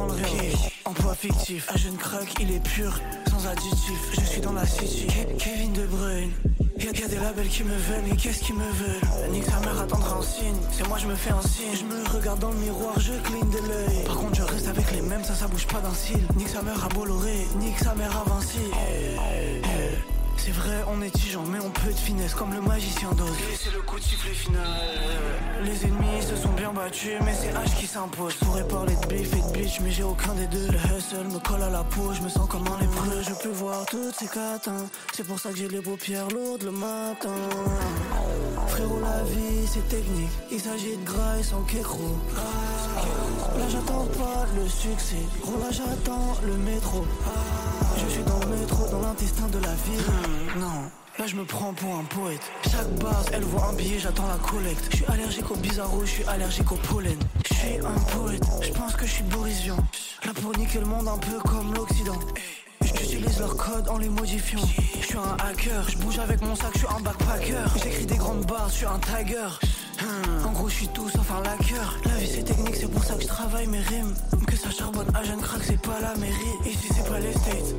Rien 0.01 0.51
Emploi 0.85 1.15
fictif, 1.15 1.69
un 1.73 1.77
jeune 1.77 1.97
crack, 1.97 2.33
il 2.39 2.51
est 2.51 2.63
pur, 2.63 2.99
sans 3.29 3.47
additif 3.47 3.99
Je 4.13 4.21
suis 4.25 4.41
dans 4.41 4.53
la 4.53 4.65
city, 4.65 5.07
Ke- 5.07 5.37
Kevin 5.37 5.73
De 5.73 5.85
Bruyne. 5.85 6.31
Y'a 6.77 6.91
y'a 6.91 7.07
des 7.07 7.15
labels 7.15 7.47
qui 7.47 7.63
me 7.63 7.69
veulent, 7.75 8.03
mais 8.09 8.15
qu'est-ce 8.17 8.43
qu'ils 8.43 8.55
me 8.55 8.63
veulent? 8.63 9.31
Nique 9.31 9.45
sa 9.45 9.59
mère 9.61 9.79
attendre 9.79 10.17
un 10.19 10.21
signe, 10.21 10.55
c'est 10.71 10.85
moi 10.87 10.97
je 10.97 11.07
me 11.07 11.15
fais 11.15 11.31
un 11.31 11.41
signe. 11.41 11.73
Je 11.79 11.85
me 11.85 12.03
regarde 12.09 12.39
dans 12.39 12.49
le 12.51 12.57
miroir, 12.57 12.99
je 12.99 13.13
cligne 13.23 13.49
de 13.49 13.57
l'œil. 13.69 14.03
Par 14.05 14.17
contre 14.17 14.35
je 14.35 14.41
reste 14.43 14.67
avec 14.67 14.91
les 14.91 15.01
mêmes, 15.01 15.23
ça 15.23 15.33
ça 15.33 15.47
bouge 15.47 15.65
pas 15.67 15.79
d'un 15.79 15.93
cil. 15.93 16.19
Nique 16.35 16.49
sa 16.49 16.61
mère 16.61 16.83
à 16.83 16.89
Bolloré, 16.89 17.47
nique 17.59 17.79
sa 17.79 17.95
mère 17.95 18.11
à 18.17 18.29
Vinci. 18.29 18.57
Eh, 18.73 19.17
C'est 20.45 20.51
vrai, 20.51 20.83
on 20.89 21.01
est 21.01 21.09
tigeant, 21.09 21.45
mais 21.45 21.59
on 21.61 21.69
peut 21.69 21.93
de 21.93 21.97
finesse 21.97 22.33
comme 22.33 22.53
le 22.53 22.59
magicien 22.59 23.09
d'Oz. 23.13 23.29
Et 23.29 23.55
c'est 23.55 23.71
le 23.71 23.81
coup 23.81 23.95
de 23.97 24.03
sifflet 24.03 24.33
final. 24.33 24.61
Les 25.63 25.85
ennemis 25.85 26.21
se 26.21 26.35
sont 26.35 26.51
bien 26.51 26.73
battus, 26.73 27.13
mais 27.23 27.33
c'est 27.33 27.53
H 27.53 27.79
qui 27.79 27.87
s'impose. 27.87 28.33
Pourrais 28.33 28.67
parler 28.67 28.93
de 28.93 29.07
beef 29.07 29.31
et 29.31 29.37
de 29.37 29.57
bitch, 29.57 29.79
mais 29.79 29.91
j'ai 29.91 30.03
aucun 30.03 30.33
des 30.33 30.47
deux. 30.47 30.67
Le 30.67 30.77
hustle 30.97 31.27
me 31.31 31.39
colle 31.39 31.63
à 31.63 31.69
la 31.69 31.85
peau, 31.85 32.11
je 32.11 32.21
me 32.21 32.27
sens 32.27 32.45
comme 32.49 32.67
un 32.67 32.77
lépreux. 32.77 33.21
Je 33.25 33.33
peux 33.41 33.55
voir 33.55 33.85
toutes 33.85 34.15
ces 34.19 34.27
catins, 34.27 34.85
c'est 35.13 35.25
pour 35.25 35.39
ça 35.39 35.49
que 35.49 35.55
j'ai 35.55 35.69
les 35.69 35.81
paupières 35.81 36.27
lourdes 36.27 36.63
le 36.63 36.71
matin. 36.71 37.37
Frérot, 38.67 38.99
la 38.99 39.23
vie 39.23 39.65
c'est 39.65 39.87
technique, 39.87 40.29
il 40.51 40.59
s'agit 40.59 40.97
de 40.97 41.05
gras 41.05 41.37
et 41.39 41.43
sans 41.43 41.61
kékro. 41.61 42.17
Là 43.57 43.65
j'attends 43.69 44.07
pas 44.07 44.45
le 44.57 44.67
succès, 44.67 45.23
gros 45.41 45.57
là 45.57 45.71
j'attends 45.71 46.35
le 46.45 46.57
métro. 46.57 47.05
Je 47.97 48.11
suis 48.11 48.23
dans 48.23 48.39
le 48.39 48.57
métro, 48.57 48.87
dans 48.89 49.01
l'intestin 49.01 49.47
de 49.47 49.59
la 49.59 49.73
ville. 49.85 50.59
Non. 50.59 51.02
Là 51.19 51.27
je 51.27 51.35
me 51.35 51.45
prends 51.45 51.73
pour 51.73 51.93
un 51.93 52.03
poète. 52.05 52.41
Chaque 52.71 52.89
base 52.95 53.27
elle 53.31 53.43
voit 53.43 53.67
un 53.67 53.73
billet 53.73 53.99
j'attends 53.99 54.27
la 54.27 54.37
collecte. 54.37 54.87
Je 54.89 54.95
suis 54.97 55.05
allergique 55.05 55.51
au 55.51 55.55
bizarro, 55.55 56.01
je 56.05 56.09
suis 56.09 56.23
allergique 56.23 56.71
au 56.71 56.75
pollen. 56.75 57.17
Je 57.47 57.53
suis 57.53 57.77
un 57.77 57.99
poète, 58.17 58.43
je 58.63 58.71
pense 58.71 58.95
que 58.95 59.05
je 59.05 59.11
suis 59.11 59.23
Boris 59.23 59.67
Là 59.67 60.31
pour 60.41 60.57
niquer 60.57 60.79
le 60.79 60.85
monde 60.85 61.07
un 61.07 61.19
peu 61.19 61.37
comme 61.47 61.71
l'Occident. 61.75 62.17
J'utilise 62.81 63.39
leur 63.39 63.55
code 63.55 63.87
en 63.89 63.99
les 63.99 64.09
modifiant. 64.09 64.61
Je 64.99 65.05
suis 65.05 65.17
un 65.17 65.37
hacker, 65.45 65.87
je 65.87 65.97
bouge 65.97 66.17
avec 66.17 66.41
mon 66.41 66.55
sac, 66.55 66.71
je 66.73 66.79
suis 66.79 66.87
un 66.87 66.99
backpacker. 66.99 67.63
J'écris 67.83 68.05
des 68.07 68.17
grandes 68.17 68.45
barres, 68.47 68.69
je 68.69 68.75
suis 68.77 68.85
un 68.87 68.99
tiger. 68.99 69.49
En 70.43 70.51
gros 70.51 70.67
je 70.67 70.75
suis 70.75 70.87
tout 70.87 71.09
sauf 71.09 71.29
un 71.31 71.43
laqueur. 71.43 71.95
La 72.05 72.15
vie 72.15 72.27
c'est 72.27 72.43
technique, 72.43 72.75
c'est 72.75 72.91
pour 72.91 73.03
ça 73.03 73.13
que 73.13 73.21
je 73.21 73.27
travaille 73.27 73.67
mes 73.67 73.81
rimes. 73.81 74.15
Que 74.47 74.55
ça 74.55 74.71
charbonne 74.71 75.15
à 75.15 75.23
jeune 75.23 75.41
crack, 75.41 75.61
c'est 75.63 75.79
pas 75.79 75.99
la 76.01 76.15
mairie. 76.15 76.55
Ici 76.65 76.89
c'est 76.95 77.07
pas 77.07 77.19
les 77.19 77.33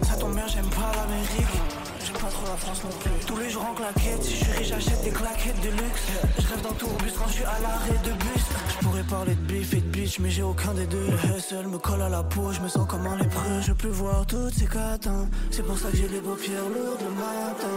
ça 0.06 0.14
tombe 0.20 0.36
bien, 0.36 0.46
j'aime 0.46 0.70
pas 0.70 0.92
l'Amérique 0.94 1.83
Pas 2.14 2.30
trop 2.30 2.46
la 2.46 2.56
France 2.56 2.82
non 2.84 2.90
plus. 3.00 3.26
Tous 3.26 3.36
les 3.36 3.50
jours 3.50 3.64
en 3.64 3.74
claquette, 3.74 4.22
si 4.22 4.36
je 4.36 4.44
suis 4.44 4.52
riche 4.52 4.68
j'achète 4.68 5.02
des 5.02 5.10
claquettes 5.10 5.60
de 5.62 5.70
luxe. 5.70 6.02
Je 6.38 6.46
rêve 6.48 6.62
d'un 6.62 6.72
tourbus 6.72 7.12
quand 7.18 7.28
je 7.28 7.32
suis 7.32 7.44
à 7.44 7.58
l'arrêt 7.60 7.98
de 8.04 8.12
bus. 8.12 8.44
Je 8.68 8.86
pourrais 8.86 9.02
parler 9.02 9.34
de 9.34 9.40
beef 9.40 9.74
et 9.74 9.80
de 9.80 9.88
bitch 9.88 10.18
mais 10.20 10.30
j'ai 10.30 10.42
aucun 10.42 10.72
des 10.74 10.86
deux. 10.86 11.06
Le 11.06 11.36
hustle 11.36 11.66
me 11.66 11.78
colle 11.78 12.02
à 12.02 12.08
la 12.08 12.22
peau, 12.22 12.52
je 12.52 12.60
me 12.60 12.68
sens 12.68 12.86
comme 12.88 13.06
un 13.06 13.16
lépreux. 13.16 13.60
Je 13.62 13.72
peux 13.72 13.88
voir 13.88 14.24
toutes 14.26 14.54
ces 14.54 14.66
catins. 14.66 15.28
C'est 15.50 15.64
pour 15.64 15.78
ça 15.78 15.90
que 15.90 15.96
j'ai 15.96 16.08
les 16.08 16.20
paupières 16.20 16.68
lourdes 16.74 17.02
le 17.02 17.14
matin. 17.14 17.74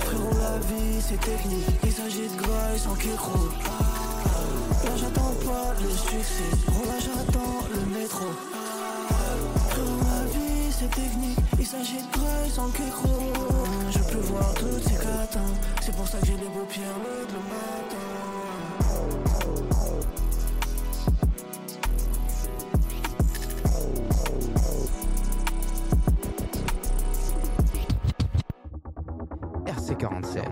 Frérot 0.00 0.38
la 0.38 0.58
vie 0.58 1.00
c'est 1.00 1.20
technique. 1.20 1.66
Il 1.84 1.92
s'agit 1.92 2.28
de 2.28 2.74
et 2.74 2.78
sans 2.78 2.94
kékro 2.94 3.48
Là 4.84 4.90
j'attends 4.96 5.34
pas 5.44 5.74
le 5.82 5.90
succès. 5.90 6.50
Gros 6.66 6.84
là 6.84 6.98
j'attends 6.98 7.58
le 7.72 7.98
métro 7.98 8.26
c'est 10.92 11.00
technique 11.00 11.38
Il 11.58 11.66
s'agit 11.66 11.96
de 11.96 12.46
et 12.46 12.50
sans 12.50 12.70
kékro 12.70 13.32
Je 13.90 13.98
peux 14.12 14.18
voir 14.26 14.52
toutes 14.54 14.82
ces 14.82 14.94
catins 14.96 15.40
C'est 15.80 15.94
pour 15.94 16.06
ça 16.06 16.18
que 16.18 16.26
j'ai 16.26 16.32
les 16.36 16.48
paupières 16.50 16.96
lourdes 16.98 17.30
le 17.32 17.40
matin 17.48 19.04
RC47. 29.66 30.42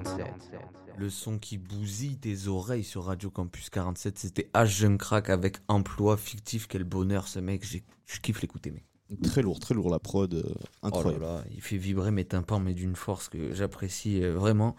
Le 0.99 1.11
son 1.11 1.38
qui 1.38 1.59
bousille 1.59 2.18
tes 2.18 2.47
oreilles 2.47 2.85
sur 2.85 3.05
Radio 3.05 3.31
Campus 3.31 3.71
47, 3.71 4.18
c'était 4.18 4.51
H 4.55 4.66
Jeune 4.66 4.99
Crack 4.99 5.31
avec 5.31 5.59
emploi 5.68 6.16
fictif. 6.16 6.66
Quel 6.68 6.85
bonheur 6.85 7.27
ce 7.29 7.38
mec, 7.40 7.64
j'ai- 7.64 7.83
je 8.07 8.21
kiffe 8.21 8.40
l'écouter 8.42 8.71
mec. 8.71 8.85
Très 9.22 9.42
lourd, 9.42 9.61
très 9.61 9.75
lourd 9.75 9.90
la 9.90 9.98
prod, 9.98 10.33
euh, 10.33 10.42
incroyable. 10.83 11.25
Oh 11.25 11.27
là 11.27 11.35
là, 11.38 11.44
il 11.53 11.61
fait 11.61 11.77
vibrer 11.77 12.11
mes 12.11 12.25
tympans 12.25 12.61
mais 12.61 12.75
d'une 12.75 12.96
force 12.96 13.29
que 13.29 13.53
j'apprécie 13.53 14.22
euh, 14.22 14.33
vraiment. 14.33 14.77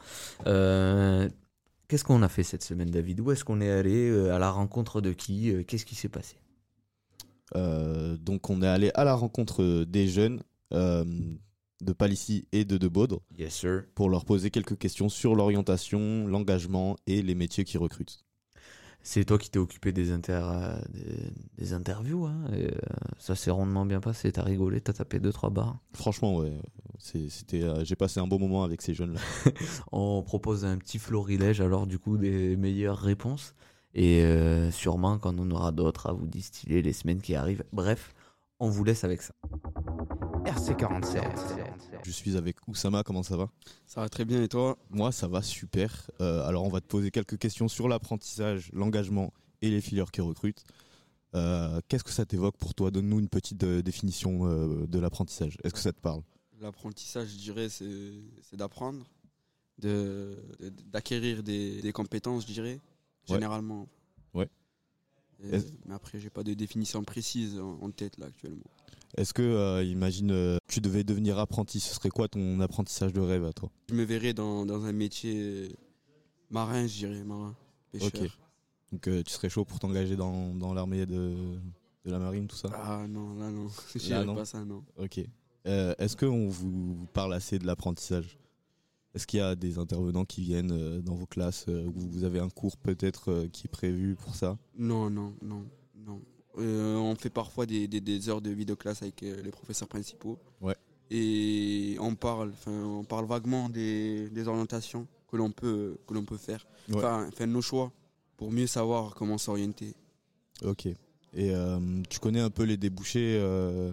Euh, 0.47 1.29
Qu'est-ce 1.87 2.03
qu'on 2.03 2.23
a 2.23 2.29
fait 2.29 2.43
cette 2.43 2.63
semaine 2.63 2.89
David? 2.89 3.19
Où 3.19 3.31
est-ce 3.31 3.43
qu'on 3.43 3.61
est 3.61 3.69
allé 3.69 4.09
À 4.29 4.39
la 4.39 4.49
rencontre 4.49 5.01
de 5.01 5.11
qui 5.13 5.53
Qu'est-ce 5.65 5.85
qui 5.85 5.95
s'est 5.95 6.09
passé? 6.09 6.37
Donc 7.53 8.49
on 8.49 8.63
est 8.63 8.67
allé 8.67 8.89
à 8.95 9.03
la 9.03 9.13
rencontre 9.13 9.83
des 9.83 10.07
jeunes 10.07 10.41
de 10.71 11.93
Palissy 11.93 12.47
et 12.51 12.65
de 12.65 12.77
De 12.77 12.87
Baudre 12.87 13.21
Yes 13.37 13.53
sir. 13.53 13.83
pour 13.93 14.09
leur 14.09 14.25
poser 14.25 14.49
quelques 14.49 14.77
questions 14.77 15.09
sur 15.09 15.35
l'orientation, 15.35 16.25
l'engagement 16.25 16.95
et 17.05 17.21
les 17.21 17.35
métiers 17.35 17.63
qu'ils 17.63 17.79
recrutent. 17.79 18.23
C'est 19.03 19.25
toi 19.25 19.37
qui 19.37 19.49
t'es 19.49 19.59
occupé 19.59 19.91
des, 19.91 20.11
inter, 20.11 20.41
euh, 20.43 20.81
des, 20.89 21.33
des 21.57 21.73
interviews. 21.73 22.25
Hein, 22.25 22.45
et, 22.55 22.67
euh, 22.67 22.77
ça 23.19 23.35
s'est 23.35 23.51
rondement 23.51 23.85
bien 23.85 23.99
passé. 23.99 24.31
T'as 24.31 24.43
rigolé, 24.43 24.79
t'as 24.79 24.93
tapé 24.93 25.19
2-3 25.19 25.51
barres. 25.51 25.77
Franchement, 25.93 26.37
ouais, 26.37 26.53
c'était, 26.99 27.63
euh, 27.63 27.83
j'ai 27.83 27.95
passé 27.95 28.21
un 28.21 28.27
bon 28.27 28.39
moment 28.39 28.63
avec 28.63 28.81
ces 28.81 28.93
jeunes-là. 28.93 29.19
On 29.91 30.23
propose 30.23 30.63
un 30.63 30.77
petit 30.77 30.99
florilège 30.99 31.59
alors 31.59 31.85
du 31.85 31.99
coup 31.99 32.17
des 32.17 32.55
meilleures 32.55 32.97
réponses. 32.97 33.53
Et 33.93 34.23
euh, 34.23 34.71
sûrement 34.71 35.19
quand 35.19 35.39
on 35.39 35.51
aura 35.51 35.71
d'autres 35.71 36.09
à 36.09 36.13
vous 36.13 36.25
distiller 36.25 36.81
les 36.81 36.93
semaines 36.93 37.21
qui 37.21 37.35
arrivent. 37.35 37.63
Bref, 37.73 38.15
on 38.59 38.69
vous 38.69 38.83
laisse 38.83 39.03
avec 39.03 39.21
ça. 39.21 39.33
RC47. 40.45 41.21
Je 42.03 42.11
suis 42.11 42.35
avec 42.35 42.57
Oussama, 42.67 43.03
comment 43.03 43.23
ça 43.23 43.37
va? 43.37 43.49
Ça 43.87 44.01
va 44.01 44.09
très 44.09 44.25
bien 44.25 44.43
et 44.43 44.47
toi? 44.47 44.77
Moi, 44.89 45.11
ça 45.11 45.27
va 45.27 45.41
super. 45.41 46.09
Euh, 46.21 46.43
alors, 46.45 46.63
on 46.63 46.69
va 46.69 46.81
te 46.81 46.87
poser 46.87 47.11
quelques 47.11 47.37
questions 47.37 47.67
sur 47.67 47.87
l'apprentissage, 47.87 48.69
l'engagement 48.73 49.33
et 49.61 49.69
les 49.69 49.79
filières 49.81 50.11
qui 50.11 50.21
recrutent. 50.21 50.63
Euh, 51.35 51.79
Qu'est-ce 51.87 52.03
que 52.03 52.11
ça 52.11 52.25
t'évoque 52.25 52.57
pour 52.57 52.73
toi? 52.75 52.91
Donne-nous 52.91 53.19
une 53.19 53.29
petite 53.29 53.63
euh, 53.63 53.81
définition 53.81 54.45
euh, 54.45 54.85
de 54.85 54.99
l'apprentissage. 54.99 55.57
Est-ce 55.63 55.73
que 55.73 55.79
ça 55.79 55.93
te 55.93 55.99
parle? 55.99 56.21
L'apprentissage, 56.61 57.29
je 57.29 57.37
dirais, 57.37 57.69
c'est 57.69 58.55
d'apprendre, 58.57 59.05
de- 59.79 60.37
de- 60.59 60.69
d'acquérir 60.91 61.41
des, 61.43 61.81
des 61.81 61.91
compétences, 61.91 62.45
je 62.47 62.53
dirais, 62.53 62.79
Ouais. 63.29 63.35
généralement. 63.35 63.87
Ouais. 64.33 64.49
Et- 65.41 65.57
mais 65.85 65.93
après, 65.93 66.19
j'ai 66.19 66.29
pas 66.29 66.43
de 66.43 66.53
définition 66.53 67.03
précise 67.03 67.57
en, 67.59 67.79
en 67.81 67.89
tête 67.91 68.17
là 68.17 68.25
actuellement. 68.27 68.63
Est-ce 69.15 69.33
que, 69.33 69.41
euh, 69.43 69.83
imagine, 69.83 70.31
euh, 70.31 70.57
tu 70.67 70.81
devais 70.81 71.03
devenir 71.03 71.37
apprenti, 71.37 71.79
ce 71.79 71.93
serait 71.93 72.09
quoi 72.09 72.27
ton 72.27 72.59
apprentissage 72.61 73.13
de 73.13 73.19
rêve 73.21 73.45
à 73.45 73.53
toi? 73.53 73.69
Je 73.89 73.95
me 73.95 74.03
verrais 74.03 74.33
dans, 74.33 74.65
dans 74.65 74.85
un 74.85 74.91
métier 74.91 75.75
marin, 76.49 76.87
je 76.87 76.97
dirais, 76.97 77.23
marin, 77.23 77.55
pêcheur. 77.91 78.09
Ok. 78.13 78.29
Donc, 78.91 79.07
euh, 79.07 79.23
tu 79.23 79.31
serais 79.31 79.49
chaud 79.49 79.65
pour 79.65 79.79
t'engager 79.79 80.15
dans, 80.15 80.53
dans 80.55 80.73
l'armée 80.73 81.05
de, 81.05 81.35
de 82.05 82.11
la 82.11 82.19
marine, 82.19 82.47
tout 82.47 82.55
ça? 82.55 82.69
Ah 82.73 83.05
non, 83.07 83.35
là 83.35 83.49
non, 83.51 83.67
je 83.95 84.33
pas 84.35 84.45
ça, 84.45 84.65
non. 84.65 84.83
Ok. 84.97 85.19
Euh, 85.65 85.93
Est-ce 85.97 86.17
qu'on 86.17 86.49
vous 86.49 86.95
vous 86.95 87.07
parle 87.13 87.33
assez 87.33 87.59
de 87.59 87.65
l'apprentissage? 87.65 88.37
Est-ce 89.13 89.27
qu'il 89.27 89.37
y 89.37 89.43
a 89.43 89.55
des 89.55 89.77
intervenants 89.77 90.25
qui 90.25 90.41
viennent 90.41 90.71
euh, 90.71 91.01
dans 91.01 91.13
vos 91.13 91.27
classes 91.27 91.65
euh, 91.69 91.85
où 91.85 91.99
vous 92.09 92.23
avez 92.23 92.39
un 92.39 92.49
cours 92.49 92.77
peut-être 92.77 93.31
euh, 93.31 93.47
qui 93.47 93.67
est 93.67 93.71
prévu 93.71 94.15
pour 94.15 94.35
ça? 94.35 94.57
Non, 94.75 95.09
non, 95.11 95.35
non. 95.43 95.65
Euh, 96.59 96.95
on 96.97 97.15
fait 97.15 97.29
parfois 97.31 97.65
des, 97.65 97.87
des- 97.87 98.01
des 98.01 98.29
heures 98.29 98.41
de 98.41 98.51
vidéoclasse 98.51 99.01
avec 99.01 99.23
euh, 99.23 99.41
les 99.41 99.51
professeurs 99.51 99.87
principaux. 99.87 100.37
Ouais. 100.61 100.75
Et 101.09 101.97
on 101.99 102.15
parle, 102.15 102.53
on 102.67 103.03
parle 103.03 103.25
vaguement 103.25 103.69
des, 103.69 104.29
des 104.29 104.47
orientations 104.47 105.07
que 105.29 105.37
l'on 105.37 105.51
peut, 105.51 105.97
que 106.07 106.13
l'on 106.13 106.23
peut 106.25 106.37
faire. 106.37 106.65
Ouais. 106.89 106.97
Enfin, 106.97 107.29
faire 107.35 107.47
nos 107.47 107.61
choix 107.61 107.91
pour 108.37 108.51
mieux 108.51 108.67
savoir 108.67 109.15
comment 109.15 109.37
s'orienter. 109.37 109.93
Ok. 110.63 110.85
Et 110.85 110.95
euh, 111.35 111.79
tu 112.09 112.19
connais 112.19 112.39
un 112.39 112.49
peu 112.51 112.63
les 112.63 112.77
débouchés 112.77 113.37
euh, 113.41 113.91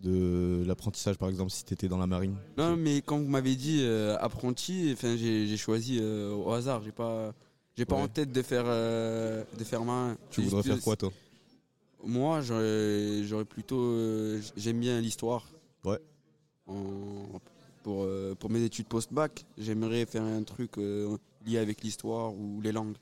de 0.00 0.62
l'apprentissage, 0.66 1.16
par 1.16 1.28
exemple, 1.30 1.50
si 1.50 1.64
tu 1.64 1.72
étais 1.74 1.88
dans 1.88 1.98
la 1.98 2.06
marine? 2.06 2.36
Non, 2.56 2.76
mais 2.76 3.00
quand 3.00 3.18
vous 3.18 3.28
m'avez 3.28 3.56
dit 3.56 3.80
euh, 3.82 4.16
apprenti, 4.20 4.90
enfin, 4.92 5.16
j'ai, 5.16 5.56
choisi 5.56 6.00
au 6.00 6.52
hasard. 6.52 6.82
J'ai 6.84 6.92
pas, 6.92 7.32
j'ai 7.76 7.84
pas 7.86 7.96
Ouais. 7.96 8.02
en 8.02 8.08
tête 8.08 8.30
de 8.32 8.42
faire, 8.42 8.64
de 8.66 9.64
faire 9.64 9.84
marin. 9.84 10.16
Tu 10.30 10.42
voudrais 10.42 10.62
faire 10.62 10.80
quoi, 10.80 10.96
toi? 10.96 11.10
Moi, 12.04 12.40
j'aurais, 12.42 13.44
plutôt, 13.44 13.80
euh, 13.80 14.40
j'aime 14.56 14.80
bien 14.80 15.00
l'histoire. 15.00 15.48
Ouais. 15.84 15.98
En- 16.66 17.40
pour, 17.82 18.02
euh, 18.04 18.34
pour 18.34 18.50
mes 18.50 18.62
études 18.62 18.86
post-bac, 18.86 19.44
j'aimerais 19.56 20.04
faire 20.06 20.22
un 20.22 20.42
truc 20.42 20.78
euh, 20.78 21.16
lié 21.46 21.58
avec 21.58 21.82
l'histoire 21.82 22.34
ou 22.34 22.60
les 22.60 22.72
langues. 22.72 22.96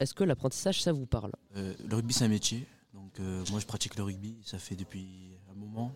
Est-ce 0.00 0.14
que 0.14 0.24
l'apprentissage, 0.24 0.82
ça 0.82 0.92
vous 0.92 1.06
parle? 1.06 1.32
Euh, 1.56 1.72
le 1.88 1.96
rugby, 1.96 2.12
c'est 2.12 2.24
un 2.24 2.28
métier. 2.28 2.66
Donc, 2.92 3.18
euh, 3.20 3.44
moi, 3.50 3.60
je 3.60 3.66
pratique 3.66 3.96
le 3.96 4.02
rugby. 4.02 4.36
Ça 4.44 4.58
fait 4.58 4.74
depuis 4.76 5.06
un 5.50 5.54
moment. 5.54 5.92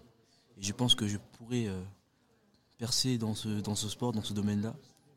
Et 0.58 0.62
je 0.62 0.72
pense 0.72 0.94
que 0.94 1.06
je 1.06 1.18
pourrais 1.38 1.66
euh, 1.66 1.82
percer 2.78 3.18
dans 3.18 3.34
ce, 3.34 3.48
dans 3.60 3.74
ce 3.74 3.88
sport, 3.88 4.12
dans 4.12 4.22
ce 4.22 4.32
domaine-là. 4.32 4.74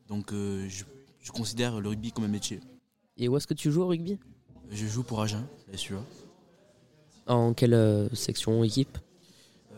Donc, 0.08 0.34
euh, 0.34 0.68
je, 0.70 0.84
je 1.22 1.32
considère 1.32 1.80
le 1.80 1.90
rugby 1.90 2.12
comme 2.12 2.24
un 2.26 2.28
métier. 2.30 2.60
Et 3.18 3.28
où 3.30 3.38
est-ce 3.38 3.48
que 3.48 3.54
tu 3.54 3.72
joues 3.72 3.84
au 3.84 3.88
rugby? 3.88 4.18
Je 4.72 4.88
joue 4.88 5.04
pour 5.04 5.22
Agen, 5.22 5.46
la 5.72 5.78
SUA. 5.78 6.04
En 7.28 7.54
quelle 7.54 7.74
euh, 7.74 8.10
section, 8.14 8.64
équipe 8.64 8.98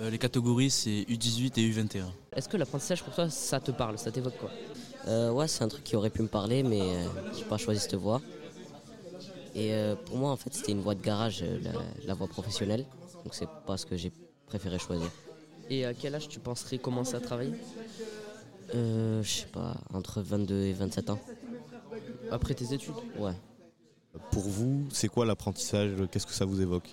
Euh, 0.01 0.09
les 0.09 0.17
catégories, 0.17 0.69
c'est 0.69 1.05
U18 1.07 1.53
et 1.59 1.71
U21. 1.71 2.05
Est-ce 2.35 2.49
que 2.49 2.57
l'apprentissage 2.57 3.01
pour 3.03 3.13
toi, 3.13 3.29
ça 3.29 3.59
te 3.59 3.71
parle 3.71 3.97
Ça 3.97 4.11
t'évoque 4.11 4.37
quoi? 4.37 4.51
Euh, 5.07 5.31
ouais, 5.31 5.47
c'est 5.47 5.63
un 5.63 5.67
truc 5.69 5.83
qui 5.83 5.95
aurait 5.95 6.09
pu 6.09 6.21
me 6.21 6.27
parler, 6.27 6.63
mais 6.63 6.81
euh, 6.81 7.05
j'ai 7.37 7.45
pas 7.45 7.57
choisi 7.57 7.79
cette 7.79 7.95
voie. 7.95 8.21
Et 9.53 9.73
euh, 9.73 9.95
pour 9.95 10.17
moi, 10.17 10.31
en 10.31 10.35
fait, 10.35 10.53
c'était 10.53 10.73
une 10.73 10.81
voie 10.81 10.95
de 10.95 11.01
garage, 11.01 11.43
la, 11.63 11.71
la 12.05 12.13
voie 12.13 12.27
professionnelle. 12.27 12.85
Donc 13.23 13.33
c'est 13.35 13.47
pas 13.65 13.77
ce 13.77 13.85
que 13.85 13.95
j'ai 13.95 14.11
préféré 14.47 14.77
choisir. 14.79 15.09
Et 15.69 15.85
à 15.85 15.93
quel 15.93 16.13
âge 16.15 16.27
tu 16.27 16.39
penserais 16.39 16.77
commencer 16.77 17.15
à 17.15 17.19
travailler? 17.21 17.53
Euh, 18.73 19.23
je 19.23 19.29
sais 19.29 19.47
pas, 19.47 19.75
entre 19.93 20.21
22 20.21 20.61
et 20.63 20.73
27 20.73 21.09
ans. 21.11 21.19
Après 22.31 22.53
tes 22.53 22.73
études? 22.73 22.95
Ouais. 23.17 23.31
Pour 24.31 24.43
vous, 24.43 24.85
c'est 24.91 25.07
quoi 25.07 25.25
l'apprentissage? 25.25 25.91
Qu'est-ce 26.11 26.25
que 26.25 26.33
ça 26.33 26.45
vous 26.45 26.59
évoque? 26.61 26.89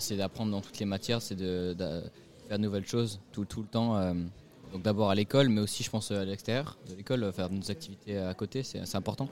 C'est 0.00 0.16
d'apprendre 0.16 0.50
dans 0.52 0.60
toutes 0.60 0.78
les 0.78 0.86
matières, 0.86 1.20
c'est 1.22 1.34
de, 1.36 1.74
de 1.74 2.02
faire 2.48 2.58
de 2.58 2.62
nouvelles 2.62 2.86
choses 2.86 3.20
tout, 3.32 3.44
tout 3.44 3.62
le 3.62 3.68
temps. 3.68 3.96
euh, 3.96 4.14
donc 4.72 4.82
d'abord 4.82 5.08
à 5.08 5.14
l'école, 5.14 5.48
mais 5.48 5.62
aussi 5.62 5.82
je 5.82 5.88
pense 5.90 6.10
à 6.10 6.24
l'extérieur 6.26 6.76
de 6.90 6.94
l'école, 6.94 7.24
euh, 7.24 7.32
faire 7.32 7.48
des 7.48 7.70
activités 7.70 8.18
à 8.18 8.34
côté, 8.34 8.62
c'est 8.62 8.94
important. 8.96 9.28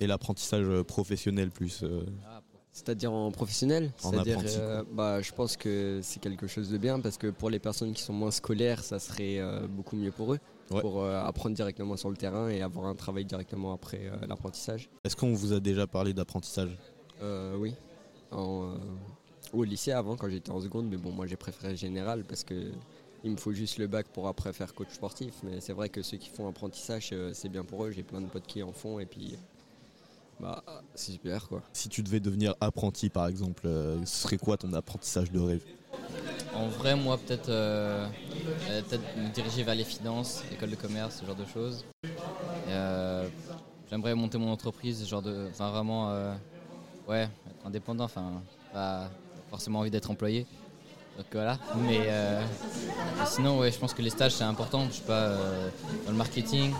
Et 0.00 0.08
l'apprentissage 0.08 0.66
professionnel 0.82 1.50
plus 1.52 1.84
euh, 1.84 2.04
C'est-à-dire 2.72 3.12
en 3.12 3.30
professionnel 3.30 3.92
En 4.02 4.10
C'est-à-dire, 4.10 4.38
apprenti, 4.38 4.56
euh, 4.58 4.82
bah, 4.92 5.22
je 5.22 5.32
pense 5.32 5.56
que 5.56 6.00
c'est 6.02 6.18
quelque 6.20 6.48
chose 6.48 6.68
de 6.68 6.78
bien 6.78 6.98
parce 6.98 7.16
que 7.16 7.28
pour 7.28 7.48
les 7.48 7.60
personnes 7.60 7.92
qui 7.92 8.02
sont 8.02 8.12
moins 8.12 8.32
scolaires, 8.32 8.82
ça 8.82 8.98
serait 8.98 9.38
euh, 9.38 9.68
beaucoup 9.68 9.94
mieux 9.94 10.10
pour 10.10 10.34
eux, 10.34 10.40
pour 10.68 11.04
euh, 11.04 11.22
apprendre 11.22 11.54
directement 11.54 11.96
sur 11.96 12.10
le 12.10 12.16
terrain 12.16 12.48
et 12.48 12.60
avoir 12.60 12.86
un 12.88 12.96
travail 12.96 13.24
directement 13.24 13.72
après 13.72 14.00
euh, 14.06 14.26
l'apprentissage. 14.26 14.88
Est-ce 15.04 15.14
qu'on 15.14 15.32
vous 15.32 15.52
a 15.52 15.60
déjà 15.60 15.86
parlé 15.86 16.12
d'apprentissage? 16.12 16.76
Euh, 17.22 17.54
oui, 17.56 17.72
En, 18.32 18.74
au 19.54 19.64
lycée 19.64 19.92
avant 19.92 20.16
quand 20.16 20.28
j'étais 20.28 20.50
en 20.50 20.60
seconde, 20.60 20.88
mais 20.88 20.96
bon, 20.98 21.12
moi 21.12 21.26
j'ai 21.26 21.36
préféré 21.36 21.76
général 21.76 22.24
parce 22.24 22.44
que 22.44 22.72
il 23.22 23.30
me 23.32 23.36
faut 23.38 23.52
juste 23.52 23.78
le 23.78 23.86
bac 23.88 24.08
pour 24.10 24.28
après 24.28 24.52
faire 24.52 24.74
coach 24.74 24.92
sportif. 24.94 25.42
Mais 25.42 25.60
c'est 25.60 25.72
vrai 25.72 25.88
que 25.90 26.02
ceux 26.02 26.18
qui 26.18 26.28
font 26.30 26.48
apprentissage, 26.48 27.10
euh, 27.12 27.32
c'est 27.34 27.48
bien 27.48 27.64
pour 27.64 27.84
eux. 27.86 27.90
J'ai 27.92 28.04
plein 28.04 28.20
de 28.20 28.28
potes 28.28 28.46
qui 28.46 28.62
en 28.62 28.72
font 28.72 28.98
et 29.00 29.06
puis 29.06 29.38
bah 30.38 30.62
c'est 30.94 31.12
super 31.12 31.48
quoi. 31.48 31.62
Si 31.72 31.88
tu 31.88 32.02
devais 32.02 32.20
devenir 32.20 32.54
apprenti 32.60 33.08
par 33.10 33.28
exemple, 33.28 33.66
euh, 33.66 34.04
ce 34.04 34.22
serait 34.22 34.38
quoi 34.38 34.56
ton 34.56 34.72
apprentissage 34.72 35.30
de 35.30 35.38
rêve? 35.38 35.64
En 36.52 36.68
vrai, 36.68 36.96
moi, 36.96 37.18
peut-être 37.18 37.48
euh, 37.48 38.08
euh, 38.68 38.82
peut-être 38.82 39.14
me 39.16 39.30
diriger 39.30 39.62
vers 39.64 39.74
les 39.74 39.84
finances, 39.84 40.44
école 40.50 40.70
de 40.70 40.76
commerce, 40.76 41.16
ce 41.18 41.24
genre 41.24 41.36
de 41.36 41.44
choses. 41.46 41.86
Et, 42.64 42.70
euh, 42.72 43.30
J'aimerais 43.90 44.14
monter 44.14 44.38
mon 44.38 44.50
entreprise, 44.50 45.00
ce 45.02 45.06
genre 45.08 45.22
de, 45.22 45.48
enfin 45.50 45.70
vraiment, 45.70 46.10
euh, 46.12 46.36
ouais, 47.06 47.28
être 47.48 47.66
indépendant, 47.66 48.04
enfin, 48.04 48.44
forcément 49.54 49.78
envie 49.80 49.90
d'être 49.90 50.10
employé. 50.10 50.46
Donc 51.16 51.26
voilà. 51.32 51.56
Mais 51.76 52.06
euh, 52.08 52.40
et 53.22 53.26
sinon, 53.26 53.60
ouais, 53.60 53.70
je 53.70 53.78
pense 53.78 53.94
que 53.94 54.02
les 54.02 54.10
stages 54.10 54.32
c'est 54.32 54.42
important. 54.42 54.88
Je 54.90 54.96
sais 54.96 55.04
pas, 55.06 55.28
euh, 55.28 55.70
dans 56.04 56.10
le 56.10 56.16
marketing, 56.16 56.72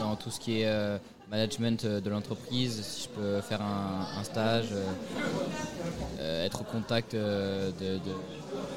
dans 0.00 0.16
tout 0.16 0.28
ce 0.30 0.40
qui 0.40 0.60
est 0.60 0.66
euh, 0.66 0.98
management 1.30 1.86
de 1.86 2.10
l'entreprise, 2.10 2.82
si 2.82 3.04
je 3.04 3.08
peux 3.20 3.40
faire 3.40 3.62
un, 3.62 4.04
un 4.18 4.24
stage, 4.24 4.66
être 6.20 6.60
au 6.62 6.64
contact 6.64 7.14
de, 7.14 7.72
de- 7.80 8.00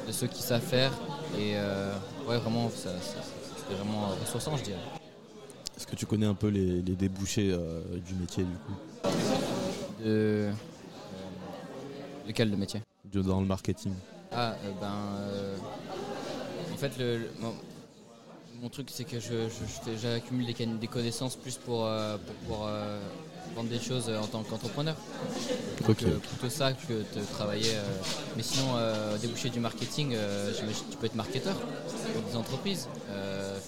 de 0.08 0.12
ceux 0.12 0.28
qui 0.28 0.44
savent 0.44 0.62
faire. 0.62 0.92
Et 1.40 1.56
ouais, 2.28 2.38
vraiment, 2.38 2.70
ça, 2.70 2.92
c'est 3.68 3.74
vraiment 3.74 4.10
ressourçant, 4.22 4.56
je 4.56 4.64
dirais. 4.64 4.80
Est-ce 5.76 5.88
que 5.88 5.96
tu 5.96 6.06
connais 6.06 6.28
un 6.28 6.36
peu 6.36 6.50
les, 6.50 6.84
les 6.84 6.96
débouchés 6.96 7.50
du 8.06 8.14
métier 8.14 8.44
du 8.44 8.56
coup? 8.66 8.76
De, 10.04 10.52
lequel 12.28 12.52
de 12.52 12.56
métier? 12.56 12.82
De- 13.14 13.22
Dans 13.22 13.40
le 13.40 13.46
marketing 13.48 13.94
Ah, 14.32 14.56
euh, 14.66 14.72
ben. 14.82 14.94
euh, 15.20 15.56
en 16.74 16.78
fait, 16.78 16.98
le, 16.98 17.18
le- 17.20 17.30
mon, 17.40 17.54
mon 18.62 18.70
truc, 18.70 18.90
c'est 18.92 19.04
que 19.06 19.20
je, 19.20 19.48
j'accumule 20.02 20.46
des, 20.54 20.66
des 20.66 20.88
connaissances 20.88 21.36
plus 21.36 21.56
pour, 21.58 21.86
euh, 21.86 22.18
pour, 22.48 22.68
vendre 23.56 23.70
des 23.70 23.80
choses 23.80 24.10
en 24.10 24.26
tant 24.28 24.44
qu'entrepreneur. 24.44 24.96
Donc, 25.88 25.98
plutôt 25.98 26.50
ça 26.50 26.74
que 26.74 26.94
de 26.94 27.26
travailler. 27.32 27.72
mais 28.36 28.44
sinon, 28.44 28.74
déboucher 29.22 29.50
du 29.50 29.60
marketing, 29.60 30.16
tu 30.92 30.98
peux 30.98 31.06
être 31.06 31.16
marketeur 31.16 31.56
pour 31.56 32.22
des 32.24 32.36
entreprises, 32.36 32.88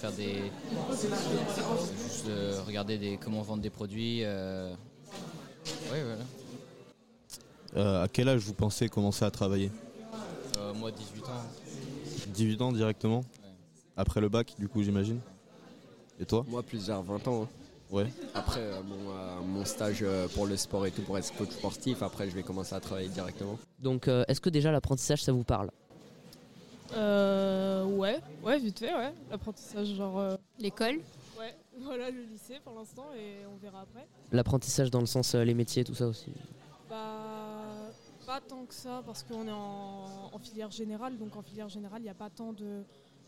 faire 0.00 0.12
des. 0.12 0.50
juste 0.90 2.26
euh, 2.28 2.60
regarder 2.66 2.98
des, 2.98 3.16
comment 3.18 3.40
vendre 3.42 3.62
des 3.62 3.70
produits. 3.70 4.24
euh, 4.24 4.70
ouais, 5.92 6.02
voilà. 6.02 6.24
Euh, 7.76 8.02
À 8.04 8.08
quel 8.08 8.28
âge 8.28 8.40
vous 8.40 8.54
pensez 8.54 8.88
commencer 8.88 9.24
à 9.24 9.30
travailler 9.30 9.70
Euh, 10.58 10.72
moi, 10.74 10.90
18 10.90 11.24
ans. 11.28 11.42
18 12.34 12.62
ans 12.62 12.72
directement 12.72 13.24
Après 13.96 14.20
le 14.20 14.28
bac 14.28 14.54
du 14.58 14.68
coup 14.68 14.82
j'imagine 14.82 15.20
Et 16.20 16.24
toi 16.26 16.44
Moi 16.48 16.62
plus 16.62 16.86
vers 16.86 17.02
20 17.02 17.26
ans. 17.28 17.42
hein. 17.44 17.48
Ouais. 17.90 18.06
Après 18.34 18.60
euh, 18.60 18.82
mon, 18.82 19.10
euh, 19.10 19.40
mon 19.42 19.64
stage 19.64 20.00
euh, 20.02 20.28
pour 20.28 20.46
le 20.46 20.56
sport 20.58 20.84
et 20.86 20.90
tout 20.90 21.00
pour 21.02 21.16
être 21.16 21.34
coach 21.36 21.48
sportif, 21.50 22.02
après 22.02 22.28
je 22.28 22.34
vais 22.34 22.42
commencer 22.42 22.74
à 22.74 22.80
travailler 22.80 23.08
directement. 23.08 23.58
Donc, 23.78 24.08
euh, 24.08 24.24
est-ce 24.28 24.40
que 24.42 24.50
déjà 24.50 24.70
l'apprentissage, 24.70 25.22
ça 25.22 25.32
vous 25.32 25.42
parle? 25.44 25.70
Euh, 26.94 27.84
ouais, 27.84 28.18
ouais, 28.42 28.58
vite 28.58 28.78
fait, 28.80 28.94
ouais. 28.94 29.12
L'apprentissage, 29.30 29.86
genre. 29.94 30.18
euh, 30.18 30.36
L'école? 30.58 31.00
Ouais, 31.38 31.54
voilà 31.82 32.10
le 32.10 32.20
lycée 32.22 32.58
pour 32.62 32.74
l'instant 32.78 33.06
et 33.16 33.46
on 33.46 33.56
verra 33.56 33.80
après. 33.82 34.06
L'apprentissage 34.32 34.90
dans 34.90 35.00
le 35.00 35.06
sens 35.06 35.34
euh, 35.34 35.44
les 35.44 35.54
métiers, 35.54 35.82
tout 35.84 35.94
ça 35.94 36.06
aussi. 36.08 36.26
Bah, 36.90 37.17
pas 38.28 38.42
tant 38.42 38.66
que 38.66 38.74
ça 38.74 39.02
parce 39.06 39.22
qu'on 39.22 39.48
est 39.48 39.50
en, 39.50 40.34
en 40.34 40.38
filière 40.38 40.70
générale, 40.70 41.16
donc 41.16 41.34
en 41.34 41.40
filière 41.40 41.70
générale, 41.70 42.02
il 42.02 42.04
n'y 42.04 42.10
a 42.10 42.14
pas 42.14 42.28
tant 42.28 42.54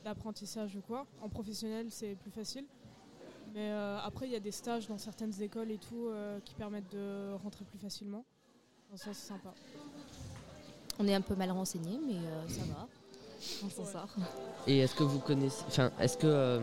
d'apprentissage 0.05 0.77
ou 0.77 0.83
quoi. 0.83 1.07
En 1.23 1.31
professionnel, 1.31 1.87
c'est 1.89 2.17
plus 2.17 2.31
facile. 2.31 2.67
Mais 3.55 3.71
euh, 3.71 3.99
après, 4.05 4.27
il 4.27 4.33
y 4.33 4.37
a 4.37 4.41
des 4.41 4.53
stages 4.53 4.89
dans 4.89 4.99
certaines 4.99 5.41
écoles 5.41 5.71
et 5.71 5.79
tout 5.79 6.09
euh, 6.09 6.39
qui 6.45 6.55
permettent 6.55 6.93
de 6.93 7.33
rentrer 7.43 7.65
plus 7.65 7.79
facilement. 7.79 8.27
Donc 8.91 8.99
ça, 8.99 9.15
c'est 9.15 9.29
sympa. 9.29 9.55
On 10.99 11.09
est 11.09 11.15
un 11.15 11.23
peu 11.23 11.35
mal 11.35 11.51
renseigné, 11.51 11.99
mais 12.07 12.19
euh, 12.19 12.49
ça 12.49 12.61
va. 12.65 12.87
On 13.65 13.71
s'en 13.71 13.87
sort. 13.87 14.15
Et 14.67 14.81
est-ce 14.81 14.95
que 14.95 15.03
vous 15.03 15.21
connaissez, 15.21 15.65
enfin, 15.67 15.91
est-ce 15.99 16.19
que, 16.19 16.27
euh, 16.27 16.61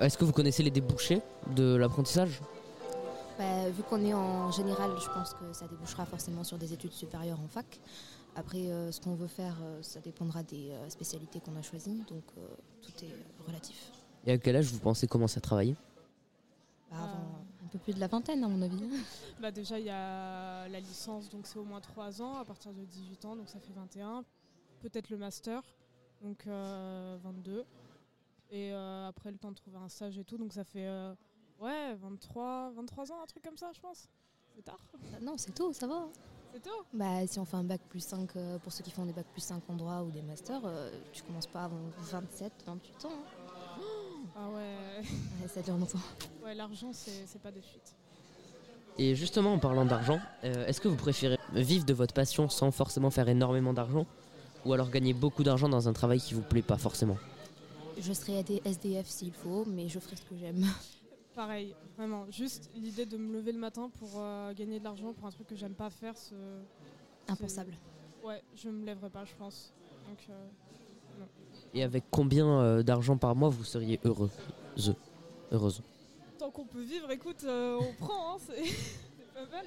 est-ce 0.00 0.16
que 0.16 0.24
vous 0.24 0.32
connaissez 0.32 0.62
les 0.62 0.70
débouchés 0.70 1.20
de 1.54 1.76
l'apprentissage? 1.76 2.40
Bah, 3.38 3.68
vu 3.70 3.82
qu'on 3.82 4.00
est 4.04 4.14
en 4.14 4.52
général, 4.52 4.92
je 5.00 5.08
pense 5.08 5.34
que 5.34 5.52
ça 5.52 5.66
débouchera 5.66 6.06
forcément 6.06 6.44
sur 6.44 6.56
des 6.56 6.72
études 6.72 6.92
supérieures 6.92 7.40
en 7.40 7.48
fac. 7.48 7.80
Après, 8.36 8.70
euh, 8.70 8.92
ce 8.92 9.00
qu'on 9.00 9.14
veut 9.14 9.26
faire, 9.26 9.56
euh, 9.62 9.82
ça 9.82 10.00
dépendra 10.00 10.42
des 10.42 10.70
euh, 10.70 10.88
spécialités 10.88 11.40
qu'on 11.40 11.56
a 11.56 11.62
choisies, 11.62 12.04
donc 12.08 12.24
euh, 12.38 12.46
tout 12.82 12.92
est 13.04 13.14
relatif. 13.46 13.90
Et 14.26 14.32
à 14.32 14.38
quel 14.38 14.56
âge 14.56 14.66
vous 14.66 14.78
pensez 14.78 15.06
commencer 15.06 15.38
à 15.38 15.40
travailler? 15.40 15.76
Bah, 16.90 16.98
avant 17.02 17.44
un 17.64 17.68
peu 17.70 17.78
plus 17.78 17.94
de 17.94 18.00
la 18.00 18.06
vingtaine, 18.06 18.42
à 18.44 18.48
mon 18.48 18.62
avis. 18.62 18.82
Bah 19.40 19.50
déjà, 19.50 19.78
il 19.78 19.86
y 19.86 19.90
a 19.90 20.68
la 20.68 20.80
licence, 20.80 21.28
donc 21.28 21.46
c'est 21.46 21.58
au 21.58 21.64
moins 21.64 21.80
3 21.80 22.22
ans, 22.22 22.36
à 22.36 22.44
partir 22.44 22.72
de 22.72 22.84
18 22.84 23.24
ans, 23.24 23.36
donc 23.36 23.48
ça 23.48 23.58
fait 23.58 23.72
21. 23.74 24.24
Peut-être 24.80 25.10
le 25.10 25.16
master, 25.16 25.62
donc 26.22 26.46
euh, 26.46 27.18
22. 27.22 27.64
Et 28.50 28.72
euh, 28.72 29.08
après, 29.08 29.30
le 29.30 29.38
temps 29.38 29.50
de 29.50 29.56
trouver 29.56 29.78
un 29.78 29.88
stage 29.88 30.18
et 30.18 30.24
tout, 30.24 30.38
donc 30.38 30.52
ça 30.52 30.64
fait 30.64 30.86
euh, 30.86 31.14
ouais, 31.60 31.94
23, 32.02 32.70
23 32.76 33.12
ans, 33.12 33.22
un 33.22 33.26
truc 33.26 33.42
comme 33.42 33.56
ça, 33.56 33.70
je 33.74 33.80
pense. 33.80 34.08
C'est 34.56 34.64
tard. 34.64 34.78
Bah, 35.12 35.18
non, 35.22 35.34
c'est 35.36 35.52
tôt, 35.54 35.72
ça 35.72 35.86
va. 35.86 36.06
C'est 36.52 36.62
tôt 36.62 36.84
Bah, 36.92 37.26
si 37.26 37.38
on 37.38 37.44
fait 37.44 37.56
un 37.56 37.64
bac 37.64 37.80
plus 37.88 38.00
5, 38.04 38.36
euh, 38.36 38.58
pour 38.58 38.72
ceux 38.72 38.84
qui 38.84 38.90
font 38.92 39.04
des 39.04 39.12
bac 39.12 39.26
plus 39.32 39.40
5 39.42 39.62
en 39.68 39.74
droit 39.74 40.02
ou 40.02 40.10
des 40.10 40.22
masters, 40.22 40.60
euh, 40.64 40.90
tu 41.12 41.22
commences 41.24 41.46
pas 41.48 41.64
avant 41.64 41.80
27, 41.98 42.52
28 42.66 43.04
ans. 43.06 43.08
hein. 43.12 43.80
Ah 44.36 44.48
ouais. 44.50 45.00
Ouais, 45.42 45.48
ça 45.48 45.62
dure 45.62 45.76
longtemps. 45.76 45.98
Ouais, 46.44 46.54
l'argent, 46.54 46.90
c'est 46.92 47.26
c'est 47.26 47.40
pas 47.40 47.50
de 47.50 47.60
suite. 47.60 47.94
Et 48.98 49.14
justement, 49.16 49.54
en 49.54 49.58
parlant 49.58 49.84
d'argent, 49.84 50.20
euh, 50.44 50.66
est-ce 50.66 50.80
que 50.80 50.86
vous 50.88 50.96
préférez 50.96 51.38
vivre 51.52 51.84
de 51.84 51.92
votre 51.94 52.14
passion 52.14 52.48
sans 52.48 52.70
forcément 52.70 53.10
faire 53.10 53.28
énormément 53.28 53.72
d'argent 53.72 54.06
ou 54.64 54.72
alors 54.72 54.88
gagner 54.90 55.12
beaucoup 55.12 55.42
d'argent 55.42 55.68
dans 55.68 55.88
un 55.88 55.92
travail 55.92 56.20
qui 56.20 56.34
vous 56.34 56.42
plaît 56.42 56.62
pas 56.62 56.78
forcément? 56.78 57.16
Je 57.98 58.12
serai 58.12 58.42
des 58.44 58.62
SDF 58.64 59.06
s'il 59.08 59.32
faut, 59.32 59.64
mais 59.66 59.88
je 59.88 59.98
ferai 59.98 60.14
ce 60.16 60.22
que 60.22 60.36
j'aime. 60.36 60.64
Pareil, 61.34 61.74
vraiment. 61.96 62.26
Juste 62.30 62.70
l'idée 62.76 63.06
de 63.06 63.16
me 63.16 63.32
lever 63.32 63.52
le 63.52 63.58
matin 63.58 63.90
pour 63.98 64.10
euh, 64.16 64.52
gagner 64.54 64.78
de 64.78 64.84
l'argent 64.84 65.12
pour 65.12 65.26
un 65.26 65.30
truc 65.30 65.46
que 65.48 65.56
j'aime 65.56 65.74
pas 65.74 65.90
faire, 65.90 66.16
ce- 66.16 66.34
Impensable. 67.28 67.72
c'est- 68.22 68.26
Ouais, 68.26 68.42
je 68.54 68.68
me 68.70 68.84
lèverai 68.86 69.10
pas, 69.10 69.24
je 69.24 69.34
pense. 69.36 69.72
Donc, 70.08 70.18
euh, 70.30 70.46
non. 71.18 71.26
Et 71.74 71.82
avec 71.82 72.04
combien 72.10 72.46
euh, 72.60 72.82
d'argent 72.82 73.16
par 73.16 73.34
mois 73.34 73.48
vous 73.48 73.64
seriez 73.64 73.98
heureux 74.04 74.30
Heureuse. 75.52 75.82
Tant 76.38 76.50
qu'on 76.50 76.64
peut 76.66 76.82
vivre, 76.82 77.10
écoute, 77.10 77.42
euh, 77.44 77.78
on 77.80 77.92
prend, 78.04 78.34
hein, 78.34 78.38
c'est 78.46 78.64
c'est 78.64 79.34
pas 79.34 79.46
mal. 79.50 79.66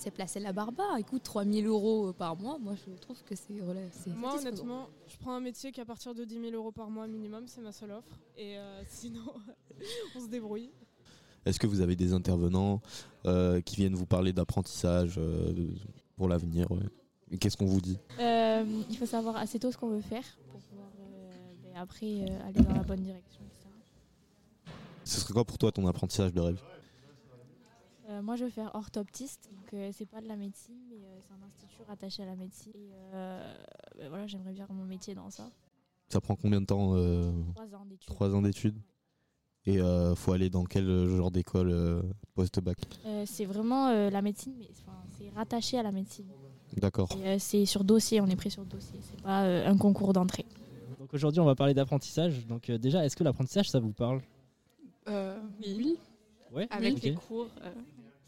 C'est 0.00 0.10
placer 0.10 0.40
la 0.40 0.54
barbe 0.54 0.76
bas. 0.76 0.98
Écoute, 0.98 1.22
3000 1.24 1.66
euros 1.66 2.14
par 2.14 2.34
mois, 2.34 2.58
moi 2.58 2.72
je 2.74 2.90
trouve 3.00 3.22
que 3.22 3.34
c'est 3.36 3.52
Moi, 4.06 4.38
honnêtement, 4.38 4.88
je 5.06 5.18
prends 5.18 5.34
un 5.34 5.40
métier 5.40 5.72
qui 5.72 5.80
à 5.82 5.84
partir 5.84 6.14
de 6.14 6.24
10 6.24 6.40
000 6.40 6.52
euros 6.54 6.72
par 6.72 6.88
mois 6.88 7.06
minimum, 7.06 7.44
c'est 7.46 7.60
ma 7.60 7.70
seule 7.70 7.90
offre. 7.90 8.18
Et 8.38 8.56
euh, 8.56 8.82
sinon, 8.88 9.20
on 10.16 10.20
se 10.20 10.28
débrouille. 10.28 10.70
Est-ce 11.44 11.60
que 11.60 11.66
vous 11.66 11.82
avez 11.82 11.96
des 11.96 12.14
intervenants 12.14 12.80
euh, 13.26 13.60
qui 13.60 13.76
viennent 13.76 13.94
vous 13.94 14.06
parler 14.06 14.32
d'apprentissage 14.32 15.16
euh, 15.18 15.52
pour 16.16 16.28
l'avenir 16.28 16.70
ouais? 16.70 17.36
Qu'est-ce 17.38 17.58
qu'on 17.58 17.66
vous 17.66 17.82
dit? 17.82 17.98
Euh, 18.18 18.64
il 18.88 18.96
faut 18.96 19.06
savoir 19.06 19.36
assez 19.36 19.58
tôt 19.58 19.70
ce 19.70 19.76
qu'on 19.76 19.90
veut 19.90 20.00
faire 20.00 20.24
pour 20.50 20.60
pouvoir 20.62 20.88
euh, 20.98 21.30
ben, 21.62 21.76
après 21.76 22.06
euh, 22.06 22.48
aller 22.48 22.60
dans 22.60 22.74
la 22.74 22.82
bonne 22.84 23.02
direction, 23.02 23.42
etc. 23.44 23.68
Ce 25.04 25.20
serait 25.20 25.34
quoi 25.34 25.44
pour 25.44 25.58
toi 25.58 25.70
ton 25.70 25.86
apprentissage 25.86 26.32
de 26.32 26.40
rêve? 26.40 26.62
Euh, 28.10 28.22
moi, 28.22 28.34
je 28.34 28.44
veux 28.44 28.50
faire 28.50 28.72
orthoptiste, 28.74 29.48
donc 29.52 29.72
euh, 29.72 29.90
c'est 29.92 30.06
pas 30.06 30.20
de 30.20 30.26
la 30.26 30.34
médecine, 30.34 30.78
mais 30.90 30.96
euh, 30.96 31.18
c'est 31.20 31.32
un 31.32 31.46
institut 31.46 31.82
rattaché 31.86 32.22
à 32.24 32.26
la 32.26 32.34
médecine. 32.34 32.72
Et 32.74 32.90
euh, 33.14 33.54
ben 33.96 34.08
voilà, 34.08 34.26
j'aimerais 34.26 34.52
bien 34.52 34.66
mon 34.68 34.84
métier 34.84 35.14
dans 35.14 35.30
ça. 35.30 35.48
Ça 36.08 36.20
prend 36.20 36.34
combien 36.34 36.60
de 36.60 36.66
temps 36.66 36.96
euh, 36.96 37.30
Trois 37.54 37.74
ans 37.76 37.84
d'études. 37.84 38.08
Trois 38.08 38.34
ans 38.34 38.42
d'études. 38.42 38.76
Et 39.66 39.80
euh, 39.80 40.16
faut 40.16 40.32
aller 40.32 40.50
dans 40.50 40.64
quel 40.64 41.06
genre 41.06 41.30
d'école 41.30 41.70
euh, 41.70 42.02
post-bac? 42.34 42.78
Euh, 43.06 43.24
c'est 43.26 43.44
vraiment 43.44 43.88
euh, 43.88 44.10
la 44.10 44.22
médecine, 44.22 44.54
mais 44.58 44.68
c'est 45.16 45.30
rattaché 45.36 45.78
à 45.78 45.84
la 45.84 45.92
médecine. 45.92 46.26
D'accord. 46.78 47.10
Euh, 47.18 47.36
c'est 47.38 47.64
sur 47.64 47.84
dossier, 47.84 48.20
on 48.20 48.26
est 48.26 48.36
pris 48.36 48.50
sur 48.50 48.64
dossier. 48.64 48.98
C'est 49.02 49.22
pas 49.22 49.44
euh, 49.44 49.68
un 49.68 49.76
concours 49.76 50.12
d'entrée. 50.12 50.46
Donc 50.98 51.14
aujourd'hui, 51.14 51.40
on 51.40 51.44
va 51.44 51.54
parler 51.54 51.74
d'apprentissage. 51.74 52.44
Donc 52.46 52.70
euh, 52.70 52.78
déjà, 52.78 53.04
est-ce 53.04 53.14
que 53.14 53.22
l'apprentissage, 53.22 53.70
ça 53.70 53.78
vous 53.78 53.92
parle? 53.92 54.20
Euh, 55.08 55.38
oui. 55.60 55.96
Ouais. 56.52 56.66
Avec 56.70 57.00
les 57.02 57.14
cours, 57.14 57.46
euh, 57.62 57.72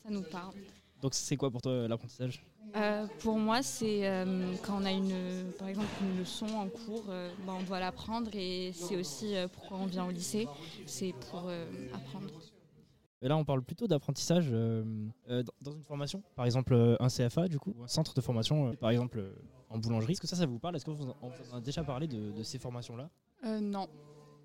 ça 0.03 0.11
nous 0.11 0.23
parle. 0.23 0.55
Donc 1.01 1.15
c'est 1.15 1.37
quoi 1.37 1.51
pour 1.51 1.63
toi 1.63 1.87
l'apprentissage? 1.89 2.45
Euh, 2.75 3.07
pour 3.19 3.39
moi, 3.39 3.63
c'est 3.63 4.09
euh, 4.09 4.57
quand 4.63 4.81
on 4.81 4.85
a 4.87 4.93
une, 4.93 5.53
par 5.59 5.69
exemple 5.69 5.91
une 6.01 6.19
leçon 6.19 6.47
en 6.47 6.69
cours, 6.71 7.05
euh, 7.09 7.31
ben, 7.47 7.55
on 7.61 7.63
doit 7.65 7.81
l'apprendre 7.81 8.31
et 8.33 8.73
c'est 8.75 8.97
aussi 8.97 9.37
euh, 9.37 9.47
pourquoi 9.47 9.77
on 9.77 9.87
vient 9.87 10.07
au 10.07 10.11
lycée, 10.11 10.49
c'est 10.87 11.13
pour 11.31 11.43
euh, 11.47 11.67
apprendre. 11.93 12.31
Et 13.21 13.29
là, 13.29 13.37
on 13.37 13.45
parle 13.45 13.63
plutôt 13.63 13.87
d'apprentissage 13.87 14.49
euh, 14.51 14.85
euh, 15.29 15.45
dans- 15.61 15.73
une 15.73 15.85
formation, 15.85 16.23
par 16.35 16.47
exemple 16.47 16.73
euh, 16.73 16.97
un 16.99 17.09
CFA 17.09 17.47
du 17.47 17.59
coup, 17.59 17.75
ou 17.79 17.85
un 17.85 17.89
centre 17.89 18.15
de 18.15 18.21
formation, 18.23 18.71
euh, 18.71 18.73
par 18.73 18.91
exemple 18.91 19.19
euh, 19.19 19.33
en 19.69 19.79
boulangerie. 19.79 20.13
Est-ce 20.13 20.21
que 20.23 20.27
ça, 20.27 20.37
ça 20.37 20.47
vous 20.47 20.59
parle? 20.59 20.75
Est-ce 20.77 20.85
que 20.87 20.91
vous 20.91 21.09
en, 21.11 21.17
on 21.21 21.29
vous 21.29 21.53
en 21.53 21.59
a 21.59 21.61
déjà 21.61 21.85
parlé 21.85 22.09
de, 22.09 22.33
de 22.33 22.43
ces 22.43 22.59
formations-là? 22.59 23.11
Euh, 23.45 23.61
non, 23.61 23.87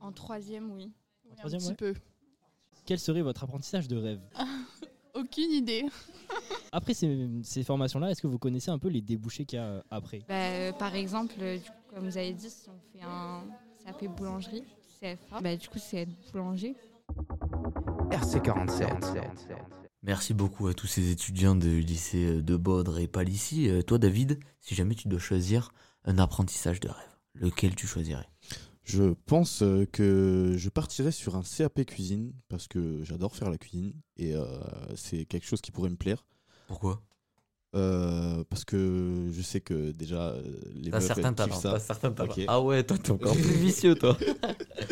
en 0.02 0.12
troisième, 0.12 0.70
oui. 0.72 0.92
En 1.32 1.36
troisième, 1.36 1.62
un 1.62 1.74
petit 1.74 1.84
ouais. 1.84 1.94
peu. 1.94 2.00
Quel 2.86 3.00
serait 3.00 3.22
votre 3.22 3.44
apprentissage 3.44 3.88
de 3.88 3.96
rêve? 3.98 4.20
Aucune 5.18 5.52
idée. 5.52 5.86
Après 6.72 6.94
ces, 6.94 7.28
ces 7.44 7.64
formations-là, 7.64 8.12
est-ce 8.12 8.22
que 8.22 8.28
vous 8.28 8.38
connaissez 8.38 8.70
un 8.70 8.78
peu 8.80 8.90
les 8.90 9.02
débouchés 9.02 9.46
qu'il 9.46 9.58
y 9.58 9.62
a 9.62 9.66
euh, 9.66 9.82
après? 9.90 10.20
Bah, 10.28 10.36
euh, 10.36 10.72
par 10.74 10.94
exemple, 10.96 11.36
euh, 11.40 11.58
du 11.58 11.64
coup, 11.64 11.96
comme 11.96 12.06
vous 12.06 12.18
avez 12.18 12.34
dit, 12.34 12.50
si 12.50 12.70
on 12.70 12.98
fait 12.98 13.04
un 13.04 13.44
CAP 13.86 14.06
boulangerie, 14.16 14.64
CFA, 15.00 15.42
bah, 15.42 15.56
du 15.56 15.68
coup 15.70 15.80
c'est 15.80 16.02
être 16.02 16.32
boulanger. 16.32 16.76
RC47. 18.12 19.56
Merci 20.04 20.34
beaucoup 20.34 20.68
à 20.68 20.74
tous 20.74 20.88
ces 20.88 21.12
étudiants 21.12 21.56
du 21.56 21.82
lycée 21.82 22.42
de 22.42 22.56
Baudre 22.56 23.00
et 23.00 23.08
Palissy. 23.08 23.70
Euh, 23.70 23.82
Toi, 23.82 23.98
David, 23.98 24.40
si 24.62 24.76
jamais 24.76 24.96
tu 24.96 25.08
dois 25.08 25.20
choisir 25.20 25.72
un 26.06 26.18
apprentissage 26.20 26.80
de 26.80 26.90
rêve, 26.90 27.18
lequel 27.36 27.76
tu 27.76 27.88
choisirais? 27.88 28.30
Je 28.88 29.14
pense 29.26 29.64
euh, 29.64 29.86
que 29.86 30.54
je 30.56 30.70
partirais 30.70 31.12
sur 31.12 31.36
un 31.36 31.44
CAP 31.44 31.84
cuisine 31.86 32.32
parce 32.48 32.70
que 32.70 33.04
j'adore 33.04 33.36
faire 33.36 33.50
la 33.50 33.58
cuisine 33.58 33.92
et 34.16 34.34
euh, 34.34 34.46
c'est 34.96 35.26
quelque 35.26 35.46
chose 35.46 35.60
qui 35.60 35.72
pourrait 35.72 35.90
me 35.90 35.98
plaire. 35.98 36.26
Pourquoi? 36.68 37.04
Euh, 37.76 38.46
Parce 38.50 38.64
que 38.64 39.30
je 39.30 39.42
sais 39.42 39.60
que 39.60 39.92
déjà 39.92 40.36
les 40.74 40.90
T'as 40.90 41.02
certains 41.02 41.34
talents, 41.34 41.62
t'as 41.62 41.80
certains 41.80 42.12
talents. 42.14 42.34
Ah 42.48 42.62
ouais, 42.62 42.82
toi, 42.86 42.98
t'es 42.98 43.12
encore 43.12 43.36
plus 43.36 43.58
vicieux, 43.58 43.96
toi. 43.96 44.18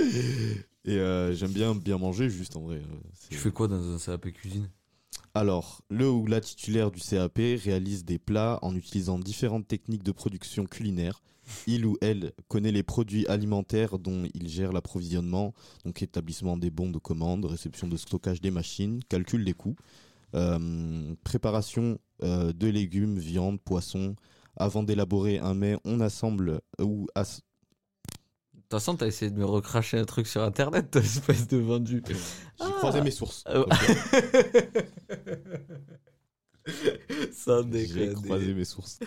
et 0.84 0.98
euh, 0.98 1.34
j'aime 1.34 1.52
bien 1.52 1.74
bien 1.74 1.98
manger 1.98 2.30
juste 2.30 2.58
en 2.58 2.62
vrai. 2.64 2.82
Tu 3.30 3.38
fais 3.38 3.52
quoi 3.52 3.70
dans 3.70 3.96
un 3.96 3.98
CAP 3.98 4.30
cuisine? 4.34 4.70
Alors, 5.34 5.82
le 5.90 6.10
ou 6.10 6.28
la 6.28 6.42
titulaire 6.42 6.92
du 6.92 7.00
CAP 7.00 7.38
réalise 7.38 8.04
des 8.04 8.20
plats 8.20 8.60
en 8.62 8.76
utilisant 8.76 9.20
différentes 9.20 9.70
techniques 9.70 10.04
de 10.04 10.12
production 10.12 10.66
culinaire. 10.66 11.22
Il 11.68 11.86
ou 11.86 11.98
elle 12.02 12.32
connaît 12.48 12.72
les 12.72 12.84
produits 12.84 13.28
alimentaires 13.28 14.00
dont 14.00 14.24
il 14.34 14.48
gère 14.50 14.72
l'approvisionnement, 14.74 15.54
donc 15.84 16.02
établissement 16.02 16.58
des 16.58 16.70
bons 16.72 16.90
de 16.90 16.98
commande, 17.00 17.46
réception 17.46 17.88
de 17.88 17.98
stockage 17.98 18.42
des 18.42 18.52
machines, 18.52 19.02
calcul 19.10 19.44
des 19.46 19.54
coûts, 19.54 19.76
euh, 20.34 21.14
préparation 21.24 22.00
euh, 22.24 22.52
de 22.54 22.68
légumes, 22.68 23.18
viande, 23.20 23.60
poissons. 23.62 24.16
Avant 24.58 24.84
d'élaborer 24.84 25.38
un 25.40 25.54
mets, 25.54 25.78
on 25.86 26.00
assemble 26.00 26.62
ou 26.82 27.08
as- 27.14 27.42
De 28.54 28.60
toute 28.62 28.72
façon, 28.72 28.96
t'as 28.96 29.06
essayé 29.08 29.30
de 29.30 29.38
me 29.38 29.46
recracher 29.46 29.98
un 30.00 30.06
truc 30.06 30.28
sur 30.28 30.42
internet, 30.44 30.90
toi, 30.92 31.02
espèce 31.02 31.48
de 31.48 31.58
vendu. 31.58 32.02
J'ai 32.08 32.72
croisé 32.78 33.02
mes 33.02 33.12
sources. 33.12 33.44
Ah. 33.46 33.66
Sans 37.32 37.64
J'ai 37.72 38.14
croisé 38.14 38.54
mes 38.54 38.66
sources. 38.66 39.00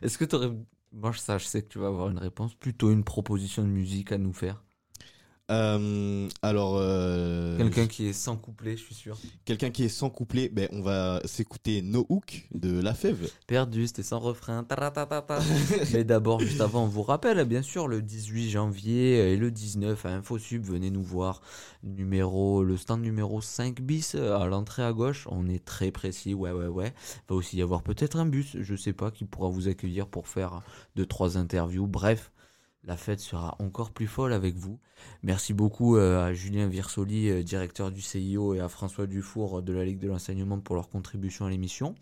Est-ce 0.00 0.16
que 0.18 0.24
t'aurais. 0.24 0.52
Moi, 0.92 1.10
je 1.10 1.18
sais 1.44 1.62
que 1.62 1.68
tu 1.68 1.80
vas 1.80 1.88
avoir 1.88 2.08
une 2.08 2.18
réponse. 2.18 2.54
Plutôt 2.54 2.92
une 2.92 3.02
proposition 3.02 3.62
de 3.64 3.68
musique 3.68 4.12
à 4.12 4.18
nous 4.18 4.32
faire. 4.32 4.62
Euh, 5.52 6.28
alors. 6.40 6.76
euh, 6.78 7.58
Quelqu'un 7.58 7.86
qui 7.86 8.06
est 8.06 8.12
sans 8.12 8.36
couplet, 8.36 8.76
je 8.76 8.82
suis 8.82 8.94
sûr. 8.94 9.16
Quelqu'un 9.44 9.70
qui 9.70 9.84
est 9.84 9.88
sans 9.88 10.10
couplet, 10.10 10.48
ben, 10.48 10.68
on 10.72 10.80
va 10.82 11.20
s'écouter 11.24 11.82
No 11.82 12.06
Hook 12.08 12.48
de 12.54 12.80
La 12.80 12.94
Fève. 12.94 13.30
Perdu, 13.46 13.86
c'était 13.86 14.02
sans 14.02 14.18
refrain. 14.18 14.64
Mais 15.92 16.04
d'abord, 16.04 16.40
juste 16.40 16.60
avant, 16.60 16.84
on 16.84 16.88
vous 16.88 17.02
rappelle, 17.02 17.44
bien 17.44 17.62
sûr, 17.62 17.86
le 17.86 18.00
18 18.02 18.50
janvier 18.50 19.32
et 19.32 19.36
le 19.36 19.50
19 19.50 20.06
à 20.06 20.08
InfoSub, 20.10 20.64
venez 20.64 20.90
nous 20.90 21.02
voir. 21.02 21.42
Numéro, 21.82 22.62
le 22.64 22.76
stand 22.76 23.02
numéro 23.02 23.40
5 23.40 23.80
bis 23.82 24.14
euh, 24.14 24.36
à 24.38 24.46
l'entrée 24.46 24.82
à 24.84 24.92
gauche. 24.92 25.26
On 25.30 25.48
est 25.48 25.64
très 25.64 25.90
précis, 25.90 26.32
ouais, 26.34 26.52
ouais, 26.52 26.68
ouais. 26.68 26.94
Va 27.28 27.34
aussi 27.34 27.58
y 27.58 27.62
avoir 27.62 27.82
peut-être 27.82 28.16
un 28.16 28.26
bus, 28.26 28.56
je 28.60 28.74
sais 28.76 28.92
pas, 28.92 29.10
qui 29.10 29.24
pourra 29.24 29.48
vous 29.48 29.68
accueillir 29.68 30.06
pour 30.06 30.28
faire 30.28 30.60
deux, 30.96 31.06
trois 31.06 31.36
interviews. 31.36 31.86
Bref. 31.86 32.30
La 32.84 32.96
fête 32.96 33.20
sera 33.20 33.54
encore 33.60 33.92
plus 33.92 34.08
folle 34.08 34.32
avec 34.32 34.56
vous. 34.56 34.80
Merci 35.22 35.54
beaucoup 35.54 35.96
euh, 35.96 36.24
à 36.24 36.32
Julien 36.32 36.66
Virsoli, 36.66 37.28
euh, 37.28 37.44
directeur 37.44 37.92
du 37.92 38.00
CIO, 38.00 38.54
et 38.54 38.60
à 38.60 38.68
François 38.68 39.06
Dufour 39.06 39.58
euh, 39.58 39.62
de 39.62 39.72
la 39.72 39.84
Ligue 39.84 40.00
de 40.00 40.08
l'enseignement 40.08 40.58
pour 40.58 40.74
leur 40.74 40.88
contribution 40.88 41.46
à 41.46 41.50
l'émission. 41.50 41.94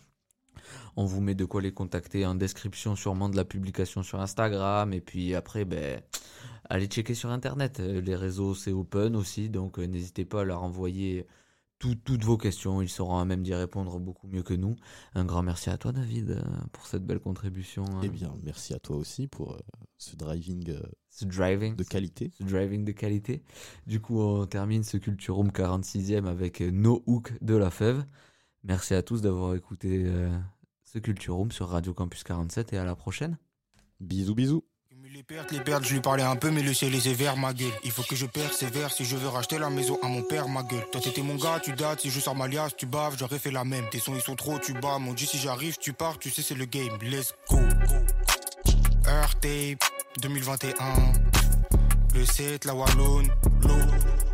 On 0.95 1.05
vous 1.05 1.21
met 1.21 1.35
de 1.35 1.45
quoi 1.45 1.61
les 1.61 1.71
contacter 1.71 2.25
en 2.25 2.33
description 2.33 2.95
sûrement 2.95 3.29
de 3.29 3.35
la 3.35 3.45
publication 3.45 4.01
sur 4.01 4.21
Instagram. 4.21 4.91
Et 4.91 5.01
puis 5.01 5.35
après, 5.35 5.65
ben, 5.65 6.01
allez 6.67 6.87
checker 6.87 7.13
sur 7.13 7.29
Internet. 7.29 7.79
Les 7.79 8.15
réseaux, 8.15 8.55
c'est 8.55 8.71
open 8.71 9.15
aussi. 9.15 9.49
Donc 9.49 9.77
n'hésitez 9.77 10.25
pas 10.25 10.41
à 10.41 10.43
leur 10.43 10.63
envoyer 10.63 11.27
tout- 11.81 11.95
toutes 11.95 12.23
vos 12.23 12.37
questions. 12.37 12.81
Ils 12.81 12.87
sauront 12.89 13.17
à 13.17 13.25
même 13.25 13.41
d'y 13.43 13.53
répondre 13.55 13.99
beaucoup 13.99 14.27
mieux 14.27 14.43
que 14.43 14.53
nous. 14.53 14.75
Un 15.15 15.25
grand 15.25 15.41
merci 15.41 15.69
à 15.71 15.77
toi, 15.77 15.91
David, 15.91 16.29
euh, 16.31 16.41
pour 16.71 16.85
cette 16.85 17.03
belle 17.05 17.19
contribution. 17.19 17.83
hein. 17.95 18.01
Eh 18.03 18.09
bien, 18.09 18.33
merci 18.43 18.73
à 18.73 18.79
toi 18.79 18.95
aussi 18.97 19.27
pour 19.27 19.53
euh, 19.55 19.59
ce 19.97 20.15
driving, 20.15 20.69
euh, 20.69 20.81
Ce 21.09 21.25
driving. 21.25 21.75
de 21.75 21.83
qualité. 21.83 22.31
Ce 22.37 22.43
driving 22.43 22.85
de 22.85 22.91
qualité. 22.91 23.43
Du 23.87 23.99
coup, 23.99 24.19
on 24.21 24.45
termine 24.45 24.83
ce 24.83 24.97
Culture 24.97 25.35
Room 25.35 25.51
46e 25.51 26.25
avec 26.27 26.61
No 26.61 27.03
Hook 27.07 27.33
de 27.41 27.55
la 27.55 27.71
Fève. 27.71 28.05
Merci 28.63 28.93
à 28.93 29.01
tous 29.01 29.21
d'avoir 29.21 29.55
écouté 29.55 30.05
ce 30.83 30.99
Culture 30.99 31.35
Room 31.35 31.51
sur 31.51 31.67
Radio 31.69 31.93
Campus 31.95 32.23
47 32.23 32.73
et 32.73 32.77
à 32.77 32.85
la 32.85 32.95
prochaine. 32.95 33.37
Bisous, 33.99 34.35
bisous. 34.35 34.63
Les 35.21 35.35
pertes, 35.35 35.51
les 35.51 35.59
pertes, 35.59 35.83
je 35.83 35.93
lui 35.93 36.01
parlais 36.01 36.23
un 36.23 36.35
peu, 36.35 36.49
mais 36.49 36.63
le 36.63 36.73
ciel 36.73 36.95
est 36.95 37.01
sévère, 37.01 37.37
ma 37.37 37.53
gueule. 37.53 37.71
Il 37.83 37.91
faut 37.91 38.01
que 38.01 38.15
je 38.15 38.25
persévère 38.25 38.91
si 38.91 39.05
je 39.05 39.15
veux 39.15 39.27
racheter 39.27 39.59
la 39.59 39.69
maison 39.69 39.99
à 40.01 40.07
mon 40.07 40.23
père, 40.23 40.47
ma 40.47 40.63
gueule. 40.63 40.83
Toi, 40.91 40.99
t'étais 40.99 41.21
mon 41.21 41.35
gars, 41.35 41.59
tu 41.63 41.73
dates, 41.73 41.99
si 41.99 42.09
je 42.09 42.19
sors 42.19 42.35
ma 42.35 42.47
liasse, 42.47 42.75
tu 42.75 42.87
baves, 42.87 43.15
j'aurais 43.19 43.37
fait 43.37 43.51
la 43.51 43.63
même. 43.63 43.87
Tes 43.91 43.99
sons, 43.99 44.15
ils 44.15 44.21
sont 44.21 44.35
trop, 44.35 44.57
tu 44.57 44.73
bats, 44.73 44.97
mon 44.97 45.13
dieu, 45.13 45.27
si 45.27 45.37
j'arrive, 45.37 45.77
tu 45.77 45.93
pars, 45.93 46.17
tu 46.17 46.31
sais, 46.31 46.41
c'est 46.41 46.55
le 46.55 46.65
game. 46.65 46.97
Let's 47.03 47.35
go. 47.47 47.59
Earth 49.05 49.39
Tape 49.41 49.83
2021. 50.23 50.73
Le 52.15 52.25
7, 52.25 52.65
la 52.65 52.73
Wallone, 52.73 53.27
l'eau. 53.61 54.30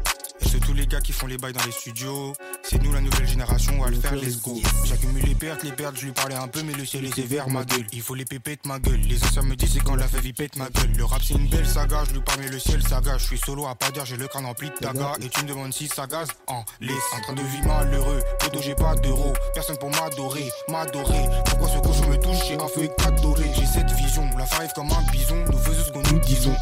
C'est 0.50 0.60
tous 0.60 0.74
les 0.74 0.88
gars 0.88 1.02
qui 1.02 1.12
font 1.12 1.28
les 1.28 1.38
bails 1.38 1.54
dans 1.54 1.64
les 1.66 1.72
studios. 1.72 2.34
C'est 2.64 2.82
nous 2.82 2.92
la 2.92 3.02
nouvelle 3.02 3.28
génération, 3.28 3.74
on 3.80 3.84
va 3.84 3.90
le 3.90 4.00
faire, 4.00 4.16
let's 4.16 4.42
go. 4.42 4.60
J'accumule 4.86 5.24
les 5.24 5.36
pertes, 5.36 5.64
les 5.64 5.72
pertes, 5.72 5.98
je 5.98 6.06
lui 6.06 6.12
parlais 6.12 6.36
un 6.36 6.48
peu, 6.48 6.64
mais 6.64 6.74
le 6.74 6.86
ciel 6.86 7.06
est 7.06 7.14
sévère, 7.14 7.50
ma 7.50 7.64
gueule. 7.64 7.86
Il 7.94 8.02
faut 8.02 8.16
les 8.16 8.26
pépettes, 8.26 8.66
ma 8.66 8.80
gueule. 8.80 9.00
Les 9.02 9.24
anciens 9.24 9.44
me 9.44 9.56
disent, 9.56 9.74
c'est 9.74 9.84
quand 9.84 9.96
la 9.96 10.06
il 10.24 10.34
pète 10.34 10.56
ma 10.56 10.70
gueule. 10.70 10.92
Le 10.98 11.06
rap, 11.06 11.22
c'est 11.24 11.36
une 11.36 11.48
belle 11.48 11.68
saga, 11.68 12.04
je 12.08 12.14
lui 12.14 12.22
parle, 12.22 12.42
mais 12.42 12.50
le 12.50 12.60
ciel 12.60 12.82
saga. 12.82 13.18
Je 13.18 13.26
suis 13.26 13.38
solo 13.38 13.68
à 13.68 13.76
pas 13.76 13.92
dire, 13.92 14.06
j'ai 14.06 14.18
le 14.18 14.28
crâne 14.28 14.46
empli 14.46 14.70
de 14.70 14.76
taga. 14.76 15.14
Et 15.22 15.30
tu 15.30 15.44
me 15.44 15.50
demandes 15.50 15.74
si 15.74 15.88
ça 15.88 16.08
gaze 16.08 16.30
en 16.48 16.64
laisse. 16.82 16.96
En 17.16 17.22
train 17.22 17.34
de 17.34 17.42
vivre 17.42 17.68
malheureux, 17.68 18.22
poto, 18.40 18.62
j'ai 18.62 18.76
pas 18.76 18.96
d'euros. 18.96 19.34
Personne 19.54 19.78
pour 19.78 19.90
m'adorer, 19.92 20.50
m'adorer. 20.70 21.26
Pourquoi 21.46 21.70
ce 21.70 21.80
cochon 21.80 22.10
me 22.10 22.18
touche, 22.18 22.48
j'ai 22.48 22.56
un 22.56 22.68
feu 22.68 22.90
dorés. 23.22 23.52
J'ai 23.56 23.66
cette 23.66 23.92
vision, 23.92 24.28
la 24.38 24.46
arrive 24.56 24.72
comme 24.74 24.92
un 24.92 25.12
bison. 25.12 25.44
Nous 25.52 25.58
faisons 25.58 25.84
ce 25.86 25.92
qu'on 25.92 26.04
nous 26.14 26.20
disons. 26.20 26.56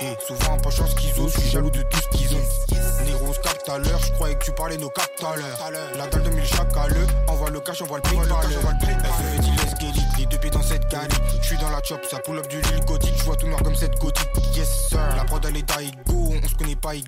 Et 0.00 0.16
souvent, 0.26 0.56
pas 0.58 0.70
chance 0.70 0.94
qu'ils 0.94 1.18
osent, 1.20 1.34
je 1.34 1.40
suis 1.40 1.50
jaloux 1.50 1.70
de 1.70 1.82
tout 1.82 1.98
ce 2.00 2.16
qu'ils 2.16 2.34
ont. 2.34 2.69
Se 3.70 3.74
à 3.74 3.98
je 3.98 4.12
croyais 4.14 4.34
que 4.34 4.44
tu 4.44 4.50
parlais 4.50 4.76
nos 4.78 4.90
captes 4.90 5.22
à 5.22 5.36
l'heure. 5.36 5.70
La 5.96 6.08
dalle 6.08 6.24
de 6.24 6.30
mille 6.30 6.44
l'heure, 6.88 7.06
envoie 7.28 7.50
le 7.50 7.60
cash, 7.60 7.80
envoie 7.82 7.98
le 7.98 8.02
paypal. 8.02 8.26
FFT, 8.26 9.46
let's 9.46 9.78
get 9.78 9.90
it, 9.90 10.18
les 10.18 10.26
deux 10.26 10.38
pieds 10.38 10.50
dans 10.50 10.62
cette 10.62 10.88
cali. 10.88 11.14
Je 11.40 11.46
suis 11.46 11.58
dans 11.58 11.70
la 11.70 11.80
chop, 11.80 12.04
ça 12.04 12.18
pull 12.18 12.36
up 12.40 12.48
du 12.48 12.60
Lille 12.60 12.84
gothique, 12.84 13.14
je 13.16 13.22
vois 13.22 13.36
tout 13.36 13.46
noir 13.46 13.62
comme 13.62 13.76
cette 13.76 13.96
gothique. 13.96 14.19
Yes 14.54 14.88
sir, 14.88 14.98
la 15.16 15.24
prod 15.24 15.44
elle 15.46 15.56
est 15.56 15.62
d'Aigo, 15.62 16.34
on 16.42 16.48
se 16.48 16.54
connaît 16.54 16.76
pas 16.76 16.94
Igo. 16.94 17.06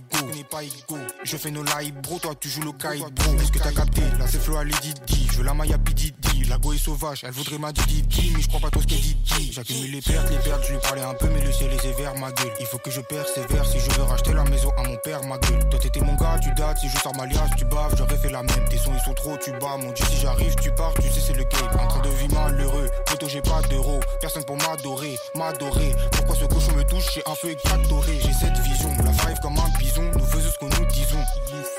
Je 1.24 1.36
fais 1.36 1.51
nos 1.51 1.62
live 1.62 1.95
bro, 2.03 2.18
toi 2.18 2.32
tu 2.38 2.49
joues 2.49 2.62
le 2.62 2.72
kite 2.72 3.14
bro. 3.14 3.34
Est-ce 3.40 3.53
que 3.53 3.59
t'as 3.59 3.72
capté? 3.72 4.01
Là 4.18 4.26
c'est 4.28 4.40
flow 4.40 4.57
à 4.57 4.64
Lady 4.64 4.95
Di, 5.07 5.28
je 5.30 5.38
veux 5.38 5.45
la 5.45 5.55
maille 5.55 5.72
à 5.72 5.78
Pididi. 5.78 6.45
La 6.49 6.59
go 6.59 6.72
est 6.72 6.78
sauvage, 6.78 7.24
elle 7.24 7.32
voudrait 7.32 7.59
ma 7.59 7.72
Didi, 7.72 8.32
mais 8.34 8.43
je 8.43 8.49
crois 8.49 8.61
pas 8.61 8.70
trop 8.70 8.80
ce 8.80 8.86
qu'elle 8.86 9.01
dit. 9.01 9.53
J'accumule 9.53 9.90
les 9.90 10.01
pertes, 10.01 10.30
les 10.30 10.38
pertes, 10.38 10.64
je 10.66 10.72
lui 10.72 10.80
parlais 10.80 11.03
un 11.03 11.14
peu, 11.14 11.28
mais 11.28 11.45
le 11.45 11.53
ciel 11.53 11.72
est 11.72 11.80
sévère, 11.80 12.14
ma 12.16 12.30
gueule. 12.32 12.53
Il 12.61 12.66
faut 12.66 12.78
que 12.78 12.90
je 12.90 13.01
persévère. 13.01 13.64
Si 13.66 13.78
je 13.78 13.90
veux 13.93 14.03
racheter 14.03 14.32
la 14.32 14.45
maison 14.45 14.70
à 14.76 14.82
mon 14.82 14.97
père, 14.99 15.22
ma 15.24 15.38
gueule. 15.38 15.68
Toi 15.70 15.80
t'étais 15.80 16.01
mon 16.01 16.14
gars, 16.14 16.38
tu 16.43 16.53
dates, 16.55 16.78
si 16.78 16.88
je 16.88 16.99
sors 16.99 17.14
ma 17.16 17.26
liasse, 17.26 17.51
tu 17.57 17.64
baves, 17.64 17.95
j'aurais 17.97 18.16
fait 18.16 18.30
la 18.30 18.43
même. 18.43 18.68
Tes 18.68 18.78
sons 18.78 18.93
ils 18.95 19.05
sont 19.05 19.14
trop, 19.14 19.36
tu 19.36 19.51
bats, 19.53 19.76
mon 19.78 19.93
dieu, 19.93 20.05
si 20.11 20.20
j'arrive, 20.20 20.55
tu 20.57 20.70
pars, 20.72 20.95
tu 20.95 21.11
sais, 21.11 21.20
c'est 21.20 21.32
le 21.32 21.45
game. 21.45 21.80
En 21.80 21.86
train 21.86 22.01
de 22.01 22.09
vivre 22.11 22.34
malheureux, 22.34 22.88
photo, 23.09 23.28
j'ai 23.28 23.43
pas 23.43 23.62
d'euros, 23.70 24.01
personne 24.20 24.45
pour 24.45 24.57
m'adorer, 24.57 25.16
m'adorer. 25.34 25.95
Pourquoi 26.12 26.36
ce 26.36 26.45
cochon 26.45 26.72
me 26.76 26.84
touche, 26.84 27.20
un 27.33 27.35
un 27.35 27.37
feu 27.37 27.57
factoré. 27.66 28.18
J'ai 28.20 28.33
cette 28.33 28.59
vision, 28.59 28.91
la 29.05 29.11
arrive 29.22 29.39
comme 29.41 29.59
un 29.59 29.78
bison. 29.78 30.03
Nous 30.14 30.24
faisons 30.24 30.51
ce 30.51 30.59
que 30.59 30.80
nous 30.80 30.87
disons. 30.87 31.24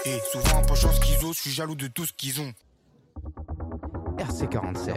Et 0.06 0.20
souvent, 0.32 0.76
chance 0.76 1.00
qu'ils 1.00 1.24
osent, 1.26 1.38
je 1.38 1.42
suis 1.42 1.52
jaloux 1.52 1.76
de 1.76 1.88
tout 1.88 2.06
ce 2.06 2.14
qu'ils 2.14 2.42
ont. 2.42 2.54
RC47. 4.18 4.94